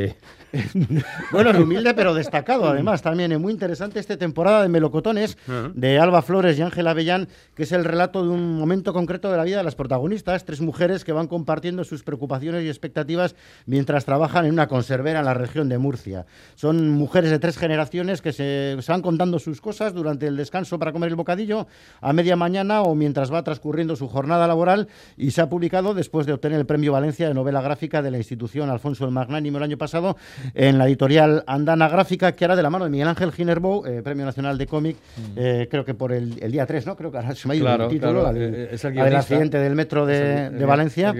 Del 0.00 0.08
humilde. 0.08 0.39
Bueno, 1.32 1.50
el 1.50 1.60
humilde 1.60 1.94
pero 1.94 2.14
destacado, 2.14 2.68
además, 2.68 3.02
también 3.02 3.32
es 3.32 3.38
muy 3.38 3.52
interesante 3.52 4.00
esta 4.00 4.16
temporada 4.16 4.62
de 4.62 4.68
Melocotones 4.68 5.36
de 5.74 5.98
Alba 5.98 6.22
Flores 6.22 6.58
y 6.58 6.62
Ángela 6.62 6.90
Avellán, 6.90 7.28
que 7.54 7.62
es 7.64 7.72
el 7.72 7.84
relato 7.84 8.22
de 8.22 8.30
un 8.30 8.58
momento 8.58 8.92
concreto 8.92 9.30
de 9.30 9.36
la 9.36 9.44
vida 9.44 9.58
de 9.58 9.64
las 9.64 9.74
protagonistas, 9.74 10.44
tres 10.44 10.60
mujeres 10.60 11.04
que 11.04 11.12
van 11.12 11.28
compartiendo 11.28 11.84
sus 11.84 12.02
preocupaciones 12.02 12.64
y 12.64 12.68
expectativas 12.68 13.34
mientras 13.66 14.04
trabajan 14.04 14.46
en 14.46 14.52
una 14.52 14.66
conservera 14.66 15.20
en 15.20 15.24
la 15.24 15.34
región 15.34 15.68
de 15.68 15.78
Murcia. 15.78 16.26
Son 16.54 16.90
mujeres 16.90 17.30
de 17.30 17.38
tres 17.38 17.56
generaciones 17.56 18.22
que 18.22 18.32
se, 18.32 18.76
se 18.80 18.92
van 18.92 19.02
contando 19.02 19.38
sus 19.38 19.60
cosas 19.60 19.94
durante 19.94 20.26
el 20.26 20.36
descanso 20.36 20.78
para 20.78 20.92
comer 20.92 21.10
el 21.10 21.16
bocadillo, 21.16 21.66
a 22.00 22.12
media 22.12 22.36
mañana 22.36 22.82
o 22.82 22.94
mientras 22.94 23.32
va 23.32 23.42
transcurriendo 23.42 23.96
su 23.96 24.08
jornada 24.08 24.46
laboral 24.46 24.88
y 25.16 25.30
se 25.30 25.40
ha 25.40 25.48
publicado 25.48 25.94
después 25.94 26.26
de 26.26 26.32
obtener 26.32 26.58
el 26.58 26.66
premio 26.66 26.92
Valencia 26.92 27.28
de 27.28 27.34
novela 27.34 27.60
gráfica 27.60 28.02
de 28.02 28.10
la 28.10 28.18
institución 28.18 28.70
Alfonso 28.70 29.04
el 29.04 29.10
Magnánimo 29.10 29.58
el 29.58 29.64
año 29.64 29.78
pasado 29.78 30.16
en 30.54 30.78
la 30.78 30.86
editorial 30.86 31.44
Andana 31.46 31.88
Gráfica, 31.88 32.32
que 32.32 32.44
era 32.44 32.56
de 32.56 32.62
la 32.62 32.70
mano 32.70 32.84
de 32.84 32.90
Miguel 32.90 33.08
Ángel 33.08 33.32
Ginerbou, 33.32 33.84
eh, 33.86 34.02
Premio 34.02 34.24
Nacional 34.24 34.58
de 34.58 34.66
Cómic, 34.66 34.96
eh, 35.36 35.68
creo 35.70 35.84
que 35.84 35.94
por 35.94 36.12
el, 36.12 36.38
el 36.42 36.52
día 36.52 36.66
3, 36.66 36.86
¿no? 36.86 36.96
Creo 36.96 37.10
que 37.10 37.18
ahora 37.18 37.34
se 37.34 37.46
me 37.48 37.54
ha 37.54 37.56
ido 37.56 37.66
Claro, 37.66 37.84
el 37.84 37.90
título, 37.90 38.20
claro, 38.20 38.32
del- 38.38 38.54
eh, 38.54 38.68
es 38.72 38.84
el 38.84 38.92
guionista. 38.92 39.18
accidente 39.18 39.58
del 39.58 39.74
metro 39.74 40.06
de, 40.06 40.46
el- 40.46 40.52
de 40.54 40.58
el- 40.60 40.66
Valencia. 40.66 41.14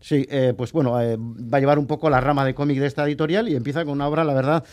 Sí, 0.00 0.26
eh, 0.30 0.54
pues 0.56 0.72
bueno, 0.72 0.92
va 0.92 1.56
a 1.56 1.60
llevar 1.60 1.78
un 1.78 1.86
poco 1.86 2.08
la 2.10 2.20
rama 2.20 2.44
de 2.44 2.54
cómic 2.54 2.78
de 2.78 2.86
esta 2.86 3.04
editorial 3.04 3.48
y 3.48 3.56
empieza 3.56 3.84
con 3.84 3.92
una 3.94 4.08
obra, 4.08 4.24
la 4.24 4.34
verdad, 4.34 4.64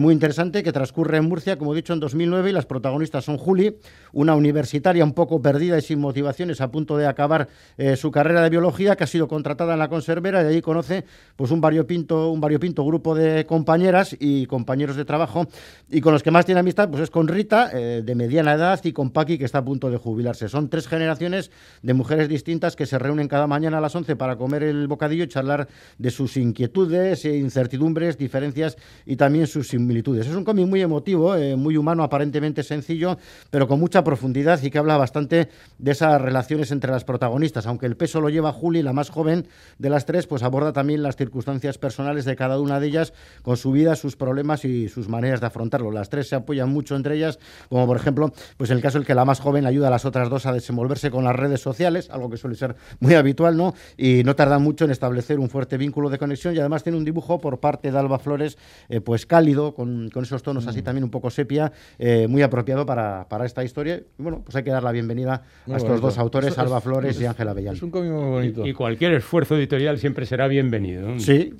muy 0.00 0.12
interesante 0.14 0.62
que 0.62 0.72
transcurre 0.72 1.18
en 1.18 1.24
Murcia, 1.28 1.56
como 1.56 1.72
he 1.72 1.76
dicho, 1.76 1.92
en 1.92 2.00
2009 2.00 2.50
y 2.50 2.52
las 2.52 2.66
protagonistas 2.66 3.24
son 3.24 3.36
Juli, 3.38 3.76
una 4.12 4.34
universitaria 4.34 5.04
un 5.04 5.12
poco 5.12 5.40
perdida 5.42 5.78
y 5.78 5.82
sin 5.82 5.98
motivaciones 6.00 6.60
a 6.60 6.70
punto 6.70 6.96
de 6.96 7.06
acabar 7.06 7.48
su 7.96 8.10
carrera 8.10 8.42
de 8.42 8.50
biología, 8.50 8.96
que 8.96 9.04
ha 9.04 9.06
sido 9.06 9.28
contratada 9.28 9.72
en 9.74 9.78
la 9.78 9.88
conservera 9.88 10.42
y 10.42 10.46
allí 10.46 10.62
conoce 10.62 11.04
pues 11.36 11.50
un 11.50 11.60
variopinto, 11.60 12.30
un 12.30 12.40
variopinto 12.40 12.84
grupo 12.84 13.14
de 13.14 13.46
compañeras 13.48 14.16
y 14.20 14.46
compañeros 14.46 14.94
de 14.94 15.04
trabajo 15.04 15.48
y 15.90 16.00
con 16.00 16.12
los 16.12 16.22
que 16.22 16.30
más 16.30 16.46
tiene 16.46 16.60
amistad 16.60 16.88
pues 16.88 17.02
es 17.02 17.10
con 17.10 17.26
Rita, 17.26 17.70
eh, 17.72 18.02
de 18.04 18.14
mediana 18.14 18.52
edad, 18.52 18.78
y 18.84 18.92
con 18.92 19.10
Paqui, 19.10 19.38
que 19.38 19.44
está 19.44 19.58
a 19.58 19.64
punto 19.64 19.90
de 19.90 19.96
jubilarse. 19.96 20.48
Son 20.48 20.68
tres 20.68 20.86
generaciones 20.86 21.50
de 21.82 21.94
mujeres 21.94 22.28
distintas 22.28 22.76
que 22.76 22.86
se 22.86 22.98
reúnen 22.98 23.26
cada 23.26 23.46
mañana 23.46 23.78
a 23.78 23.80
las 23.80 23.94
11 23.94 24.14
para 24.16 24.36
comer 24.36 24.62
el 24.62 24.86
bocadillo 24.86 25.24
y 25.24 25.28
charlar 25.28 25.68
de 25.98 26.10
sus 26.10 26.36
inquietudes, 26.36 27.24
incertidumbres, 27.24 28.18
diferencias 28.18 28.76
y 29.06 29.16
también 29.16 29.46
sus 29.46 29.68
similitudes. 29.68 30.26
Es 30.26 30.34
un 30.34 30.44
cómic 30.44 30.66
muy 30.66 30.82
emotivo, 30.82 31.34
eh, 31.34 31.56
muy 31.56 31.76
humano, 31.76 32.02
aparentemente 32.02 32.62
sencillo, 32.62 33.18
pero 33.50 33.66
con 33.66 33.80
mucha 33.80 34.04
profundidad 34.04 34.62
y 34.62 34.70
que 34.70 34.78
habla 34.78 34.96
bastante 34.96 35.48
de 35.78 35.90
esas 35.90 36.20
relaciones 36.20 36.70
entre 36.70 36.92
las 36.92 37.04
protagonistas. 37.04 37.66
Aunque 37.66 37.86
el 37.86 37.96
peso 37.96 38.20
lo 38.20 38.28
lleva 38.28 38.52
Juli, 38.52 38.82
la 38.82 38.92
más 38.92 39.10
joven 39.10 39.48
de 39.78 39.90
las 39.90 40.04
tres, 40.04 40.26
pues 40.26 40.42
aborda 40.42 40.72
también 40.72 41.02
las 41.02 41.16
circunstancias 41.16 41.78
personales 41.78 42.24
de 42.24 42.36
cada 42.36 42.60
una 42.60 42.80
de 42.80 42.86
ellas 42.86 43.12
con 43.42 43.56
su 43.56 43.72
vida, 43.72 43.96
sus 43.96 44.16
problemas 44.16 44.64
y 44.64 44.88
sus 44.88 45.08
maneras 45.08 45.40
de 45.40 45.46
afrontarlo. 45.46 45.90
Las 45.90 46.08
tres 46.08 46.28
se 46.28 46.36
apoyan 46.36 46.68
mucho 46.70 46.96
entre 46.96 47.16
ellas, 47.16 47.38
como 47.68 47.86
por 47.86 47.96
ejemplo, 47.96 48.32
pues 48.56 48.70
el 48.70 48.80
caso 48.80 48.98
en 48.98 49.04
que 49.04 49.14
la 49.14 49.24
más 49.24 49.40
joven 49.40 49.66
ayuda 49.66 49.88
a 49.88 49.90
las 49.90 50.04
otras 50.04 50.28
dos 50.30 50.46
a 50.46 50.52
desenvolverse 50.52 51.10
con 51.10 51.24
las 51.24 51.34
redes 51.36 51.60
sociales, 51.60 52.08
algo 52.10 52.30
que 52.30 52.36
suele 52.36 52.56
ser 52.56 52.76
muy 53.00 53.14
habitual, 53.14 53.56
¿no? 53.56 53.74
Y 53.96 54.22
no 54.24 54.34
tarda 54.36 54.58
mucho 54.58 54.84
en 54.84 54.90
establecer 54.90 55.38
un 55.38 55.48
fuerte 55.50 55.76
vínculo 55.76 56.10
de 56.10 56.18
conexión 56.18 56.54
y 56.54 56.58
además 56.58 56.82
tiene 56.82 56.98
un 56.98 57.04
dibujo 57.04 57.40
por 57.40 57.60
parte 57.60 57.90
de 57.92 57.98
Alba 57.98 58.18
Flores, 58.18 58.58
eh, 58.88 59.00
pues 59.00 59.26
cálido, 59.26 59.74
con, 59.74 60.10
con 60.10 60.24
esos 60.24 60.42
tonos 60.42 60.66
así 60.66 60.82
también 60.82 61.04
un 61.04 61.10
poco 61.10 61.30
sepia, 61.30 61.72
eh, 61.98 62.26
muy 62.28 62.42
apropiado 62.42 62.84
para, 62.86 63.28
para 63.28 63.46
esta 63.46 63.64
historia. 63.64 63.96
Y 64.18 64.22
bueno, 64.22 64.42
pues 64.44 64.54
hay 64.56 64.62
que 64.64 64.70
dar 64.70 64.82
la 64.82 64.92
bienvenida 64.92 65.42
Muy 65.66 65.74
a 65.74 65.76
estos 65.76 65.90
bonito. 65.90 66.06
dos 66.08 66.18
autores, 66.18 66.52
Eso 66.52 66.60
es- 66.60 66.66
Alba 66.66 66.80
Flores 66.80 67.16
es- 67.16 67.22
y 67.22 67.26
Ángela 67.26 67.52
Bellán. 67.52 67.74
Es 67.74 67.82
un 67.82 67.90
cómic 67.90 68.10
muy 68.10 68.30
bonito. 68.30 68.66
Y 68.66 68.72
cualquier 68.72 69.12
esfuerzo 69.14 69.56
editorial 69.56 69.98
siempre 69.98 70.26
será 70.26 70.48
bienvenido. 70.48 71.18
Sí, 71.18 71.54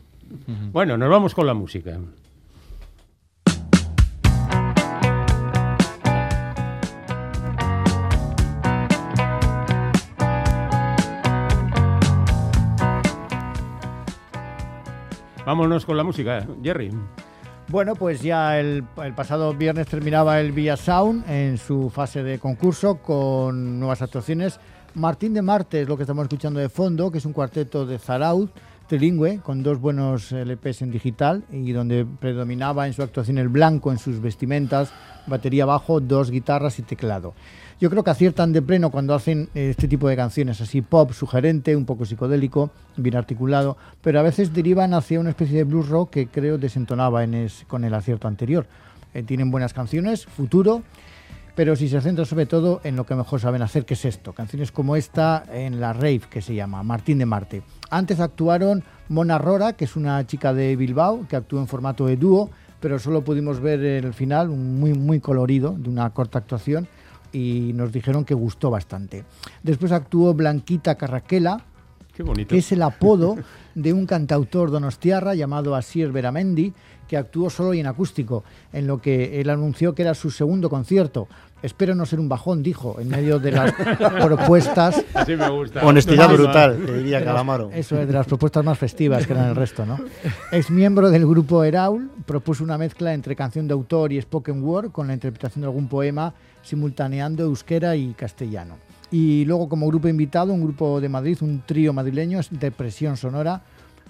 Bueno, 0.73 0.97
nos 0.97 1.11
vamos 1.11 1.35
con 1.35 1.47
la 1.47 1.55
música. 1.55 1.99
Vámonos 15.49 15.87
con 15.87 15.97
la 15.97 16.05
música, 16.05 16.47
Jerry. 16.63 16.91
Bueno, 17.69 17.95
pues 17.95 18.21
ya 18.21 18.61
el, 18.61 18.85
pasado 19.17 19.55
viernes 19.55 19.87
terminaba 19.87 20.41
el 20.41 20.53
Villa 20.53 20.77
Sound 20.77 21.27
en 21.27 21.57
su 21.57 21.89
fase 21.89 22.23
de 22.23 22.39
concurso 22.39 22.99
con 22.99 23.81
nuevas 23.81 24.03
actuaciones. 24.03 24.61
Martín 24.95 25.33
de 25.33 25.41
Marte 25.41 25.81
es 25.81 25.89
lo 25.89 25.97
que 25.97 26.03
estamos 26.03 26.25
escuchando 26.25 26.61
de 26.61 26.69
fondo, 26.69 27.11
que 27.11 27.17
es 27.17 27.25
un 27.25 27.33
cuarteto 27.33 27.87
de 27.87 27.99
Zaraud, 27.99 28.51
trilingüe, 28.89 29.41
con 29.41 29.63
dos 29.63 29.81
buenos 29.81 30.33
LPs 30.33 30.83
en 30.83 30.91
digital 30.91 31.45
y 31.53 31.73
donde 31.73 32.05
predominaba 32.05 32.87
en 32.87 32.95
su 32.95 33.03
actuación 33.03 33.39
el 33.39 33.49
blanco 33.49 33.93
en 33.93 33.99
sus 33.99 34.21
vestimentas, 34.21 34.91
batería 35.27 35.67
bajo, 35.67 36.01
dos 36.01 36.31
guitarras 36.31 36.79
y 36.79 36.83
teclado. 36.83 37.35
Yo 37.81 37.91
creo 37.91 38.03
que 38.03 38.11
aciertan 38.11 38.53
de 38.53 38.63
pleno 38.63 38.91
cuando 38.91 39.15
hacen 39.15 39.51
este 39.55 39.87
tipo 39.87 40.09
de 40.09 40.17
canciones, 40.17 40.61
así 40.61 40.83
pop, 40.83 41.13
sugerente, 41.13 41.77
un 41.77 41.85
poco 41.85 42.05
psicodélico, 42.05 42.71
bien 42.97 43.15
articulado, 43.15 43.77
pero 44.03 44.19
a 44.19 44.23
veces 44.23 44.53
derivan 44.53 44.95
hacia 44.95 45.21
una 45.21 45.31
especie 45.31 45.59
de 45.59 45.65
blues 45.65 45.89
rock 45.89 46.11
que 46.11 46.27
creo 46.27 46.59
desentonaba 46.59 47.23
en 47.23 47.49
con 47.69 47.85
el 47.85 47.95
acierto 47.95 48.27
anterior. 48.27 48.67
Eh, 49.15 49.23
tienen 49.23 49.51
buenas 49.51 49.75
canciones, 49.75 50.27
futuro, 50.27 50.83
pero 51.59 51.75
si 51.75 51.89
se 51.89 52.01
centra 52.01 52.25
sobre 52.25 52.47
todo 52.47 52.81
en 52.85 52.95
lo 52.95 53.05
que 53.05 53.17
mejor 53.17 53.41
saben 53.41 53.63
hacer, 53.63 53.85
que 53.85 53.95
es 53.95 54.05
esto. 54.05 54.33
Canciones 54.33 54.71
como 54.71 54.95
esta 54.95 55.43
en 55.53 55.81
la 55.81 55.93
rave, 55.93 56.21
que 56.31 56.41
se 56.41 56.55
llama 56.55 56.85
Martín 56.85 57.19
de 57.19 57.27
Marte. 57.27 57.65
Antes 57.91 58.21
actuaron 58.21 58.85
Mona 59.09 59.39
Rora, 59.39 59.73
que 59.73 59.85
es 59.85 59.97
una 59.97 60.25
chica 60.25 60.55
de 60.55 60.77
Bilbao, 60.77 61.27
que 61.29 61.35
actuó 61.35 61.59
en 61.59 61.67
formato 61.67 62.07
de 62.07 62.17
dúo, 62.17 62.51
pero 62.79 63.01
solo 63.01 63.25
pudimos 63.25 63.59
ver 63.59 63.81
el 63.81 64.15
final, 64.15 64.51
muy, 64.51 64.95
muy 64.95 65.19
colorido, 65.19 65.75
de 65.77 65.91
una 65.91 66.09
corta 66.11 66.39
actuación, 66.39 66.87
y 67.33 67.73
nos 67.75 67.91
dijeron 67.91 68.25
que 68.25 68.35
gustó 68.35 68.71
bastante. 68.71 69.25
Después 69.65 69.91
actuó 69.91 70.35
Blanquita 70.35 70.95
Carraquela, 70.95 71.65
Qué 72.15 72.23
bonito. 72.23 72.51
que 72.51 72.59
es 72.59 72.71
el 72.71 72.83
apodo 72.83 73.37
de 73.75 73.93
un 73.93 74.07
cantautor 74.07 74.71
donostiarra 74.71 75.35
llamado 75.35 75.75
Asier 75.75 76.13
Beramendi, 76.13 76.73
que 77.09 77.17
actuó 77.17 77.51
solo 77.51 77.75
y 77.75 77.81
en 77.81 77.87
acústico, 77.87 78.45
en 78.73 78.87
lo 78.87 79.01
que 79.01 79.41
él 79.41 79.51
anunció 79.51 79.95
que 79.95 80.03
era 80.03 80.15
su 80.15 80.31
segundo 80.31 80.71
concierto. 80.71 81.27
Espero 81.63 81.95
no 81.95 82.07
ser 82.07 82.21
un 82.21 82.29
bajón, 82.29 82.63
dijo, 82.63 83.01
en 83.01 83.09
medio 83.09 83.39
de 83.41 83.51
las 83.51 83.73
propuestas. 84.23 85.05
Así 85.13 85.35
me 85.35 85.49
gusta. 85.49 85.85
Honestidad 85.85 86.33
brutal, 86.33 86.81
te 86.85 86.99
diría 86.99 87.25
Calamaro. 87.25 87.71
Eso 87.73 88.01
es, 88.01 88.07
de 88.07 88.13
las 88.13 88.27
propuestas 88.27 88.65
más 88.65 88.79
festivas 88.79 89.27
que 89.27 89.33
eran 89.33 89.49
el 89.49 89.57
resto, 89.57 89.85
¿no? 89.85 89.99
Es 90.53 90.71
miembro 90.71 91.11
del 91.11 91.27
grupo 91.27 91.65
Eraul, 91.65 92.11
propuso 92.27 92.63
una 92.63 92.79
mezcla 92.79 93.13
entre 93.13 93.35
canción 93.35 93.67
de 93.67 93.75
autor 93.75 94.13
y 94.13 94.21
spoken 94.21 94.63
word 94.63 94.93
con 94.93 95.09
la 95.09 95.15
interpretación 95.15 95.63
de 95.63 95.67
algún 95.67 95.89
poema 95.89 96.33
simultaneando 96.63 97.43
euskera 97.43 97.97
y 97.97 98.13
castellano. 98.13 98.77
Y 99.11 99.45
luego 99.47 99.69
como 99.69 99.87
grupo 99.87 100.07
invitado, 100.09 100.53
un 100.53 100.63
grupo 100.63 101.01
de 101.01 101.09
Madrid, 101.09 101.39
un 101.41 101.63
trío 101.65 101.93
madrileño 101.93 102.41
de 102.51 102.71
presión 102.71 103.17
sonora, 103.17 103.63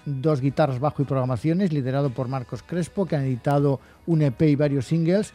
dos 0.05 0.41
guitarras 0.41 0.79
bajo 0.79 1.01
y 1.01 1.05
programaciones, 1.05 1.71
liderado 1.71 2.09
por 2.09 2.27
Marcos 2.27 2.63
Crespo, 2.63 3.05
que 3.05 3.15
han 3.15 3.23
editado 3.23 3.79
un 4.05 4.21
EP 4.21 4.41
y 4.41 4.55
varios 4.55 4.85
singles, 4.85 5.33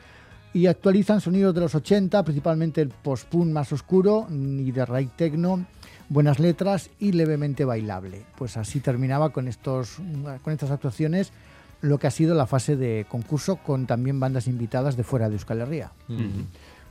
y 0.55 0.69
actualizan 0.69 1.21
sonidos 1.21 1.55
de 1.55 1.61
los 1.61 1.75
80, 1.75 2.23
principalmente 2.23 2.81
el 2.81 2.89
post-punk 2.89 3.49
más 3.49 3.73
oscuro 3.73 4.27
y 4.31 4.71
de 4.71 4.87
raíz 4.87 5.11
techno, 5.17 5.67
buenas 6.09 6.39
letras 6.39 6.91
y 7.01 7.13
levemente 7.13 7.65
bailable. 7.65 8.23
Pues 8.39 8.57
así 8.57 8.79
terminaba 8.79 9.31
con, 9.31 9.49
estos, 9.49 9.97
con 10.43 10.53
estas 10.53 10.71
actuaciones 10.71 11.33
lo 11.81 11.99
que 11.99 12.07
ha 12.07 12.11
sido 12.11 12.35
la 12.35 12.47
fase 12.47 12.77
de 12.77 13.05
concurso 13.09 13.57
con 13.57 13.87
también 13.87 14.19
bandas 14.19 14.47
invitadas 14.47 14.97
de 14.97 15.03
fuera 15.03 15.29
de 15.29 15.35
Euskal 15.35 15.61
Herria. 15.61 15.91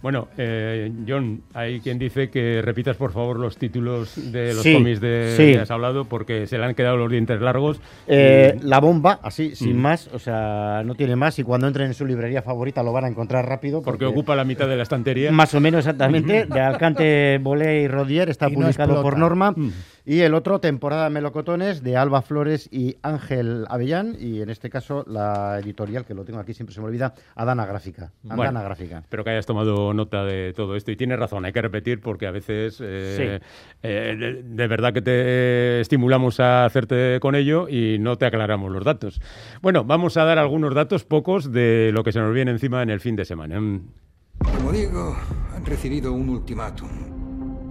Bueno, 0.03 0.27
eh, 0.37 0.91
John, 1.07 1.41
hay 1.53 1.79
quien 1.79 1.97
dice 1.97 2.29
que 2.29 2.61
repitas 2.61 2.97
por 2.97 3.13
favor 3.13 3.39
los 3.39 3.55
títulos 3.57 4.31
de 4.33 4.53
los 4.53 4.61
Sí, 4.61 4.73
cómics 4.73 4.99
de 4.99 5.33
sí. 5.37 5.53
que 5.53 5.59
has 5.59 5.71
hablado 5.71 6.03
porque 6.03 6.45
se 6.45 6.57
le 6.57 6.65
han 6.65 6.75
quedado 6.75 6.97
los 6.97 7.09
dientes 7.09 7.39
largos. 7.39 7.79
Eh, 8.05 8.53
y- 8.61 8.67
la 8.67 8.81
bomba, 8.81 9.21
así, 9.23 9.55
sin 9.55 9.77
Mm. 9.77 9.81
más, 9.81 10.09
o 10.13 10.19
sea, 10.19 10.83
no 10.85 10.95
tiene 10.95 11.15
más 11.15 11.39
y 11.39 11.43
cuando 11.43 11.67
entren 11.67 11.87
en 11.87 11.93
su 11.93 12.05
librería 12.05 12.41
favorita 12.41 12.83
lo 12.83 12.91
van 12.91 13.05
a 13.05 13.07
encontrar 13.07 13.47
rápido. 13.47 13.81
porque 13.81 14.03
ocupa 14.05 14.35
la 14.35 14.43
mitad 14.43 14.67
de 14.67 14.75
la 14.75 14.83
estantería. 14.83 15.31
Más 15.31 15.53
o 15.55 15.61
menos 15.61 15.79
exactamente, 15.79 16.45
de 16.47 16.59
Alcante, 16.59 17.39
Bolé 17.41 17.83
y 17.83 17.87
Rodier, 17.87 18.29
está 18.29 18.49
Y 18.49 18.51
no 18.57 18.59
publicado 18.61 19.01
por. 19.01 19.17
Norma. 19.17 19.51
Mm. 19.55 19.71
Y 20.05 20.19
el 20.19 20.33
otro, 20.33 20.59
Temporada 20.59 21.05
de 21.05 21.09
Melocotones, 21.11 21.81
de 21.81 21.95
Alba 21.95 22.21
Flores 22.21 22.67
y 22.71 22.97
Ángel 23.03 23.65
Avellán. 23.69 24.15
Y 24.19 24.41
en 24.41 24.49
este 24.49 24.69
caso, 24.69 25.05
la 25.07 25.59
editorial, 25.59 26.05
que 26.05 26.13
lo 26.13 26.25
tengo 26.25 26.39
aquí, 26.39 26.53
siempre 26.53 26.73
se 26.73 26.81
me 26.81 26.87
olvida, 26.87 27.13
Adana 27.35 27.65
Gráfica. 27.65 28.11
Adana 28.25 28.35
Bueno, 28.35 28.63
Gráfica. 28.63 28.99
Espero 28.99 29.23
que 29.23 29.29
hayas 29.29 29.45
tomado 29.45 29.93
nota 29.93 30.25
de 30.25 30.53
todo 30.53 30.75
esto 30.75 30.91
y 30.91 30.97
tienes 30.97 31.19
razón, 31.19 31.45
hay 31.45 31.53
que 31.53 31.61
repetir 31.61 32.01
porque 32.01 32.27
a 32.27 32.31
veces 32.31 32.81
eh, 32.81 33.39
eh, 33.81 34.15
de, 34.17 34.43
de 34.43 34.67
verdad 34.67 34.93
que 34.93 35.01
te 35.01 35.79
estimulamos 35.79 36.39
a 36.39 36.65
hacerte 36.65 37.19
con 37.21 37.35
ello 37.35 37.69
y 37.69 37.97
no 37.99 38.17
te 38.17 38.25
aclaramos 38.25 38.71
los 38.71 38.83
datos. 38.83 39.21
Bueno, 39.61 39.83
vamos 39.85 40.17
a 40.17 40.25
dar 40.25 40.37
algunos 40.37 40.73
datos, 40.75 41.05
pocos, 41.05 41.51
de 41.51 41.91
lo 41.93 42.03
que 42.03 42.11
se 42.11 42.19
nos 42.19 42.33
viene 42.33 42.51
encima 42.51 42.83
en 42.83 42.89
el 42.89 42.99
fin 42.99 43.15
de 43.15 43.25
semana. 43.25 43.55
Como 43.55 44.71
digo, 44.71 45.15
han 45.55 45.65
recibido 45.65 46.11
un 46.11 46.29
ultimátum. 46.29 47.12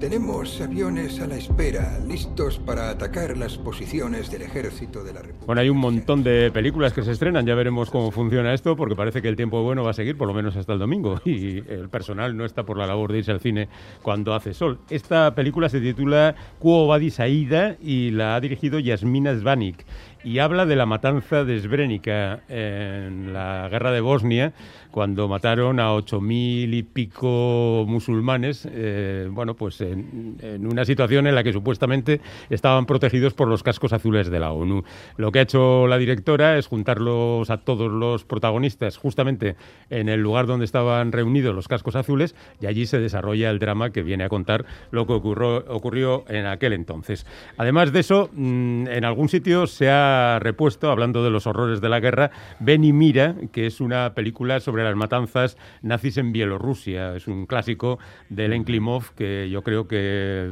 Tenemos 0.03 0.61
aviones 0.61 1.21
a 1.21 1.29
la 1.29 1.37
espera, 1.37 2.01
listos 2.05 2.59
para 2.59 2.91
atacar 2.91 3.37
las 3.37 3.57
posiciones 3.57 4.33
del 4.33 4.43
ejército 4.43 5.05
de 5.05 5.13
la 5.13 5.21
República. 5.21 5.47
Bueno, 5.47 5.61
hay 5.61 5.69
un 5.69 5.77
montón 5.77 6.25
de 6.25 6.51
películas 6.51 6.93
que 6.93 7.05
se 7.05 7.13
estrenan, 7.13 7.47
ya 7.47 7.55
veremos 7.55 7.89
cómo 7.89 8.11
funciona 8.11 8.53
esto, 8.53 8.75
porque 8.75 8.97
parece 8.97 9.23
que 9.23 9.29
el 9.29 9.37
tiempo 9.37 9.63
bueno 9.63 9.85
va 9.85 9.91
a 9.91 9.95
seguir 9.95 10.17
por 10.17 10.27
lo 10.27 10.35
menos 10.35 10.57
hasta 10.57 10.73
el 10.73 10.81
domingo 10.81 11.21
y 11.25 11.59
el 11.59 11.89
personal 11.89 12.37
no 12.37 12.45
está 12.45 12.65
por 12.65 12.79
la 12.79 12.89
labor 12.89 13.13
de 13.13 13.19
irse 13.19 13.31
al 13.31 13.39
cine 13.39 13.69
cuando 14.03 14.35
hace 14.35 14.55
sol. 14.55 14.81
Esta 14.91 15.37
película 15.37 15.69
se 15.69 15.81
titula 15.81 16.35
Quo 16.59 16.89
Vadis 16.89 17.21
Aida 17.21 17.77
y 17.81 18.11
la 18.11 18.35
ha 18.35 18.41
dirigido 18.41 18.81
Yasmina 18.81 19.37
Zvanik 19.37 19.87
y 20.25 20.39
habla 20.39 20.67
de 20.67 20.77
la 20.77 20.87
matanza 20.87 21.45
de 21.45 21.61
Srebrenica 21.61 22.41
en 22.49 23.33
la 23.33 23.69
guerra 23.71 23.93
de 23.93 24.01
Bosnia, 24.01 24.53
cuando 24.93 25.27
mataron 25.27 25.81
a 25.81 25.93
ocho 25.95 26.21
mil 26.21 26.73
y 26.75 26.83
pico 26.83 27.85
musulmanes, 27.89 28.69
eh, 28.71 29.27
bueno, 29.31 29.55
pues 29.55 29.81
en, 29.81 30.37
una 30.67 30.85
situación 30.85 31.27
en 31.27 31.35
la 31.35 31.43
que 31.43 31.53
supuestamente 31.53 32.21
estaban 32.51 32.87
protegidos 32.87 33.33
por 33.35 33.49
los 33.49 33.63
cascos 33.63 33.93
azules 33.93 34.31
de 34.31 34.39
la 34.39 34.53
ONU. 34.53 34.85
Lo 35.17 35.33
que 35.33 35.41
ha 35.41 35.43
hecho 35.43 35.89
la 35.89 35.97
directora 35.99 36.59
es 36.59 36.67
juntarlos 36.67 37.51
a 37.51 37.57
todos 37.57 37.91
los 37.91 38.25
protagonistas 38.25 38.99
justamente 38.99 39.57
en 39.89 40.09
el 40.09 40.21
lugar 40.21 40.47
donde 40.47 40.67
estaban 40.67 41.11
reunidos 41.11 41.55
los 41.55 41.69
cascos 41.69 41.97
azules 41.97 42.35
y 42.61 42.67
allí 42.67 42.87
se 42.87 43.01
desarrolla 43.01 43.51
el 43.51 43.59
drama 43.59 43.91
que 43.91 44.03
viene 44.03 44.25
a 44.25 44.29
contar 44.29 44.67
lo 44.91 45.07
que 45.07 45.15
ocurrió, 45.15 45.65
ocurrió 45.69 46.25
en 46.29 46.45
aquel 46.47 46.75
entonces. 46.75 47.27
Además 47.57 47.93
de 47.93 48.01
eso, 48.01 48.29
mm, 48.35 48.89
en 48.89 49.05
algún 49.07 49.31
sitio 49.31 49.67
se 49.67 49.89
ha 49.89 50.39
repuesto, 50.41 50.91
hablando 50.91 51.25
de 51.25 51.31
los 51.31 51.47
horrores 51.47 51.81
de 51.81 51.89
la 51.89 52.01
guerra, 52.01 52.31
Ven 52.61 52.85
y 52.85 52.93
Mira, 52.93 53.35
que 53.53 53.67
es 53.67 53.81
una 53.81 54.13
película 54.15 54.61
sobre 54.61 54.82
las 54.85 54.97
matanzas 54.97 55.57
nazis 55.83 56.17
en 56.19 56.33
Bielorrusia. 56.33 57.15
Es 57.17 57.27
un 57.29 57.47
clásico 57.47 57.99
de 58.29 58.49
Len 58.49 58.65
Klimov 58.65 59.15
que 59.15 59.49
yo 59.51 59.63
creo 59.63 59.87
que 59.89 60.51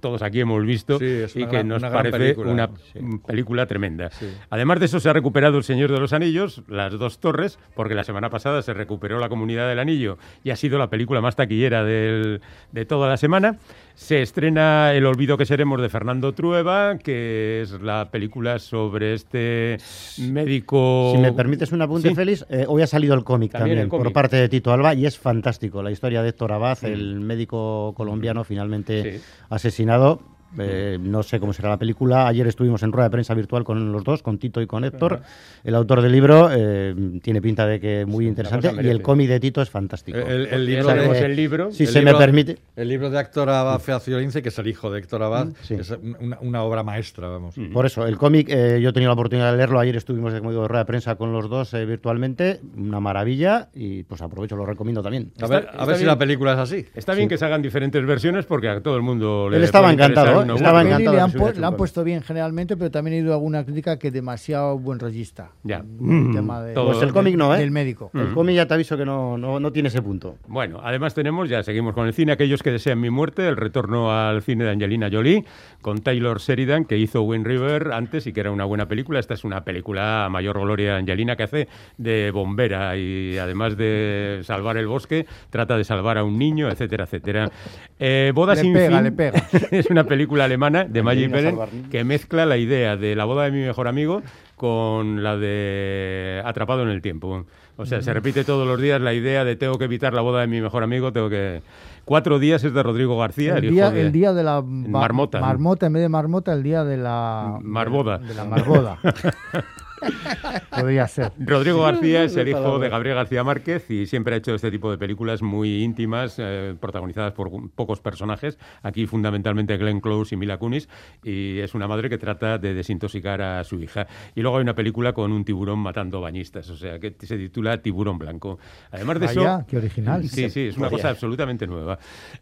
todos 0.00 0.22
aquí 0.22 0.40
hemos 0.40 0.64
visto 0.64 0.98
Sí, 0.98 1.04
y 1.34 1.44
que 1.44 1.46
gran- 1.46 1.68
nos 1.68 1.82
una 1.82 1.92
parece 1.92 2.18
película, 2.18 2.52
una 2.52 2.70
sí. 2.92 3.00
película 3.26 3.66
tremenda. 3.66 4.10
Sí. 4.10 4.26
Además 4.50 4.80
de 4.80 4.86
eso, 4.86 5.00
se 5.00 5.08
ha 5.08 5.12
recuperado 5.12 5.58
El 5.58 5.64
Señor 5.64 5.90
de 5.92 6.00
los 6.00 6.12
Anillos, 6.12 6.62
Las 6.68 6.92
Dos 6.98 7.20
Torres, 7.20 7.58
porque 7.74 7.94
la 7.94 8.04
semana 8.04 8.30
pasada 8.30 8.62
se 8.62 8.74
recuperó 8.74 9.18
La 9.18 9.28
Comunidad 9.28 9.68
del 9.68 9.78
Anillo 9.78 10.18
y 10.44 10.50
ha 10.50 10.56
sido 10.56 10.78
la 10.78 10.90
película 10.90 11.20
más 11.20 11.36
taquillera 11.36 11.84
del- 11.84 12.40
de 12.72 12.84
toda 12.84 13.08
la 13.08 13.16
semana. 13.16 13.58
Se 14.00 14.22
estrena 14.22 14.94
El 14.94 15.04
Olvido 15.04 15.36
que 15.36 15.44
Seremos 15.44 15.78
de 15.82 15.90
Fernando 15.90 16.32
Trueba, 16.32 16.96
que 16.96 17.60
es 17.60 17.72
la 17.82 18.10
película 18.10 18.58
sobre 18.58 19.12
este 19.12 19.76
médico. 20.18 21.12
Si 21.14 21.20
me 21.20 21.32
permites 21.34 21.70
un 21.70 21.82
apunte, 21.82 22.08
Sí. 22.08 22.14
Félix, 22.14 22.46
eh, 22.48 22.64
hoy 22.66 22.80
ha 22.80 22.86
salido 22.86 23.14
el 23.14 23.24
cómic 23.24 23.52
También 23.52 23.76
también, 23.76 23.84
el 23.84 23.88
por 24.04 24.10
parte 24.14 24.36
de 24.36 24.48
Tito 24.48 24.72
Alba 24.72 24.94
y 24.94 25.04
es 25.04 25.18
fantástico. 25.18 25.82
La 25.82 25.90
historia 25.90 26.22
de 26.22 26.30
Héctor 26.30 26.50
Abad, 26.52 26.82
el 26.82 27.20
médico 27.20 27.92
colombiano 27.94 28.42
finalmente 28.42 29.18
Sí. 29.18 29.24
asesinado. 29.50 30.22
Eh, 30.58 30.98
no 31.00 31.22
sé 31.22 31.38
cómo 31.38 31.52
será 31.52 31.68
la 31.68 31.76
película. 31.78 32.26
Ayer 32.26 32.46
estuvimos 32.46 32.82
en 32.82 32.90
rueda 32.92 33.08
de 33.08 33.12
prensa 33.12 33.34
virtual 33.34 33.62
con 33.64 33.92
los 33.92 34.02
dos, 34.04 34.22
con 34.22 34.38
Tito 34.38 34.60
y 34.60 34.66
con 34.66 34.84
Héctor. 34.84 35.20
El 35.62 35.74
autor 35.74 36.02
del 36.02 36.12
libro 36.12 36.48
eh, 36.52 36.94
tiene 37.22 37.40
pinta 37.40 37.66
de 37.66 37.78
que 37.78 38.04
muy 38.06 38.26
interesante 38.26 38.72
y 38.82 38.88
el 38.88 39.00
cómic 39.02 39.28
de 39.28 39.38
Tito 39.40 39.62
es 39.62 39.70
fantástico. 39.70 40.18
El, 40.18 40.66
libro 40.66 40.88
de- 40.88 41.24
el 41.24 41.36
libro. 41.36 41.70
Si 41.72 41.84
el 41.84 41.88
se 41.90 42.00
libro- 42.00 42.14
me 42.14 42.18
permite. 42.18 42.58
El 42.76 42.88
libro 42.88 43.10
de 43.10 43.20
Héctor 43.20 43.48
Abad 43.50 43.78
Feaciolince, 43.80 44.42
que 44.42 44.48
es 44.48 44.58
el 44.58 44.66
hijo 44.66 44.90
de 44.90 44.98
Héctor 44.98 45.22
Abad, 45.22 45.48
sí. 45.62 45.74
es 45.74 45.90
una, 46.18 46.38
una 46.40 46.62
obra 46.62 46.82
maestra, 46.82 47.28
vamos. 47.28 47.54
Por 47.72 47.86
eso, 47.86 48.06
el 48.06 48.16
cómic, 48.16 48.48
eh, 48.50 48.80
yo 48.82 48.90
he 48.90 48.92
tenido 48.92 49.10
la 49.10 49.14
oportunidad 49.14 49.50
de 49.52 49.56
leerlo. 49.56 49.78
Ayer 49.78 49.96
estuvimos, 49.96 50.34
como 50.34 50.50
digo, 50.50 50.62
de 50.62 50.68
rueda 50.68 50.82
de 50.82 50.86
prensa 50.86 51.14
con 51.14 51.32
los 51.32 51.48
dos 51.48 51.72
eh, 51.74 51.84
virtualmente. 51.86 52.60
Una 52.76 52.98
maravilla 53.00 53.68
y 53.74 54.02
pues 54.02 54.20
aprovecho, 54.22 54.56
lo 54.56 54.66
recomiendo 54.66 55.02
también. 55.02 55.32
A 55.40 55.46
ver, 55.46 55.60
Está- 55.60 55.70
a 55.70 55.72
está 55.74 55.84
ver 55.86 55.96
si 55.96 56.00
bien. 56.02 56.08
la 56.08 56.18
película 56.18 56.52
es 56.54 56.58
así. 56.58 56.86
Está 56.94 57.14
bien 57.14 57.28
que 57.28 57.38
se 57.38 57.44
hagan 57.44 57.62
diferentes 57.62 58.04
versiones 58.04 58.46
porque 58.46 58.68
a 58.68 58.80
todo 58.82 58.96
el 58.96 59.02
mundo 59.02 59.48
le 59.48 59.58
Él 59.58 59.62
estaba 59.64 59.92
encantado, 59.92 60.39
no, 60.46 60.54
estaba 60.56 60.82
encantado 60.82 61.16
le 61.16 61.20
han, 61.22 61.60
la 61.60 61.66
han 61.68 61.76
puesto 61.76 62.04
bien 62.04 62.22
generalmente, 62.22 62.76
pero 62.76 62.90
también 62.90 63.16
he 63.16 63.20
oído 63.20 63.34
alguna 63.34 63.64
crítica 63.64 63.98
que 63.98 64.10
demasiado 64.10 64.78
buen 64.78 64.98
rollista. 64.98 65.50
Ya. 65.62 65.78
El 65.78 65.84
Mm, 66.00 66.34
tema 66.34 66.62
de- 66.62 66.74
todo- 66.74 66.86
Pues 66.92 67.02
el 67.02 67.12
cómic 67.12 67.36
no, 67.36 67.54
¿eh? 67.54 67.58
del 67.58 67.70
médico. 67.70 68.10
El 68.14 68.32
cómic 68.34 68.56
ya 68.56 68.66
te 68.66 68.74
aviso 68.74 68.96
que 68.96 69.04
no, 69.04 69.36
no, 69.38 69.60
no 69.60 69.72
tiene 69.72 69.88
ese 69.88 70.02
punto. 70.02 70.36
Bueno, 70.48 70.80
además 70.82 71.14
tenemos, 71.14 71.48
ya 71.48 71.62
seguimos 71.62 71.94
con 71.94 72.06
el 72.06 72.12
cine, 72.14 72.32
aquellos 72.32 72.62
que 72.62 72.70
desean 72.70 73.00
mi 73.00 73.10
muerte, 73.10 73.46
el 73.48 73.56
retorno 73.56 74.12
al 74.12 74.42
cine 74.42 74.64
de 74.64 74.70
Angelina 74.70 75.08
Jolie, 75.12 75.44
con 75.82 75.98
Taylor 75.98 76.38
Sheridan, 76.40 76.84
que 76.84 76.96
hizo 76.98 77.22
Wind 77.22 77.46
River 77.46 77.92
antes 77.92 78.26
y 78.26 78.32
que 78.32 78.40
era 78.40 78.50
una 78.50 78.64
buena 78.64 78.86
película. 78.88 79.18
Esta 79.20 79.34
es 79.34 79.44
una 79.44 79.64
película 79.64 80.24
a 80.24 80.28
mayor 80.28 80.58
gloria 80.60 80.92
de 80.92 80.98
Angelina 80.98 81.36
que 81.36 81.42
hace 81.44 81.68
de 81.98 82.30
bombera 82.32 82.96
y 82.96 83.38
además 83.38 83.76
de 83.76 84.40
salvar 84.44 84.76
el 84.76 84.86
bosque, 84.86 85.26
trata 85.50 85.76
de 85.76 85.84
salvar 85.84 86.18
a 86.18 86.24
un 86.24 86.38
niño, 86.38 86.68
etcétera, 86.70 87.04
etcétera. 87.04 87.50
Eh, 87.98 88.32
Boda 88.34 88.54
Le 88.54 88.60
sin 88.62 88.72
pega, 88.72 88.96
fin 88.96 89.04
le 89.04 89.12
pega. 89.12 89.42
es 89.70 89.86
una 89.90 90.04
película 90.04 90.20
alemana 90.38 90.84
de 90.84 91.02
salvar 91.02 91.72
niños. 91.72 91.90
que 91.90 92.04
mezcla 92.04 92.46
la 92.46 92.56
idea 92.56 92.96
de 92.96 93.16
la 93.16 93.24
boda 93.24 93.44
de 93.44 93.50
mi 93.52 93.60
mejor 93.64 93.88
amigo 93.88 94.22
con 94.56 95.22
la 95.22 95.36
de 95.36 96.42
Atrapado 96.44 96.82
en 96.82 96.90
el 96.90 97.02
tiempo. 97.02 97.46
O 97.76 97.86
sea, 97.86 98.02
se 98.02 98.12
repite 98.12 98.44
todos 98.44 98.66
los 98.66 98.80
días 98.80 99.00
la 99.00 99.14
idea 99.14 99.44
de 99.44 99.56
tengo 99.56 99.78
que 99.78 99.86
evitar 99.86 100.12
la 100.12 100.20
boda 100.20 100.42
de 100.42 100.46
mi 100.46 100.60
mejor 100.60 100.82
amigo, 100.82 101.12
tengo 101.12 101.30
que... 101.30 101.62
Cuatro 102.04 102.38
días 102.38 102.62
es 102.64 102.74
de 102.74 102.82
Rodrigo 102.82 103.18
García, 103.18 103.56
el, 103.56 103.64
El 103.64 103.70
día, 103.70 103.86
hijo 103.86 103.94
de... 103.94 104.00
el 104.02 104.12
día 104.12 104.32
de 104.32 104.42
la 104.42 104.62
Marmota. 104.62 105.40
Marmota, 105.40 105.86
en 105.86 105.92
vez 105.94 106.02
de 106.02 106.08
marmota, 106.08 106.52
el 106.52 106.62
día 106.62 106.82
de 106.84 106.96
la. 106.96 107.58
Marboda. 107.62 108.18
De 108.18 108.34
la 108.34 108.44
marboda. 108.44 108.98
Podría 110.70 111.06
ser. 111.08 111.32
Rodrigo 111.38 111.82
García 111.82 112.24
es 112.24 112.36
el 112.36 112.48
hijo 112.48 112.78
de 112.78 112.88
Gabriel 112.88 113.16
García 113.16 113.44
Márquez 113.44 113.90
y 113.90 114.06
siempre 114.06 114.34
ha 114.34 114.38
hecho 114.38 114.54
este 114.54 114.70
tipo 114.70 114.90
de 114.90 114.98
películas 114.98 115.42
muy 115.42 115.82
íntimas, 115.82 116.36
eh, 116.38 116.74
protagonizadas 116.80 117.32
por 117.32 117.50
pocos 117.70 118.00
personajes. 118.00 118.58
Aquí 118.82 119.06
fundamentalmente 119.06 119.76
Glenn 119.76 120.00
Close 120.00 120.34
y 120.34 120.38
Mila 120.38 120.58
Kunis. 120.58 120.88
Y 121.22 121.58
es 121.58 121.74
una 121.74 121.86
madre 121.88 122.08
que 122.08 122.18
trata 122.18 122.58
de 122.58 122.74
desintoxicar 122.74 123.42
a 123.42 123.64
su 123.64 123.80
hija. 123.80 124.06
Y 124.34 124.40
luego 124.42 124.56
hay 124.58 124.62
una 124.62 124.74
película 124.74 125.12
con 125.12 125.32
un 125.32 125.44
tiburón 125.44 125.78
matando 125.78 126.20
bañistas, 126.20 126.68
o 126.70 126.76
sea, 126.76 126.98
que 126.98 127.14
se 127.20 127.36
titula 127.36 127.80
Tiburón 127.82 128.18
Blanco. 128.18 128.58
Además 128.90 129.20
de 129.20 129.26
eso... 129.26 129.40
Vaya, 129.40 129.64
qué 129.68 129.76
original. 129.76 130.28
Sí, 130.28 130.50
sí, 130.50 130.68
es 130.68 130.76
una 130.76 130.90
cosa 130.90 131.10
absolutamente 131.10 131.66
nueva. 131.66 131.98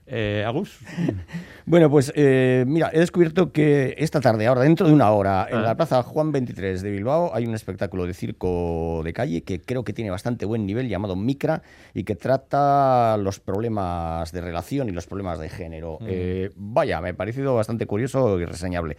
Eh, 0.07 0.45
Agus, 0.47 0.79
Bueno, 1.67 1.91
pues 1.91 2.13
eh, 2.15 2.65
mira, 2.67 2.91
he 2.93 3.01
descubierto 3.01 3.53
que 3.53 3.95
esta 3.99 4.21
tarde, 4.21 4.47
ahora 4.47 4.63
dentro 4.63 4.87
de 4.87 4.93
una 4.93 5.11
hora, 5.11 5.47
en 5.51 5.59
Ah. 5.59 5.63
la 5.63 5.77
Plaza 5.77 6.03
Juan 6.03 6.33
23 6.33 6.83
de 6.83 6.91
Bilbao 6.91 7.31
hay 7.35 7.47
un 7.49 7.55
espectáculo 7.55 8.07
de 8.07 8.15
circo 8.15 9.03
de 9.05 9.13
calle 9.13 9.43
que 9.43 9.61
creo 9.61 9.85
que 9.85 9.93
tiene 9.93 10.11
bastante 10.11 10.45
buen 10.45 10.67
nivel 10.67 10.89
llamado 10.89 11.17
Micra 11.17 11.63
y 11.95 12.05
que 12.05 12.15
trata 12.15 13.17
los 13.17 13.41
problemas 13.41 14.33
de 14.33 14.41
relación 14.41 14.89
y 14.89 14.93
los 14.93 15.07
problemas 15.07 15.39
de 15.39 15.49
género. 15.49 15.99
Eh, 16.07 16.51
vaya, 16.57 17.01
me 17.01 17.11
ha 17.11 17.15
parecido 17.15 17.55
bastante 17.55 17.87
curioso 17.87 18.39
y 18.39 18.45
reseñable. 18.45 18.97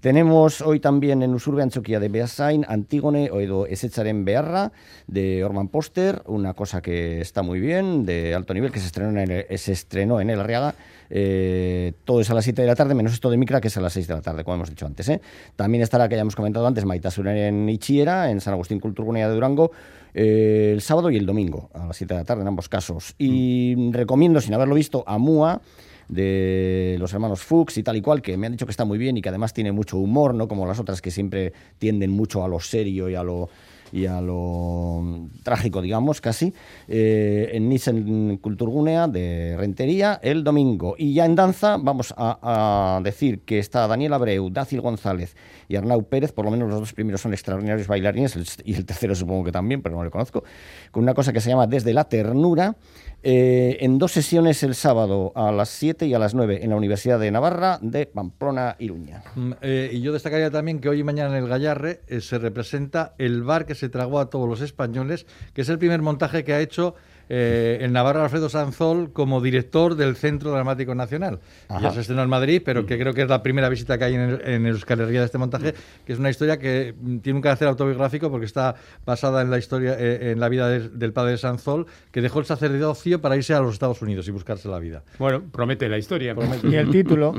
Tenemos 0.00 0.60
hoy 0.60 0.80
también 0.80 1.22
en 1.22 1.34
Usurbe 1.34 1.62
Antzoquia 1.62 2.00
de 2.00 2.08
Beasain, 2.08 2.64
Antígone 2.68 3.30
o 3.30 3.40
edo 3.40 3.66
Esetzaren 3.66 4.24
Beharra 4.24 4.72
de 5.06 5.44
Orman 5.44 5.68
Poster, 5.68 6.22
una 6.26 6.54
cosa 6.54 6.82
que 6.82 7.20
está 7.20 7.42
muy 7.42 7.60
bien, 7.60 8.04
de 8.04 8.34
alto 8.34 8.54
nivel, 8.54 8.72
que 8.72 8.80
se 8.80 8.86
estrenó 8.86 9.20
en 9.20 9.30
el, 9.30 9.58
se 9.58 9.72
estrenó 9.72 10.20
en 10.20 10.30
el 10.30 10.40
Arriaga. 10.40 10.74
Eh, 11.10 11.92
todo 12.04 12.20
es 12.20 12.30
a 12.30 12.34
las 12.34 12.44
7 12.44 12.62
de 12.62 12.68
la 12.68 12.76
tarde, 12.76 12.94
menos 12.94 13.12
esto 13.12 13.30
de 13.30 13.36
Micra, 13.36 13.60
que 13.60 13.68
es 13.68 13.76
a 13.76 13.80
las 13.80 13.92
6 13.92 14.06
de 14.06 14.14
la 14.14 14.22
tarde, 14.22 14.44
como 14.44 14.54
hemos 14.56 14.70
dicho 14.70 14.86
antes. 14.86 15.08
¿eh? 15.08 15.20
También 15.56 15.82
estará, 15.82 16.08
que 16.08 16.14
ya 16.14 16.22
hemos 16.22 16.36
comentado 16.36 16.66
antes, 16.66 16.84
Maitasuren 16.84 17.36
en 17.36 17.68
Ichiera, 17.68 18.30
en 18.30 18.40
San 18.40 18.54
Agustín 18.54 18.78
Culturgunea 18.78 19.28
de 19.28 19.34
Durango, 19.34 19.72
eh, 20.14 20.70
el 20.72 20.80
sábado 20.80 21.10
y 21.10 21.16
el 21.16 21.26
domingo, 21.26 21.68
a 21.74 21.86
las 21.86 21.96
7 21.96 22.14
de 22.14 22.20
la 22.20 22.24
tarde 22.24 22.42
en 22.42 22.48
ambos 22.48 22.68
casos. 22.68 23.14
Y 23.18 23.90
recomiendo, 23.90 24.40
sin 24.40 24.54
haberlo 24.54 24.74
visto, 24.74 25.04
a 25.06 25.18
Mua 25.18 25.60
de 26.08 26.96
los 26.98 27.12
hermanos 27.12 27.40
Fuchs 27.40 27.78
y 27.78 27.82
tal 27.82 27.96
y 27.96 28.02
cual, 28.02 28.20
que 28.20 28.36
me 28.36 28.46
han 28.46 28.52
dicho 28.52 28.66
que 28.66 28.72
está 28.72 28.84
muy 28.84 28.98
bien 28.98 29.16
y 29.16 29.22
que 29.22 29.28
además 29.28 29.52
tiene 29.52 29.70
mucho 29.72 29.96
humor, 29.96 30.34
no 30.34 30.48
como 30.48 30.66
las 30.66 30.80
otras 30.80 31.00
que 31.00 31.10
siempre 31.10 31.52
tienden 31.78 32.10
mucho 32.10 32.44
a 32.44 32.48
lo 32.48 32.58
serio 32.58 33.08
y 33.08 33.14
a 33.14 33.22
lo 33.22 33.48
y 33.92 34.06
a 34.06 34.20
lo 34.20 35.00
mm, 35.02 35.42
trágico, 35.42 35.82
digamos, 35.82 36.20
casi, 36.20 36.52
eh, 36.88 37.50
en 37.52 37.68
Nissen 37.68 38.38
Kulturgunea 38.38 39.08
de 39.08 39.56
Rentería 39.58 40.20
el 40.22 40.44
domingo. 40.44 40.94
Y 40.98 41.14
ya 41.14 41.26
en 41.26 41.34
danza 41.34 41.76
vamos 41.76 42.14
a, 42.16 43.00
decir 43.02 43.40
que 43.40 43.58
está 43.58 43.86
Daniel 43.86 44.12
Abreu, 44.12 44.50
Dácil 44.50 44.80
González 44.80 45.36
y 45.68 45.76
Arnau 45.76 46.04
Pérez, 46.04 46.32
por 46.32 46.44
lo 46.44 46.50
menos 46.50 46.68
los 46.68 46.80
dos 46.80 46.92
primeros 46.92 47.20
son 47.20 47.32
extraordinarios 47.32 47.86
bailarines, 47.86 48.36
y 48.64 48.74
el 48.74 48.84
tercero 48.84 49.14
supongo 49.14 49.44
que 49.44 49.52
también, 49.52 49.82
pero 49.82 49.96
no 49.96 50.04
le 50.04 50.10
conozco, 50.10 50.44
con 50.90 51.02
una 51.02 51.14
cosa 51.14 51.32
que 51.32 51.40
se 51.40 51.50
llama 51.50 51.66
Desde 51.66 51.92
la 51.92 52.04
Ternura, 52.04 52.76
eh, 53.22 53.76
en 53.80 53.98
dos 53.98 54.12
sesiones 54.12 54.62
el 54.62 54.74
sábado 54.74 55.32
a 55.34 55.52
las 55.52 55.68
7 55.68 56.06
y 56.06 56.14
a 56.14 56.18
las 56.18 56.34
9 56.34 56.60
en 56.62 56.70
la 56.70 56.76
Universidad 56.76 57.20
de 57.20 57.30
Navarra 57.30 57.78
de 57.82 58.06
Pamplona, 58.06 58.76
Iruña. 58.78 59.22
Mm, 59.34 59.52
eh, 59.60 59.90
y 59.92 60.00
yo 60.00 60.14
destacaría 60.14 60.50
también 60.50 60.80
que 60.80 60.88
hoy 60.88 61.00
y 61.00 61.04
mañana 61.04 61.36
en 61.36 61.44
el 61.44 61.48
Gallarre 61.48 62.00
eh, 62.08 62.22
se 62.22 62.38
representa 62.38 63.14
el 63.18 63.42
bar 63.42 63.66
que 63.66 63.74
se 63.74 63.79
tragó 63.88 64.20
a 64.20 64.28
todos 64.30 64.48
los 64.48 64.60
españoles, 64.60 65.26
que 65.54 65.62
es 65.62 65.68
el 65.68 65.78
primer 65.78 66.02
montaje 66.02 66.44
que 66.44 66.52
ha 66.52 66.60
hecho 66.60 66.94
eh, 67.32 67.78
el 67.82 67.92
Navarro 67.92 68.24
Alfredo 68.24 68.48
Sanzol 68.48 69.12
como 69.12 69.40
director 69.40 69.94
del 69.94 70.16
Centro 70.16 70.50
Dramático 70.50 70.96
Nacional. 70.96 71.38
Ajá. 71.68 71.80
Ya 71.80 71.90
se 71.92 72.00
estrenó 72.00 72.24
en 72.24 72.28
Madrid, 72.28 72.60
pero 72.64 72.84
que 72.86 72.98
creo 72.98 73.14
que 73.14 73.22
es 73.22 73.28
la 73.28 73.40
primera 73.40 73.68
visita 73.68 73.96
que 73.98 74.04
hay 74.04 74.14
en, 74.16 74.20
el- 74.20 74.40
en 74.44 74.66
Euskal 74.66 74.98
Herria 75.00 75.20
de 75.20 75.26
este 75.26 75.38
montaje, 75.38 75.72
que 76.04 76.12
es 76.12 76.18
una 76.18 76.28
historia 76.28 76.58
que 76.58 76.92
mm, 77.00 77.18
tiene 77.18 77.36
un 77.36 77.42
carácter 77.42 77.68
autobiográfico 77.68 78.30
porque 78.32 78.46
está 78.46 78.74
basada 79.06 79.42
en 79.42 79.50
la 79.50 79.58
historia, 79.58 79.94
eh, 79.96 80.32
en 80.32 80.40
la 80.40 80.48
vida 80.48 80.68
de- 80.68 80.88
del 80.88 81.12
padre 81.12 81.30
de 81.32 81.38
Sanzol, 81.38 81.86
que 82.10 82.20
dejó 82.20 82.40
el 82.40 82.46
sacerdocio 82.46 83.20
para 83.20 83.36
irse 83.36 83.54
a 83.54 83.60
los 83.60 83.74
Estados 83.74 84.02
Unidos 84.02 84.26
y 84.26 84.32
buscarse 84.32 84.68
la 84.68 84.80
vida. 84.80 85.04
bueno, 85.20 85.40
promete 85.52 85.88
la 85.88 85.98
historia. 85.98 86.34
Y 86.64 86.74
el 86.74 86.90
título. 86.90 87.34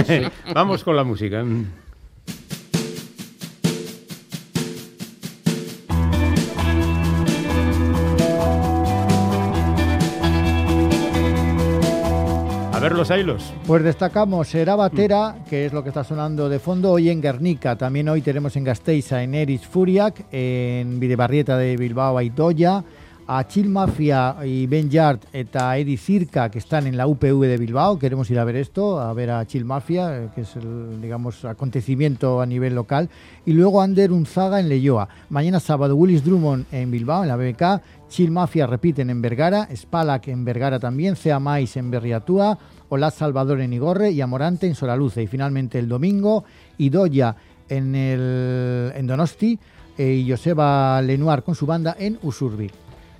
Vamos 0.54 0.82
con 0.82 0.96
la 0.96 1.04
música. 1.04 1.44
Pues 13.66 13.84
destacamos 13.84 14.48
Será 14.48 14.74
Batera, 14.74 15.36
que 15.50 15.66
es 15.66 15.72
lo 15.72 15.82
que 15.82 15.90
está 15.90 16.02
sonando 16.02 16.48
de 16.48 16.58
fondo 16.58 16.92
hoy 16.92 17.10
en 17.10 17.20
Guernica. 17.20 17.76
También 17.76 18.08
hoy 18.08 18.22
tenemos 18.22 18.56
en 18.56 18.64
Gasteiza, 18.64 19.22
en 19.22 19.34
Eris 19.34 19.66
Furiak, 19.66 20.24
en 20.32 20.98
Videbarrieta 20.98 21.58
de 21.58 21.76
Bilbao, 21.76 22.16
Aidoya, 22.16 22.82
a 23.28 23.46
Chill 23.46 23.68
Mafia 23.68 24.36
y 24.44 24.66
Ben 24.66 24.88
Yard 24.88 25.20
eta 25.32 25.76
Edi 25.76 25.96
Circa, 25.96 26.48
que 26.50 26.58
están 26.58 26.86
en 26.86 26.96
la 26.96 27.06
UPV 27.06 27.40
de 27.42 27.58
Bilbao. 27.58 27.98
Queremos 27.98 28.30
ir 28.30 28.38
a 28.38 28.44
ver 28.44 28.56
esto, 28.56 29.00
a 29.00 29.12
ver 29.12 29.30
a 29.30 29.44
Chill 29.44 29.64
Mafia, 29.64 30.16
eh, 30.16 30.28
que 30.34 30.42
es 30.42 30.56
el, 30.56 31.00
digamos, 31.02 31.44
acontecimiento 31.44 32.40
a 32.40 32.46
nivel 32.46 32.74
local. 32.74 33.10
Y 33.44 33.52
luego 33.52 33.82
Ander 33.82 34.12
Unzaga 34.12 34.60
en 34.60 34.68
Leyoa. 34.68 35.08
Mañana 35.28 35.60
sábado 35.60 35.96
Willis 35.96 36.24
Drummond 36.24 36.66
en 36.72 36.90
Bilbao, 36.90 37.24
en 37.24 37.28
la 37.28 37.36
BBK. 37.36 37.82
Chill 38.08 38.30
Mafia 38.30 38.66
repiten 38.66 39.10
en 39.10 39.20
Vergara, 39.20 39.68
Spalak 39.74 40.28
en 40.28 40.44
Vergara 40.44 40.78
también, 40.78 41.16
Cea 41.16 41.40
Mais 41.40 41.76
en 41.76 41.90
Berriatúa, 41.90 42.56
Olaz 42.88 43.14
Salvador 43.14 43.60
en 43.60 43.72
Igorre 43.72 44.10
y 44.10 44.20
Amorante 44.20 44.66
en 44.66 44.74
Solaluce. 44.74 45.22
Y 45.22 45.26
finalmente 45.26 45.78
el 45.78 45.88
domingo, 45.88 46.44
Idoya 46.78 47.36
en, 47.68 47.94
el, 47.94 48.92
en 48.94 49.06
Donosti 49.06 49.58
eh, 49.98 50.12
y 50.12 50.30
Joseba 50.30 51.00
Lenoir 51.02 51.42
con 51.42 51.54
su 51.54 51.66
banda 51.66 51.96
en 51.98 52.18
Usurbi. 52.22 52.70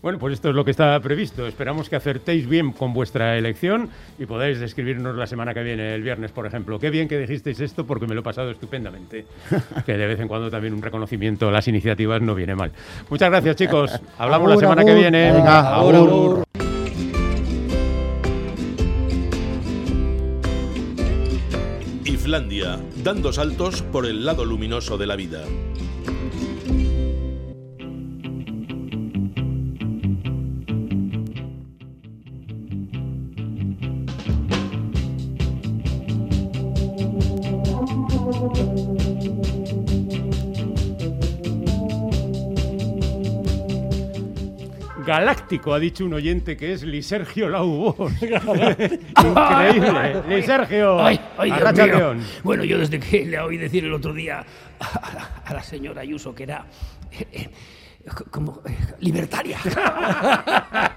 Bueno, 0.06 0.20
pues 0.20 0.34
esto 0.34 0.50
es 0.50 0.54
lo 0.54 0.64
que 0.64 0.70
está 0.70 1.00
previsto. 1.00 1.48
Esperamos 1.48 1.88
que 1.88 1.96
acertéis 1.96 2.48
bien 2.48 2.70
con 2.70 2.92
vuestra 2.92 3.36
elección 3.36 3.88
y 4.20 4.26
podáis 4.26 4.60
describirnos 4.60 5.16
la 5.16 5.26
semana 5.26 5.52
que 5.52 5.64
viene, 5.64 5.96
el 5.96 6.02
viernes, 6.02 6.30
por 6.30 6.46
ejemplo. 6.46 6.78
Qué 6.78 6.90
bien 6.90 7.08
que 7.08 7.18
dijisteis 7.18 7.58
esto 7.58 7.84
porque 7.84 8.06
me 8.06 8.14
lo 8.14 8.20
he 8.20 8.22
pasado 8.22 8.52
estupendamente. 8.52 9.26
que 9.84 9.96
de 9.96 10.06
vez 10.06 10.20
en 10.20 10.28
cuando 10.28 10.48
también 10.48 10.74
un 10.74 10.82
reconocimiento 10.82 11.48
a 11.48 11.50
las 11.50 11.66
iniciativas 11.66 12.22
no 12.22 12.36
viene 12.36 12.54
mal. 12.54 12.70
Muchas 13.10 13.30
gracias, 13.30 13.56
chicos. 13.56 14.00
Hablamos 14.18 14.48
la 14.50 14.56
semana 14.58 14.84
que 14.84 14.94
viene. 14.94 15.32
Venga. 15.32 16.75
Dando 23.04 23.32
saltos 23.32 23.82
por 23.82 24.04
el 24.04 24.24
lado 24.24 24.44
luminoso 24.44 24.98
de 24.98 25.06
la 25.06 25.14
vida. 25.14 25.44
Galáctico, 45.06 45.72
ha 45.72 45.78
dicho 45.78 46.04
un 46.04 46.14
oyente 46.14 46.56
que 46.56 46.72
es 46.72 46.82
Lisergio 46.82 47.48
Laubos. 47.48 48.12
Increíble. 48.20 50.22
Lisergio. 50.28 51.04
Ay, 51.04 51.20
ay. 51.38 51.52
Bueno, 52.42 52.64
yo 52.64 52.78
desde 52.78 52.98
que 52.98 53.24
le 53.24 53.38
oí 53.38 53.56
decir 53.56 53.84
el 53.84 53.92
otro 53.92 54.12
día 54.12 54.44
a 54.80 55.12
la, 55.14 55.42
a 55.44 55.54
la 55.54 55.62
señora 55.62 56.02
Ayuso 56.02 56.34
que 56.34 56.42
era 56.42 56.66
eh, 57.12 57.48
como 58.30 58.62
eh, 58.66 58.76
libertaria. 59.00 59.58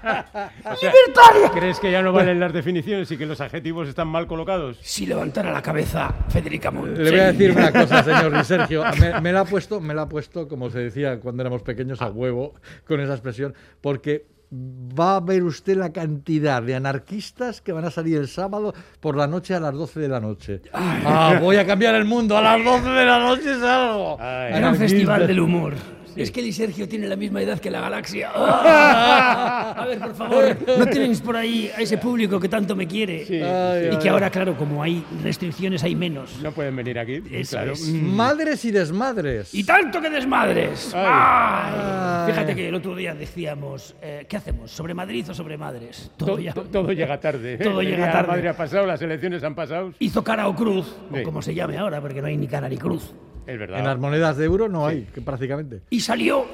O 0.02 0.76
sea, 0.76 0.92
¡Libertaria! 0.92 1.50
¿Crees 1.52 1.78
que 1.78 1.90
ya 1.90 2.02
no 2.02 2.12
valen 2.12 2.40
las 2.40 2.52
definiciones 2.52 3.10
y 3.10 3.16
que 3.16 3.26
los 3.26 3.40
adjetivos 3.40 3.88
están 3.88 4.08
mal 4.08 4.26
colocados? 4.26 4.78
Si 4.82 5.06
levantara 5.06 5.52
la 5.52 5.62
cabeza 5.62 6.14
Federica 6.28 6.70
Montseny. 6.70 7.04
Le 7.04 7.10
voy 7.10 7.20
a 7.20 7.32
decir 7.32 7.50
una 7.50 7.72
cosa, 7.72 8.02
señor 8.04 8.32
Luis 8.32 8.46
Sergio. 8.46 8.82
Me, 8.98 9.20
me 9.20 9.32
la 9.32 9.40
ha 9.40 9.44
puesto, 9.44 9.80
me 9.80 9.94
la 9.94 10.02
ha 10.02 10.08
puesto, 10.08 10.48
como 10.48 10.70
se 10.70 10.78
decía 10.78 11.20
cuando 11.20 11.42
éramos 11.42 11.62
pequeños, 11.62 12.00
a 12.00 12.08
huevo 12.10 12.54
con 12.86 13.00
esa 13.00 13.12
expresión, 13.12 13.54
porque 13.80 14.26
va 14.52 15.16
a 15.16 15.20
ver 15.20 15.44
usted 15.44 15.76
la 15.76 15.92
cantidad 15.92 16.62
de 16.62 16.74
anarquistas 16.74 17.60
que 17.60 17.72
van 17.72 17.84
a 17.84 17.90
salir 17.90 18.16
el 18.16 18.28
sábado 18.28 18.74
por 18.98 19.16
la 19.16 19.26
noche 19.26 19.54
a 19.54 19.60
las 19.60 19.74
12 19.74 20.00
de 20.00 20.08
la 20.08 20.20
noche. 20.20 20.62
Ah, 20.72 21.38
voy 21.40 21.56
a 21.56 21.66
cambiar 21.66 21.94
el 21.94 22.04
mundo, 22.04 22.36
a 22.36 22.42
las 22.42 22.64
12 22.64 22.88
de 22.88 23.04
la 23.04 23.18
noche 23.20 23.58
salgo. 23.60 24.16
Gran 24.16 24.76
festival 24.76 25.26
del 25.26 25.40
humor. 25.40 25.74
Es 26.16 26.30
que 26.30 26.40
Eli 26.40 26.52
Sergio 26.52 26.88
tiene 26.88 27.06
la 27.08 27.16
misma 27.16 27.40
edad 27.42 27.58
que 27.58 27.70
la 27.70 27.80
galaxia. 27.80 28.30
¡Ah! 28.34 29.74
A 29.80 29.86
ver, 29.86 29.98
por 29.98 30.14
favor, 30.14 30.56
no 30.78 30.86
tenéis 30.86 31.20
por 31.20 31.36
ahí 31.36 31.70
a 31.76 31.80
ese 31.80 31.98
público 31.98 32.38
que 32.40 32.48
tanto 32.48 32.74
me 32.76 32.86
quiere. 32.86 33.20
Ay, 33.28 33.88
y 33.92 33.96
que 33.98 34.02
ay. 34.04 34.08
ahora, 34.08 34.30
claro, 34.30 34.56
como 34.56 34.82
hay 34.82 35.04
restricciones, 35.22 35.82
hay 35.84 35.94
menos. 35.94 36.38
No 36.42 36.52
pueden 36.52 36.74
venir 36.76 36.98
aquí. 36.98 37.22
Eso 37.30 37.56
claro. 37.56 37.72
es. 37.72 37.88
Mm. 37.88 38.14
Madres 38.16 38.64
y 38.64 38.70
desmadres. 38.70 39.54
Y 39.54 39.64
tanto 39.64 40.00
que 40.00 40.10
desmadres. 40.10 40.92
Ay. 40.94 41.04
Ay. 41.06 42.32
Fíjate 42.32 42.54
que 42.54 42.68
el 42.68 42.74
otro 42.74 42.94
día 42.94 43.14
decíamos, 43.14 43.94
eh, 44.02 44.26
¿qué 44.28 44.36
hacemos? 44.36 44.70
¿Sobre 44.70 44.94
Madrid 44.94 45.26
o 45.30 45.34
sobre 45.34 45.56
madres? 45.56 46.10
Todo, 46.16 46.34
To- 46.34 46.38
ya. 46.40 46.52
to- 46.52 46.64
todo 46.64 46.92
llega 46.92 47.18
tarde. 47.20 47.54
¿eh? 47.54 47.58
Todo 47.58 47.80
El 47.80 47.88
llega 47.88 48.12
tarde. 48.12 48.28
Madre 48.28 48.48
ha 48.48 48.56
pasado, 48.56 48.86
las 48.86 49.00
elecciones 49.02 49.42
han 49.44 49.54
pasado. 49.54 49.92
Hizo 49.98 50.22
cara 50.22 50.48
o 50.48 50.54
cruz, 50.54 50.86
Sí. 51.12 51.20
o 51.20 51.22
como 51.22 51.40
se 51.42 51.54
llame 51.54 51.78
ahora, 51.78 52.00
porque 52.00 52.20
no 52.20 52.26
hay 52.26 52.36
ni 52.36 52.46
cara 52.46 52.68
ni 52.68 52.76
cruz. 52.76 53.12
Es 53.50 53.58
verdad. 53.58 53.80
En 53.80 53.84
las 53.84 53.98
monedas 53.98 54.36
de 54.36 54.44
euro 54.44 54.68
no 54.68 54.86
hay, 54.86 55.08
que 55.12 55.20
prácticamente. 55.20 55.80
Y 55.90 55.98
salió 55.98 56.44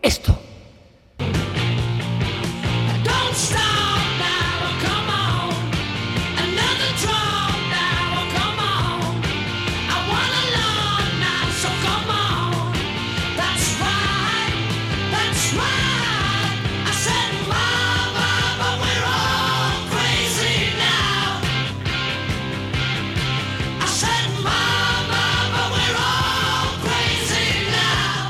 esto. 0.00 0.38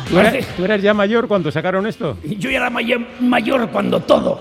¿Tú 0.08 0.18
eras, 0.18 0.46
tú 0.56 0.64
eras 0.64 0.82
ya 0.82 0.94
mayor 0.94 1.28
cuando 1.28 1.50
sacaron 1.50 1.86
esto? 1.86 2.16
Yo 2.24 2.50
ya 2.50 2.58
era 2.58 2.70
mayor, 2.70 3.00
mayor 3.20 3.68
cuando 3.70 4.00
todo. 4.00 4.40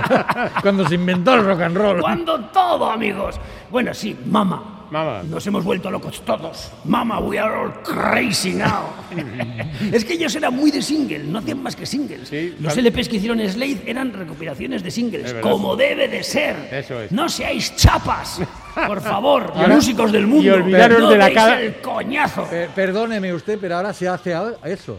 Cuando 0.62 0.86
se 0.88 0.96
inventó 0.96 1.34
el 1.34 1.44
rock 1.44 1.60
and 1.62 1.76
roll. 1.76 2.00
Cuando 2.00 2.38
todo, 2.46 2.90
amigos. 2.90 3.40
Bueno, 3.70 3.94
sí, 3.94 4.16
mama. 4.26 4.77
Mama. 4.90 5.22
Nos 5.22 5.46
hemos 5.46 5.64
vuelto 5.64 5.90
locos 5.90 6.22
todos. 6.24 6.70
Mama, 6.84 7.20
we 7.20 7.38
are 7.38 7.54
all 7.54 7.72
crazy 7.82 8.52
now. 8.54 8.86
es 9.92 10.04
que 10.04 10.14
ellos 10.14 10.34
eran 10.34 10.54
muy 10.54 10.70
de 10.70 10.80
single, 10.80 11.18
no 11.24 11.40
hacían 11.40 11.62
más 11.62 11.76
que 11.76 11.84
singles. 11.84 12.30
Los 12.58 12.72
claro. 12.74 12.88
LPs 12.88 13.08
que 13.08 13.16
hicieron 13.16 13.38
Slade 13.46 13.82
eran 13.86 14.12
recopilaciones 14.12 14.82
de 14.82 14.90
singles, 14.90 15.34
como 15.42 15.76
debe 15.76 16.08
de 16.08 16.22
ser. 16.22 16.56
Eso 16.72 17.02
es. 17.02 17.12
No 17.12 17.28
seáis 17.28 17.76
chapas, 17.76 18.40
por 18.86 19.02
favor, 19.02 19.52
Ahora- 19.54 19.74
músicos 19.74 20.10
del 20.10 20.26
mundo. 20.26 20.44
y 20.44 20.48
olvidaros 20.50 21.00
no 21.00 21.10
de 21.10 21.18
la 21.18 21.32
cara- 21.32 21.60
el 21.60 21.74
coñazo. 21.82 22.44
Per- 22.44 22.70
perdóneme 22.70 23.34
usted, 23.34 23.58
pero 23.60 23.76
ahora 23.76 23.92
se 23.92 24.08
hace 24.08 24.34
eso. 24.64 24.98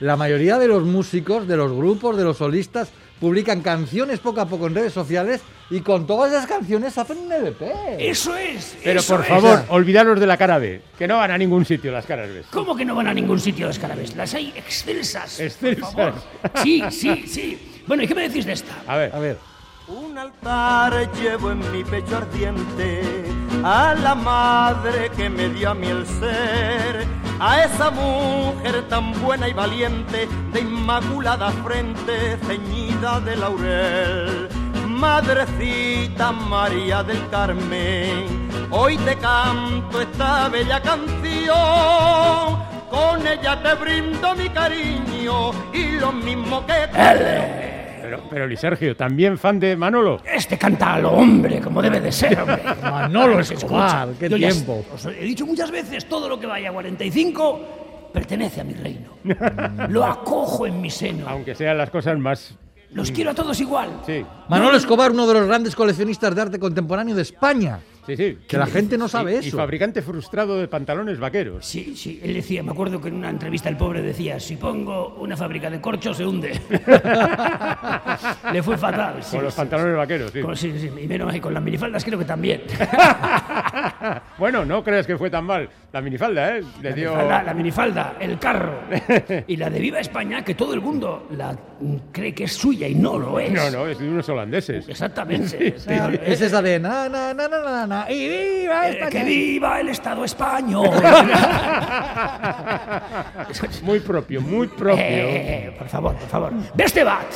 La 0.00 0.16
mayoría 0.16 0.58
de 0.58 0.68
los 0.68 0.82
músicos, 0.84 1.46
de 1.46 1.56
los 1.56 1.72
grupos, 1.72 2.16
de 2.16 2.24
los 2.24 2.38
solistas, 2.38 2.90
publican 3.20 3.60
canciones 3.62 4.20
poco 4.20 4.40
a 4.40 4.46
poco 4.46 4.66
en 4.66 4.74
redes 4.74 4.92
sociales 4.92 5.40
y 5.70 5.80
con 5.80 6.06
todas 6.06 6.32
esas 6.32 6.46
canciones 6.46 6.96
hacen 6.96 7.18
un 7.18 7.32
LP. 7.32 7.70
Eso 7.98 8.36
es. 8.36 8.76
Pero 8.82 9.00
eso 9.00 9.16
por 9.16 9.24
es. 9.24 9.28
favor, 9.28 9.64
olvidaros 9.68 10.18
de 10.20 10.26
la 10.26 10.36
cara 10.36 10.58
B, 10.58 10.80
que 10.98 11.06
no 11.06 11.16
van 11.16 11.30
a 11.30 11.38
ningún 11.38 11.64
sitio 11.64 11.92
las 11.92 12.06
caras 12.06 12.28
B. 12.28 12.42
¿Cómo 12.50 12.74
que 12.76 12.84
no 12.84 12.94
van 12.94 13.08
a 13.08 13.14
ningún 13.14 13.38
sitio 13.40 13.66
las 13.66 13.78
carabes? 13.78 14.14
Las 14.16 14.34
hay 14.34 14.52
excelsas. 14.56 15.40
Excelsas. 15.40 15.94
por 15.94 16.12
favor. 16.12 16.22
Sí, 16.62 16.82
sí, 16.90 17.24
sí. 17.26 17.82
Bueno, 17.86 18.02
¿y 18.02 18.06
qué 18.08 18.14
me 18.14 18.28
decís 18.28 18.44
de 18.46 18.52
esta? 18.52 18.74
A 18.86 18.96
ver. 18.96 19.14
A 19.14 19.18
ver. 19.18 19.38
Un 19.88 20.18
altar 20.18 21.10
llevo 21.14 21.52
en 21.52 21.72
mi 21.72 21.82
pecho 21.82 22.18
ardiente 22.18 23.02
a 23.64 23.94
la 23.94 24.14
madre 24.14 25.10
que 25.10 25.28
me 25.28 25.48
dio 25.48 25.70
a 25.70 25.74
mí 25.74 25.88
el 25.88 26.06
ser, 26.06 27.06
a 27.40 27.64
esa 27.64 27.90
mujer 27.90 28.86
tan 28.88 29.12
buena 29.22 29.48
y 29.48 29.52
valiente, 29.52 30.28
de 30.52 30.60
inmaculada 30.60 31.50
frente 31.64 32.38
ceñida 32.46 33.20
de 33.20 33.36
laurel. 33.36 34.48
Madrecita 34.86 36.32
María 36.32 37.02
del 37.02 37.28
Carmen, 37.30 38.48
hoy 38.70 38.96
te 38.98 39.16
canto 39.16 40.00
esta 40.00 40.48
bella 40.48 40.80
canción, 40.82 42.58
con 42.90 43.26
ella 43.26 43.62
te 43.62 43.74
brindo 43.74 44.34
mi 44.34 44.48
cariño 44.48 45.52
y 45.72 45.92
lo 46.00 46.12
mismo 46.12 46.66
que 46.66 46.88
te... 46.92 47.77
Pero, 48.08 48.22
pero 48.30 48.46
Luis 48.46 48.58
Sergio, 48.60 48.96
también 48.96 49.36
fan 49.36 49.60
de 49.60 49.76
Manolo. 49.76 50.22
Este 50.24 50.56
canta 50.56 50.94
a 50.94 50.98
lo 50.98 51.12
hombre, 51.12 51.60
como 51.60 51.82
debe 51.82 52.00
de 52.00 52.10
ser, 52.10 52.40
hombre. 52.40 52.62
Manolo 52.82 53.40
Escobar, 53.40 54.08
qué 54.18 54.30
yo 54.30 54.38
ya 54.38 54.48
tiempo. 54.48 54.82
os 54.94 55.04
he 55.04 55.24
dicho 55.24 55.44
muchas 55.44 55.70
veces, 55.70 56.08
todo 56.08 56.26
lo 56.26 56.40
que 56.40 56.46
vaya 56.46 56.70
a 56.70 56.72
45 56.72 58.10
pertenece 58.14 58.62
a 58.62 58.64
mi 58.64 58.72
reino. 58.72 59.10
Lo 59.90 60.06
acojo 60.06 60.66
en 60.66 60.80
mi 60.80 60.88
seno. 60.88 61.28
Aunque 61.28 61.54
sean 61.54 61.76
las 61.76 61.90
cosas 61.90 62.18
más... 62.18 62.54
Los 62.92 63.12
quiero 63.12 63.32
a 63.32 63.34
todos 63.34 63.60
igual. 63.60 64.00
Sí, 64.06 64.24
Manolo 64.48 64.78
Escobar, 64.78 65.10
uno 65.10 65.26
de 65.26 65.34
los 65.34 65.46
grandes 65.46 65.76
coleccionistas 65.76 66.34
de 66.34 66.40
arte 66.40 66.58
contemporáneo 66.58 67.14
de 67.14 67.20
España. 67.20 67.80
Sí, 68.08 68.16
sí. 68.16 68.38
Que 68.48 68.56
la 68.58 68.66
gente 68.66 68.98
no 68.98 69.06
sabe 69.08 69.38
eso. 69.38 69.48
Y 69.48 69.50
fabricante 69.52 70.02
frustrado 70.02 70.58
de 70.58 70.66
pantalones 70.68 71.18
vaqueros. 71.20 71.64
Sí, 71.64 71.94
sí, 71.96 72.20
él 72.22 72.34
decía, 72.34 72.62
me 72.62 72.72
acuerdo 72.72 73.00
que 73.00 73.08
en 73.08 73.14
una 73.14 73.30
entrevista 73.30 73.68
el 73.68 73.76
pobre 73.76 74.02
decía, 74.02 74.40
si 74.40 74.56
pongo 74.56 75.14
una 75.20 75.36
fábrica 75.36 75.70
de 75.70 75.80
corcho 75.80 76.12
se 76.14 76.26
hunde. 76.26 76.58
Le 78.52 78.62
fue 78.62 78.76
fatal. 78.76 79.22
sí, 79.22 79.36
Con 79.36 79.44
los 79.44 79.54
sí, 79.54 79.58
pantalones 79.58 79.96
vaqueros, 79.96 80.30
sí. 80.32 80.40
Con- 80.40 80.56
sí, 80.56 80.72
sí, 80.78 80.90
y 81.02 81.06
menos 81.06 81.34
y 81.34 81.40
con 81.40 81.52
las 81.54 81.62
minifaldas 81.62 82.04
creo 82.04 82.18
que 82.18 82.24
también. 82.24 82.62
bueno, 84.38 84.64
no 84.64 84.82
creas 84.82 85.06
que 85.06 85.16
fue 85.16 85.30
tan 85.30 85.44
mal. 85.44 85.68
La 85.92 86.00
minifalda, 86.00 86.56
¿eh? 86.58 86.62
Le 86.82 86.90
La 86.90 86.96
dio... 86.96 87.10
minifalda, 87.10 87.42
la 87.42 87.54
minifalda, 87.54 88.16
el 88.20 88.38
carro 88.38 88.80
y 89.46 89.56
la 89.56 89.70
de 89.70 89.80
Viva 89.80 90.00
España, 90.00 90.44
que 90.44 90.54
todo 90.54 90.74
el 90.74 90.80
mundo 90.80 91.26
la 91.36 91.56
cree 92.12 92.34
que 92.34 92.44
es 92.44 92.52
suya 92.52 92.86
y 92.88 92.94
no 92.94 93.18
lo 93.18 93.38
es. 93.40 93.50
No, 93.52 93.70
no, 93.70 93.86
es 93.86 93.98
de 93.98 94.08
unos 94.08 94.28
holandeses. 94.28 94.88
Exactamente. 94.88 95.48
Sí, 95.48 95.74
sí. 95.78 95.90
Ah, 95.92 96.10
Es 96.24 96.40
esa 96.40 96.60
de 96.62 96.78
na, 96.78 97.08
na, 97.08 97.32
na, 97.34 97.48
na, 97.48 97.86
na, 97.86 97.97
y 98.08 98.28
viva 98.28 98.88
Eh, 98.88 98.92
España. 98.92 99.10
que 99.10 99.24
viva 99.24 99.80
el 99.80 99.88
Estado 99.88 100.24
español. 100.24 100.88
Muy 103.82 104.00
propio, 104.00 104.40
muy 104.40 104.66
propio. 104.68 105.04
Eh, 105.04 105.74
por 105.78 105.88
favor, 105.88 106.14
por 106.14 106.28
favor. 106.28 106.52
¡Ve 106.74 106.84
este 106.84 107.04
bat! 107.04 107.26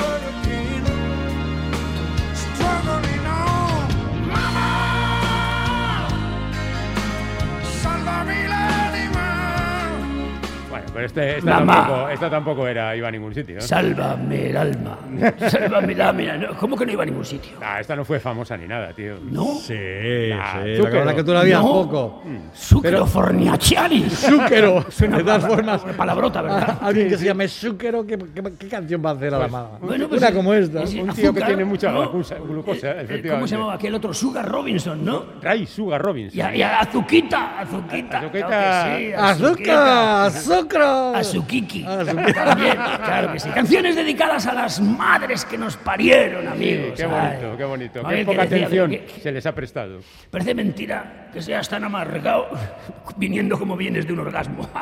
I 0.00 0.47
Bueno, 10.78 10.90
pero 10.94 11.06
este, 11.06 11.38
esta, 11.38 11.50
Mamá. 11.60 11.74
tampoco, 11.76 12.08
esta 12.08 12.30
tampoco 12.30 12.66
era, 12.68 12.96
iba 12.96 13.08
a 13.08 13.10
ningún 13.10 13.34
sitio. 13.34 13.56
¿no? 13.56 13.60
Sálvame 13.60 14.50
el 14.50 14.56
alma. 14.56 14.98
Sálvame 15.48 15.92
el 15.92 16.00
alma. 16.00 16.36
No, 16.36 16.56
¿Cómo 16.56 16.76
que 16.76 16.86
no 16.86 16.92
iba 16.92 17.02
a 17.02 17.06
ningún 17.06 17.24
sitio? 17.24 17.52
Ah, 17.62 17.80
esta 17.80 17.94
no 17.96 18.04
fue 18.04 18.18
famosa 18.20 18.56
ni 18.56 18.66
nada, 18.66 18.92
tío. 18.92 19.14
¿No? 19.30 19.54
Sí, 19.56 19.74
Ah, 20.34 20.60
sí. 20.64 20.76
Zúquero. 20.76 20.94
La 20.94 21.00
verdad 21.00 21.14
que 21.16 21.24
tú 21.24 21.32
la 21.32 21.40
habías 21.40 21.60
No. 21.62 21.68
poco. 21.68 22.22
Sucro 22.52 23.06
forniaciari. 23.06 24.08
Zúquero. 24.10 24.84
Suena 24.90 25.18
De 25.18 25.24
todas 25.24 25.46
formas, 25.46 25.80
pa- 25.82 25.92
palabrota, 25.92 26.42
¿verdad? 26.42 26.78
Alguien 26.82 27.08
que 27.08 27.16
se 27.18 27.24
llame 27.26 27.48
Zúquero, 27.48 28.06
¿qué, 28.06 28.18
qué, 28.18 28.42
qué 28.58 28.68
canción 28.68 29.02
va 29.04 29.10
a 29.10 29.12
hacer 29.14 29.34
a 29.34 29.38
la 29.38 29.48
mala? 29.48 29.68
Bueno, 29.80 30.08
pues 30.08 30.20
Una 30.20 30.30
sí, 30.30 30.34
como 30.36 30.54
esta. 30.54 30.86
sí, 30.86 31.00
Un 31.00 31.06
tío 31.08 31.14
que 31.14 31.28
azúcar, 31.40 31.46
tiene 31.48 31.64
mucha 31.64 31.90
¿no? 31.90 32.00
glucosa, 32.02 32.34
glucosa, 32.36 32.86
Eh, 32.88 32.90
eh, 32.90 32.94
efectivamente. 33.04 33.28
¿Cómo 33.30 33.46
se 33.46 33.54
llamaba 33.56 33.74
aquel 33.74 33.94
otro? 33.94 34.14
Sugar 34.14 34.48
Robinson, 34.48 35.04
¿no? 35.04 35.24
Ray 35.42 35.66
Sugar 35.66 36.00
Robbins. 36.00 36.34
Y, 36.34 36.40
a- 36.40 36.54
y 36.54 36.62
a 36.62 36.80
Azuquita, 36.80 37.60
Azuquita. 37.60 38.18
Azuquita. 38.18 38.46
claro 38.46 38.96
que 38.96 39.06
sí, 39.06 39.12
¡Azúcar! 39.14 40.30
Claro 40.68 41.12
que 43.32 43.40
sí. 43.40 43.48
Canciones 43.50 43.96
dedicadas 43.96 44.46
a 44.46 44.52
las 44.54 44.80
madres 44.80 45.44
que 45.44 45.58
nos 45.58 45.76
parieron, 45.76 46.46
amigos. 46.48 46.92
qué 46.96 47.06
bonito, 47.06 47.50
Ay. 47.50 47.56
qué 47.56 47.64
bonito. 47.64 48.06
A 48.06 48.10
Qué 48.10 48.24
poca 48.24 48.42
decía, 48.42 48.56
atención 48.66 48.90
que- 48.90 49.06
se 49.22 49.32
les 49.32 49.46
ha 49.46 49.54
prestado. 49.54 50.00
Parece 50.30 50.54
mentira 50.54 51.28
que 51.32 51.42
seas 51.42 51.68
tan 51.68 51.84
amargado 51.84 52.48
viniendo 53.16 53.58
como 53.58 53.76
vienes 53.76 54.06
de 54.06 54.12
un 54.12 54.20
orgasmo. 54.20 54.68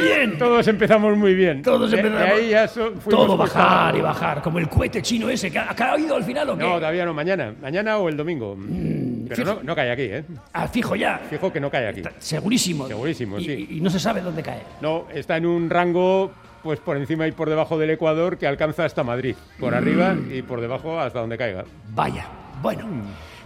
Bien. 0.00 0.38
Todos 0.38 0.66
empezamos 0.68 1.16
muy 1.16 1.34
bien. 1.34 1.62
Todos 1.62 1.90
de 1.90 1.98
empezamos. 1.98 2.22
ahí 2.22 2.50
ya 2.50 2.68
so- 2.68 2.92
fuimos 2.92 3.26
Todo 3.26 3.36
bajar 3.36 3.96
y 3.96 4.00
bajar, 4.00 4.42
como 4.42 4.58
el 4.58 4.68
cohete 4.68 5.00
chino 5.02 5.28
ese. 5.28 5.50
¿Que 5.50 5.58
ha, 5.58 5.98
ido 5.98 6.16
al 6.16 6.24
final 6.24 6.50
o 6.50 6.56
qué? 6.56 6.62
No, 6.64 6.74
todavía 6.74 7.04
no, 7.04 7.14
mañana. 7.14 7.54
Mañana 7.60 7.98
o 7.98 8.08
el 8.08 8.16
domingo. 8.16 8.56
Pero 9.28 9.36
fijo. 9.36 9.54
no, 9.54 9.62
no 9.62 9.74
cae 9.74 9.90
aquí, 9.90 10.02
¿eh? 10.02 10.24
Ah, 10.52 10.68
fijo 10.68 10.94
ya. 10.96 11.20
Fijo 11.30 11.52
que 11.52 11.60
no 11.60 11.70
cae 11.70 11.88
aquí. 11.88 12.02
Segurísimo. 12.18 12.86
Segurísimo, 12.86 13.38
Y- 13.38 13.44
sí. 13.44 13.66
Y, 13.70 13.78
y 13.78 13.80
no 13.80 13.88
se 13.90 13.98
sabe 13.98 14.20
dónde 14.20 14.42
cae. 14.42 14.62
No, 14.80 15.06
está 15.12 15.36
en 15.36 15.46
un 15.46 15.70
rango 15.70 16.30
pues 16.62 16.78
por 16.78 16.96
encima 16.96 17.26
y 17.26 17.32
por 17.32 17.48
debajo 17.48 17.76
del 17.76 17.90
Ecuador 17.90 18.38
que 18.38 18.46
alcanza 18.46 18.84
hasta 18.84 19.02
Madrid. 19.02 19.34
Por 19.58 19.72
Mm. 19.72 19.76
arriba 19.76 20.16
y 20.30 20.42
por 20.42 20.60
debajo 20.60 21.00
hasta 21.00 21.18
donde 21.18 21.36
caiga. 21.36 21.64
Vaya. 21.92 22.26
Bueno. 22.62 22.86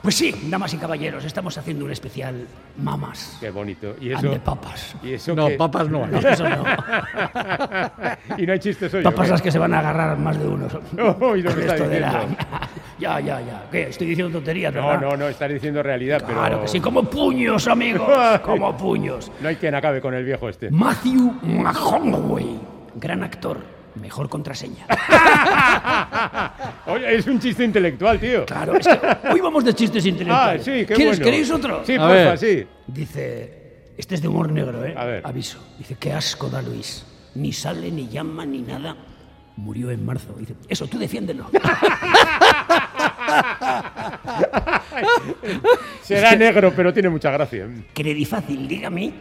Pues 0.06 0.14
sí, 0.18 0.32
damas 0.48 0.72
y 0.72 0.76
caballeros, 0.76 1.24
estamos 1.24 1.58
haciendo 1.58 1.84
un 1.84 1.90
especial 1.90 2.46
mamas. 2.78 3.38
Qué 3.40 3.50
bonito. 3.50 3.96
Y 4.00 4.12
And 4.12 4.24
eso, 4.24 4.30
the 4.34 4.38
papas. 4.38 4.94
y 5.02 5.14
eso 5.14 5.34
No, 5.34 5.48
que- 5.48 5.56
papas 5.56 5.88
no. 5.88 6.06
No, 6.06 6.18
eso 6.28 6.48
no. 6.48 6.64
y 8.38 8.46
no 8.46 8.52
hay 8.52 8.58
chistes 8.60 8.94
hoy. 8.94 9.02
Papas 9.02 9.26
¿o 9.28 9.32
las 9.32 9.42
que 9.42 9.50
se 9.50 9.58
van 9.58 9.74
a 9.74 9.80
agarrar 9.80 10.16
más 10.16 10.38
de 10.38 10.46
uno. 10.46 10.68
Uy, 11.32 11.40
está 11.44 11.74
esto 11.74 11.88
de 11.88 11.98
la- 11.98 12.24
ya, 13.00 13.18
ya, 13.18 13.40
ya. 13.40 13.64
¿Qué? 13.72 13.88
Estoy 13.88 14.06
diciendo 14.06 14.32
tonterías, 14.32 14.72
No, 14.72 14.86
¿verdad? 14.86 15.00
no, 15.10 15.16
no, 15.16 15.26
estás 15.28 15.50
diciendo 15.52 15.82
realidad, 15.82 16.22
pero... 16.24 16.38
Claro 16.38 16.62
que 16.62 16.68
sí, 16.68 16.78
como 16.78 17.02
puños, 17.02 17.66
amigos. 17.66 18.08
como 18.44 18.76
puños. 18.76 19.32
No 19.40 19.48
hay 19.48 19.56
quien 19.56 19.74
acabe 19.74 20.00
con 20.00 20.14
el 20.14 20.24
viejo 20.24 20.48
este. 20.48 20.70
Matthew 20.70 21.32
McConaughey, 21.42 22.60
gran 22.94 23.24
actor, 23.24 23.58
mejor 23.96 24.28
contraseña. 24.28 24.86
Oye, 26.86 27.16
es 27.16 27.26
un 27.26 27.38
chiste 27.40 27.64
intelectual, 27.64 28.18
tío. 28.20 28.44
Claro, 28.46 28.76
es 28.76 28.86
que 28.86 29.00
hoy 29.32 29.40
vamos 29.40 29.64
de 29.64 29.74
chistes 29.74 30.04
intelectuales. 30.06 30.62
Ah, 30.62 30.64
sí, 30.64 30.70
qué 30.86 30.94
¿Quieres, 30.94 31.18
bueno. 31.18 31.24
¿Queréis 31.24 31.50
otro? 31.50 31.82
Sí, 31.84 31.94
A 31.94 31.98
porfa, 31.98 32.14
ver. 32.14 32.38
sí. 32.38 32.66
Dice, 32.86 33.92
este 33.96 34.14
es 34.16 34.22
de 34.22 34.28
humor 34.28 34.50
negro, 34.52 34.84
¿eh? 34.84 34.94
A 34.96 35.04
ver. 35.04 35.22
Aviso. 35.26 35.58
Dice, 35.78 35.96
qué 35.98 36.12
asco 36.12 36.48
da 36.48 36.62
Luis. 36.62 37.04
Ni 37.34 37.52
sale, 37.52 37.90
ni 37.90 38.08
llama, 38.08 38.46
ni 38.46 38.60
nada. 38.62 38.96
Murió 39.56 39.90
en 39.90 40.04
marzo. 40.04 40.34
Dice, 40.38 40.54
eso, 40.68 40.86
tú 40.86 40.98
defiéndelo. 40.98 41.46
Será 46.02 46.36
negro, 46.36 46.72
pero 46.74 46.92
tiene 46.92 47.08
mucha 47.08 47.30
gracia. 47.30 47.68
Credifácil, 47.94 48.68
dígame. 48.68 49.12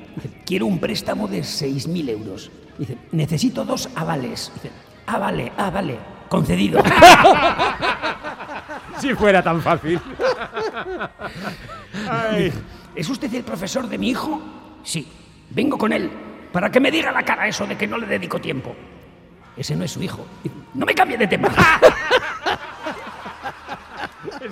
Quiero 0.45 0.65
un 0.65 0.79
préstamo 0.79 1.27
de 1.27 1.39
6.000 1.39 2.09
euros. 2.09 2.51
Dice, 2.77 2.97
necesito 3.11 3.65
dos 3.65 3.89
avales. 3.95 4.51
Dice, 4.55 4.71
ah, 5.07 5.17
vale, 5.17 5.51
ah, 5.57 5.69
vale. 5.69 5.97
Concedido. 6.29 6.81
Si 8.99 9.13
fuera 9.13 9.43
tan 9.43 9.61
fácil. 9.61 9.99
Ay. 12.09 12.51
¿Es 12.95 13.09
usted 13.09 13.33
el 13.33 13.43
profesor 13.43 13.89
de 13.89 13.97
mi 13.97 14.09
hijo? 14.09 14.41
Sí. 14.83 15.05
Vengo 15.49 15.77
con 15.77 15.91
él. 15.91 16.09
Para 16.51 16.71
que 16.71 16.79
me 16.79 16.91
diga 16.91 17.11
la 17.11 17.23
cara 17.23 17.47
eso 17.47 17.67
de 17.67 17.75
que 17.75 17.87
no 17.87 17.97
le 17.97 18.07
dedico 18.07 18.39
tiempo. 18.39 18.73
Ese 19.57 19.75
no 19.75 19.83
es 19.83 19.91
su 19.91 20.01
hijo. 20.01 20.25
No 20.73 20.85
me 20.85 20.93
cambie 20.93 21.17
de 21.17 21.27
tema. 21.27 21.49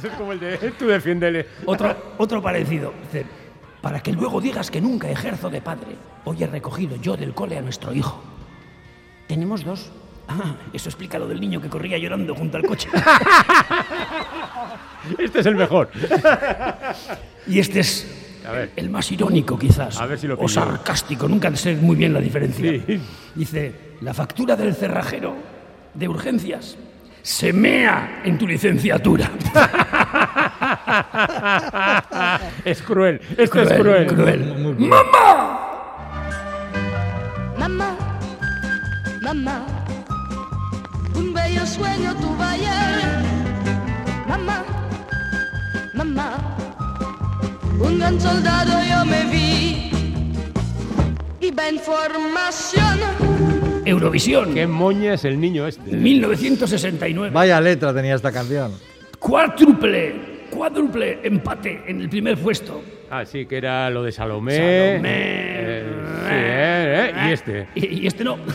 Es 0.08 0.14
como 0.18 0.34
el 0.34 0.39
de 0.39 0.58
tú 0.78 0.88
defiéndele. 0.88 1.45
Otro, 1.66 2.14
otro 2.18 2.41
parecido. 2.41 2.93
Dice, 3.04 3.26
para 3.82 3.99
que 4.01 4.12
luego 4.12 4.39
digas 4.41 4.70
que 4.72 4.82
nunca 4.82 5.10
ejerzo 5.10 5.49
de 5.49 5.62
padre. 5.62 5.95
Hoy 6.26 6.43
he 6.43 6.47
recogido 6.47 6.95
yo 6.97 7.16
del 7.18 7.34
cole 7.34 7.58
a 7.58 7.62
nuestro 7.62 7.93
hijo. 7.93 8.22
Tenemos 9.28 9.64
dos. 9.64 9.91
Ah, 10.28 10.56
eso 10.72 10.88
explica 10.89 11.20
lo 11.20 11.28
del 11.28 11.39
niño 11.41 11.60
que 11.62 11.68
corría 11.70 11.97
llorando 11.97 12.34
junto 12.34 12.58
al 12.58 12.66
coche. 12.66 12.89
Este 15.18 15.41
es 15.41 15.45
el 15.45 15.56
mejor. 15.56 15.89
Y 17.45 17.60
este 17.60 17.82
es 17.82 18.08
A 18.47 18.51
ver. 18.54 18.72
el 18.78 18.89
más 18.89 19.12
irónico, 19.12 19.60
quizás. 19.60 19.99
A 19.99 20.06
ver 20.06 20.18
si 20.18 20.28
lo 20.28 20.39
o 20.39 20.47
sarcástico, 20.47 21.28
nunca 21.28 21.54
sé 21.58 21.76
muy 21.76 21.97
bien 21.97 22.14
la 22.14 22.22
diferencia. 22.22 22.72
Sí. 22.88 23.01
Dice, 23.36 23.76
la 23.99 24.14
factura 24.14 24.56
del 24.56 24.74
cerrajero 24.74 25.36
de 25.93 26.08
urgencias 26.08 26.78
se 27.24 27.52
mea 27.54 28.22
en 28.26 28.38
tu 28.38 28.46
licenciatura. 28.46 29.32
es 32.66 32.82
cruel. 32.82 33.22
Esto 33.38 33.62
es 33.62 33.72
cruel. 33.74 34.08
cruel. 34.08 34.76
¡Mamá! 34.78 35.70
Mamá, 37.58 37.96
mamá, 39.22 39.66
un 41.16 41.34
bello 41.34 41.66
sueño 41.66 42.14
tuve 42.16 42.44
ayer. 42.44 43.24
Mamá, 44.28 44.66
mamá, 45.94 46.58
un 47.80 48.00
gran 48.00 48.20
soldado 48.20 48.84
yo 48.84 49.06
me 49.06 49.24
vi. 49.32 49.92
Iba 51.40 51.70
en 51.70 51.80
formación. 51.80 53.53
Eurovisión, 53.86 54.54
Qué 54.54 54.66
moña 54.68 55.14
es 55.16 55.26
el 55.26 55.40
niño 55.40 55.68
este. 55.68 55.96
1969. 55.96 57.34
Vaya 57.34 57.60
letra 57.62 57.94
tenía 57.94 58.16
esta 58.16 58.32
canción. 58.32 58.72
Cuádruple, 59.20 60.48
cuádruple 60.50 61.20
empate 61.24 61.82
en 61.88 62.02
el 62.02 62.10
primer 62.10 62.38
puesto. 62.38 62.82
Ah, 63.10 63.26
sí, 63.26 63.46
que 63.46 63.58
era 63.58 63.90
lo 63.90 64.04
de 64.04 64.12
Salomé. 64.12 64.56
Salomé. 64.56 65.02
Eh, 65.06 65.84
sí, 65.86 66.30
eh, 66.32 67.12
eh, 67.16 67.28
Y 67.28 67.32
este. 67.32 67.68
Y, 67.76 68.02
y 68.04 68.08
este 68.08 68.24
no. 68.24 68.38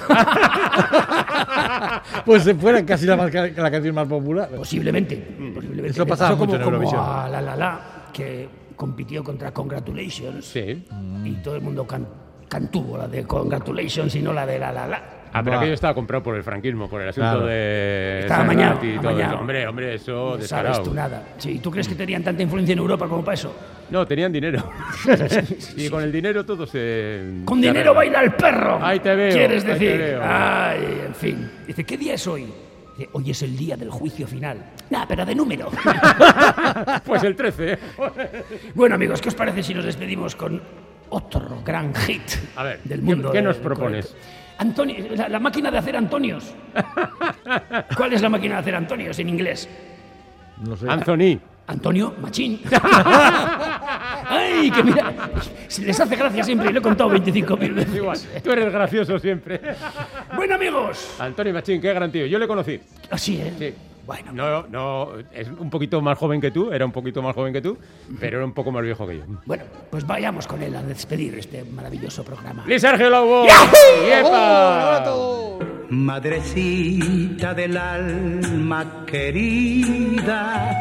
Pues 2.24 2.42
se 2.44 2.54
fuera 2.54 2.84
casi 2.84 3.06
la, 3.06 3.16
más- 3.16 3.32
la 3.32 3.70
canción 3.70 3.94
más 3.94 4.06
popular. 4.08 4.48
Posiblemente. 4.54 5.16
posiblemente. 5.16 5.90
Eso 5.90 6.06
pasaba 6.06 6.36
mucho 6.36 6.56
en 6.56 6.62
como, 6.62 6.76
como 6.78 6.84
Eurovisión. 6.90 7.00
a 7.04 7.28
La 7.28 7.40
La 7.40 7.56
La, 7.56 7.80
que 8.12 8.48
compitió 8.76 9.22
contra 9.24 9.52
Congratulations. 9.52 10.44
Sí. 10.44 10.84
Y 11.24 11.32
todo 11.42 11.56
el 11.56 11.62
mundo 11.62 11.86
can- 11.86 12.06
cantuvo 12.48 12.96
la 12.98 13.08
de 13.08 13.24
Congratulations 13.24 14.14
y 14.16 14.22
no 14.22 14.32
la 14.32 14.44
de 14.46 14.58
La 14.58 14.72
La 14.72 14.86
La. 14.86 15.02
Ah, 15.32 15.42
pero 15.42 15.56
aquello 15.58 15.74
estaba 15.74 15.94
comprado 15.94 16.22
por 16.22 16.36
el 16.36 16.42
franquismo, 16.42 16.88
por 16.88 17.02
el 17.02 17.08
asunto 17.08 17.28
Claro. 17.30 17.46
de. 17.46 18.20
Estaba 18.20 18.52
y 18.52 18.98
todo 18.98 19.20
eso. 19.20 19.38
Hombre, 19.38 19.66
hombre, 19.66 19.94
eso 19.94 20.12
No 20.12 20.28
sabes 20.30 20.40
descarado. 20.42 20.82
tú 20.82 20.94
nada. 20.94 21.22
Sí, 21.38 21.58
¿Tú 21.58 21.70
crees 21.70 21.86
que 21.88 21.94
tenían 21.94 22.22
tanta 22.24 22.42
influencia 22.42 22.72
en 22.72 22.78
Europa 22.78 23.06
como 23.08 23.24
para 23.24 23.34
eso? 23.34 23.54
No, 23.90 24.06
tenían 24.06 24.32
dinero. 24.32 24.70
y 25.76 25.88
con 25.88 26.02
el 26.02 26.12
dinero 26.12 26.44
todo 26.44 26.66
se. 26.66 27.40
Con 27.44 27.60
se 27.60 27.66
dinero 27.68 27.94
baila 27.94 28.20
el 28.22 28.32
perro. 28.32 28.78
Ahí 28.82 29.00
te 29.00 29.14
veo, 29.14 29.32
¿Quieres 29.32 29.64
ahí 29.64 29.68
te 29.70 29.78
decir? 29.78 29.98
veo. 29.98 30.20
Ay, 30.22 31.02
en 31.06 31.14
fin. 31.14 31.50
Dice, 31.66 31.84
¿qué 31.84 31.96
día 31.96 32.14
es 32.14 32.26
hoy? 32.26 32.46
Dice, 32.96 33.08
hoy 33.12 33.30
es 33.30 33.42
el 33.42 33.56
día 33.56 33.76
del 33.76 33.90
juicio 33.90 34.26
final. 34.26 34.58
Nah, 34.90 35.04
pero 35.06 35.24
de 35.24 35.34
número. 35.34 35.70
Pues 37.04 37.22
el 37.24 37.34
13. 37.36 37.72
¿eh? 37.72 37.78
bueno, 38.74 38.94
amigos, 38.96 39.20
¿qué 39.22 39.28
os 39.28 39.34
parece 39.34 39.62
si 39.62 39.72
nos 39.74 39.84
despedimos 39.84 40.36
con 40.36 40.60
otro 41.10 41.62
gran 41.64 41.94
hit 41.94 42.22
A 42.56 42.64
ver, 42.64 42.80
del 42.84 43.00
¿qué- 43.00 43.04
mundo? 43.06 43.30
qué 43.32 43.40
nos 43.42 43.56
del 43.56 43.64
propones? 43.64 44.06
correcto? 44.06 44.28
Antonio, 44.58 44.96
la, 45.14 45.28
la 45.28 45.38
máquina 45.38 45.70
de 45.70 45.78
hacer 45.78 45.96
Antonios. 45.96 46.52
¿Cuál 47.96 48.12
es 48.12 48.20
la 48.20 48.28
máquina 48.28 48.54
de 48.56 48.60
hacer 48.60 48.74
Antonios 48.74 49.18
en 49.18 49.28
inglés? 49.28 49.68
No 50.64 50.76
sé. 50.76 50.88
Anthony. 50.88 51.38
Antonio 51.68 52.14
Machín. 52.20 52.60
¡Ay, 54.30 54.70
que 54.70 54.82
mira! 54.82 55.12
Les 55.80 56.00
hace 56.00 56.16
gracia 56.16 56.42
siempre 56.42 56.70
y 56.70 56.72
lo 56.72 56.78
he 56.80 56.82
contado 56.82 57.10
25 57.10 57.56
mil 57.58 57.74
veces. 57.74 57.94
Igual, 57.94 58.18
tú 58.42 58.50
eres 58.52 58.72
gracioso 58.72 59.18
siempre. 59.18 59.60
Bueno, 60.34 60.54
amigos. 60.54 61.16
Antonio 61.18 61.52
Machín, 61.52 61.80
qué 61.80 61.92
gran 61.92 62.10
tío. 62.10 62.26
Yo 62.26 62.38
le 62.38 62.48
conocí. 62.48 62.80
Así, 63.10 63.36
¿eh? 63.36 63.52
Sí. 63.58 63.74
Bueno. 64.08 64.32
No, 64.32 64.66
no, 64.68 65.18
es 65.34 65.48
un 65.48 65.68
poquito 65.68 66.00
más 66.00 66.16
joven 66.16 66.40
que 66.40 66.50
tú, 66.50 66.72
era 66.72 66.86
un 66.86 66.92
poquito 66.92 67.20
más 67.20 67.34
joven 67.34 67.52
que 67.52 67.60
tú, 67.60 67.76
pero 68.18 68.38
era 68.38 68.46
un 68.46 68.54
poco 68.54 68.72
más 68.72 68.82
viejo 68.82 69.06
que 69.06 69.18
yo. 69.18 69.24
Bueno, 69.44 69.64
pues 69.90 70.06
vayamos 70.06 70.46
con 70.46 70.62
él 70.62 70.74
a 70.74 70.82
despedir 70.82 71.38
este 71.38 71.62
maravilloso 71.62 72.24
programa. 72.24 72.64
¡Luis 72.66 72.80
Sergio 72.80 73.10
Lobo! 73.10 73.44
¡Yepa! 73.44 75.04
Madrecita 75.90 77.52
del 77.52 77.76
alma 77.76 79.04
querida, 79.06 80.74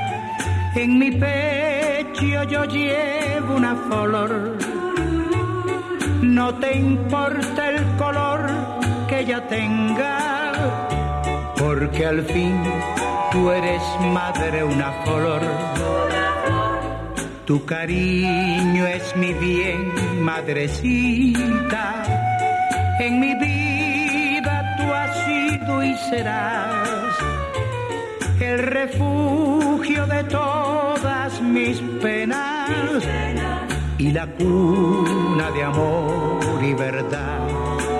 en 0.73 0.97
mi 0.97 1.11
pecho 1.11 2.43
yo 2.43 2.63
llevo 2.63 3.55
una 3.57 3.75
flor. 3.75 4.57
No 6.21 6.55
te 6.55 6.77
importa 6.77 7.71
el 7.71 7.85
color 7.97 8.49
que 9.09 9.19
ella 9.19 9.45
tenga, 9.49 10.87
porque 11.57 12.05
al 12.05 12.23
fin 12.23 12.63
tú 13.31 13.51
eres 13.51 13.81
madre 14.13 14.63
una 14.63 14.91
flor. 15.03 15.41
Tu 17.45 17.65
cariño 17.65 18.85
es 18.87 19.15
mi 19.15 19.33
bien, 19.33 19.91
madrecita. 20.21 22.03
En 22.99 23.19
mi 23.19 23.33
vida 23.35 24.75
tú 24.77 24.93
has 24.93 25.25
sido 25.25 25.83
y 25.83 25.95
serás 26.09 27.17
el 28.39 28.59
refugio 28.59 30.05
de 30.07 30.23
todas 30.25 31.41
mis 31.41 31.79
penas 32.01 32.69
y 33.97 34.11
la 34.11 34.27
cuna 34.27 35.51
de 35.51 35.63
amor 35.63 36.63
y 36.63 36.73
verdad. 36.73 37.96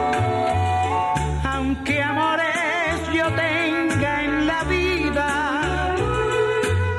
tenga 3.36 4.24
en 4.24 4.48
la 4.48 4.64
vida, 4.64 5.96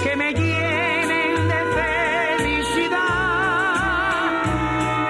que 0.03 0.17
me 0.17 0.33
llenen 0.33 1.49
de 1.49 1.61
felicidad, 1.79 2.99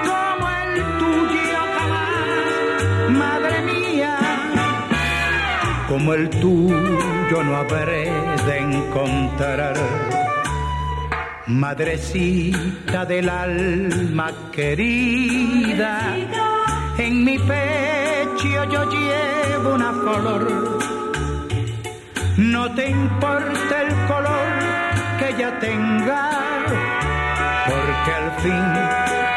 como 0.07 0.49
el 0.63 0.73
tuyo 0.99 1.61
jamás, 1.77 3.09
madre 3.09 3.61
mía, 3.61 4.17
como 5.87 6.13
el 6.13 6.29
tuyo 6.29 7.43
no 7.43 7.55
habré 7.55 8.11
de 8.45 8.57
encontrar. 8.59 9.75
Madrecita 11.47 13.05
del 13.05 13.27
alma 13.27 14.31
querida, 14.51 16.15
en 16.99 17.23
mi 17.23 17.39
pecho 17.39 18.63
yo 18.71 18.83
llevo 18.91 19.73
una 19.73 19.91
flor 19.91 20.69
no 22.39 22.73
te 22.73 22.89
importa 22.89 23.81
el 23.81 23.93
color 24.07 24.47
que 25.19 25.27
ella 25.35 25.59
tenga, 25.59 26.29
porque 27.67 28.11
al 28.13 28.31
fin 28.39 28.63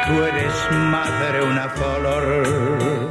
tú 0.06 0.22
eres 0.22 0.54
madre 0.88 1.42
una 1.42 1.68
flor. 1.70 3.01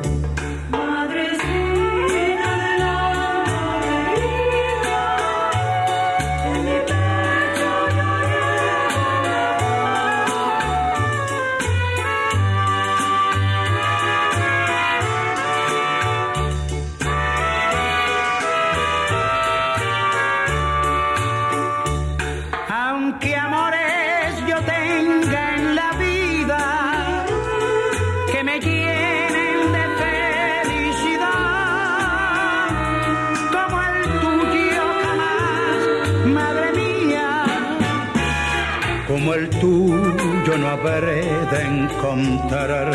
Tuyo 40.52 40.58
no 40.58 40.70
habré 40.70 41.24
de 41.52 41.62
encontrar. 41.64 42.92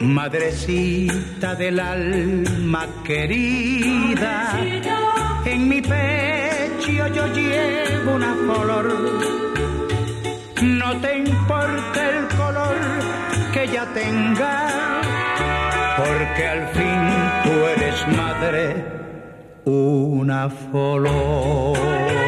Madrecita 0.00 1.54
del 1.54 1.80
alma 1.80 2.86
querida, 3.04 4.58
en 5.44 5.68
mi 5.68 5.80
pecho 5.80 7.06
yo 7.08 7.26
llevo 7.28 8.14
una 8.14 8.34
flor. 8.34 8.86
No 10.62 11.00
te 11.00 11.18
importa 11.18 12.10
el 12.10 12.26
color 12.36 12.76
que 13.52 13.64
ella 13.64 13.86
tenga, 13.94 15.00
porque 15.96 16.48
al 16.48 16.68
fin 16.68 17.02
tú 17.44 17.50
eres 17.74 18.16
madre 18.16 18.84
una 19.64 20.48
flor. 20.50 22.25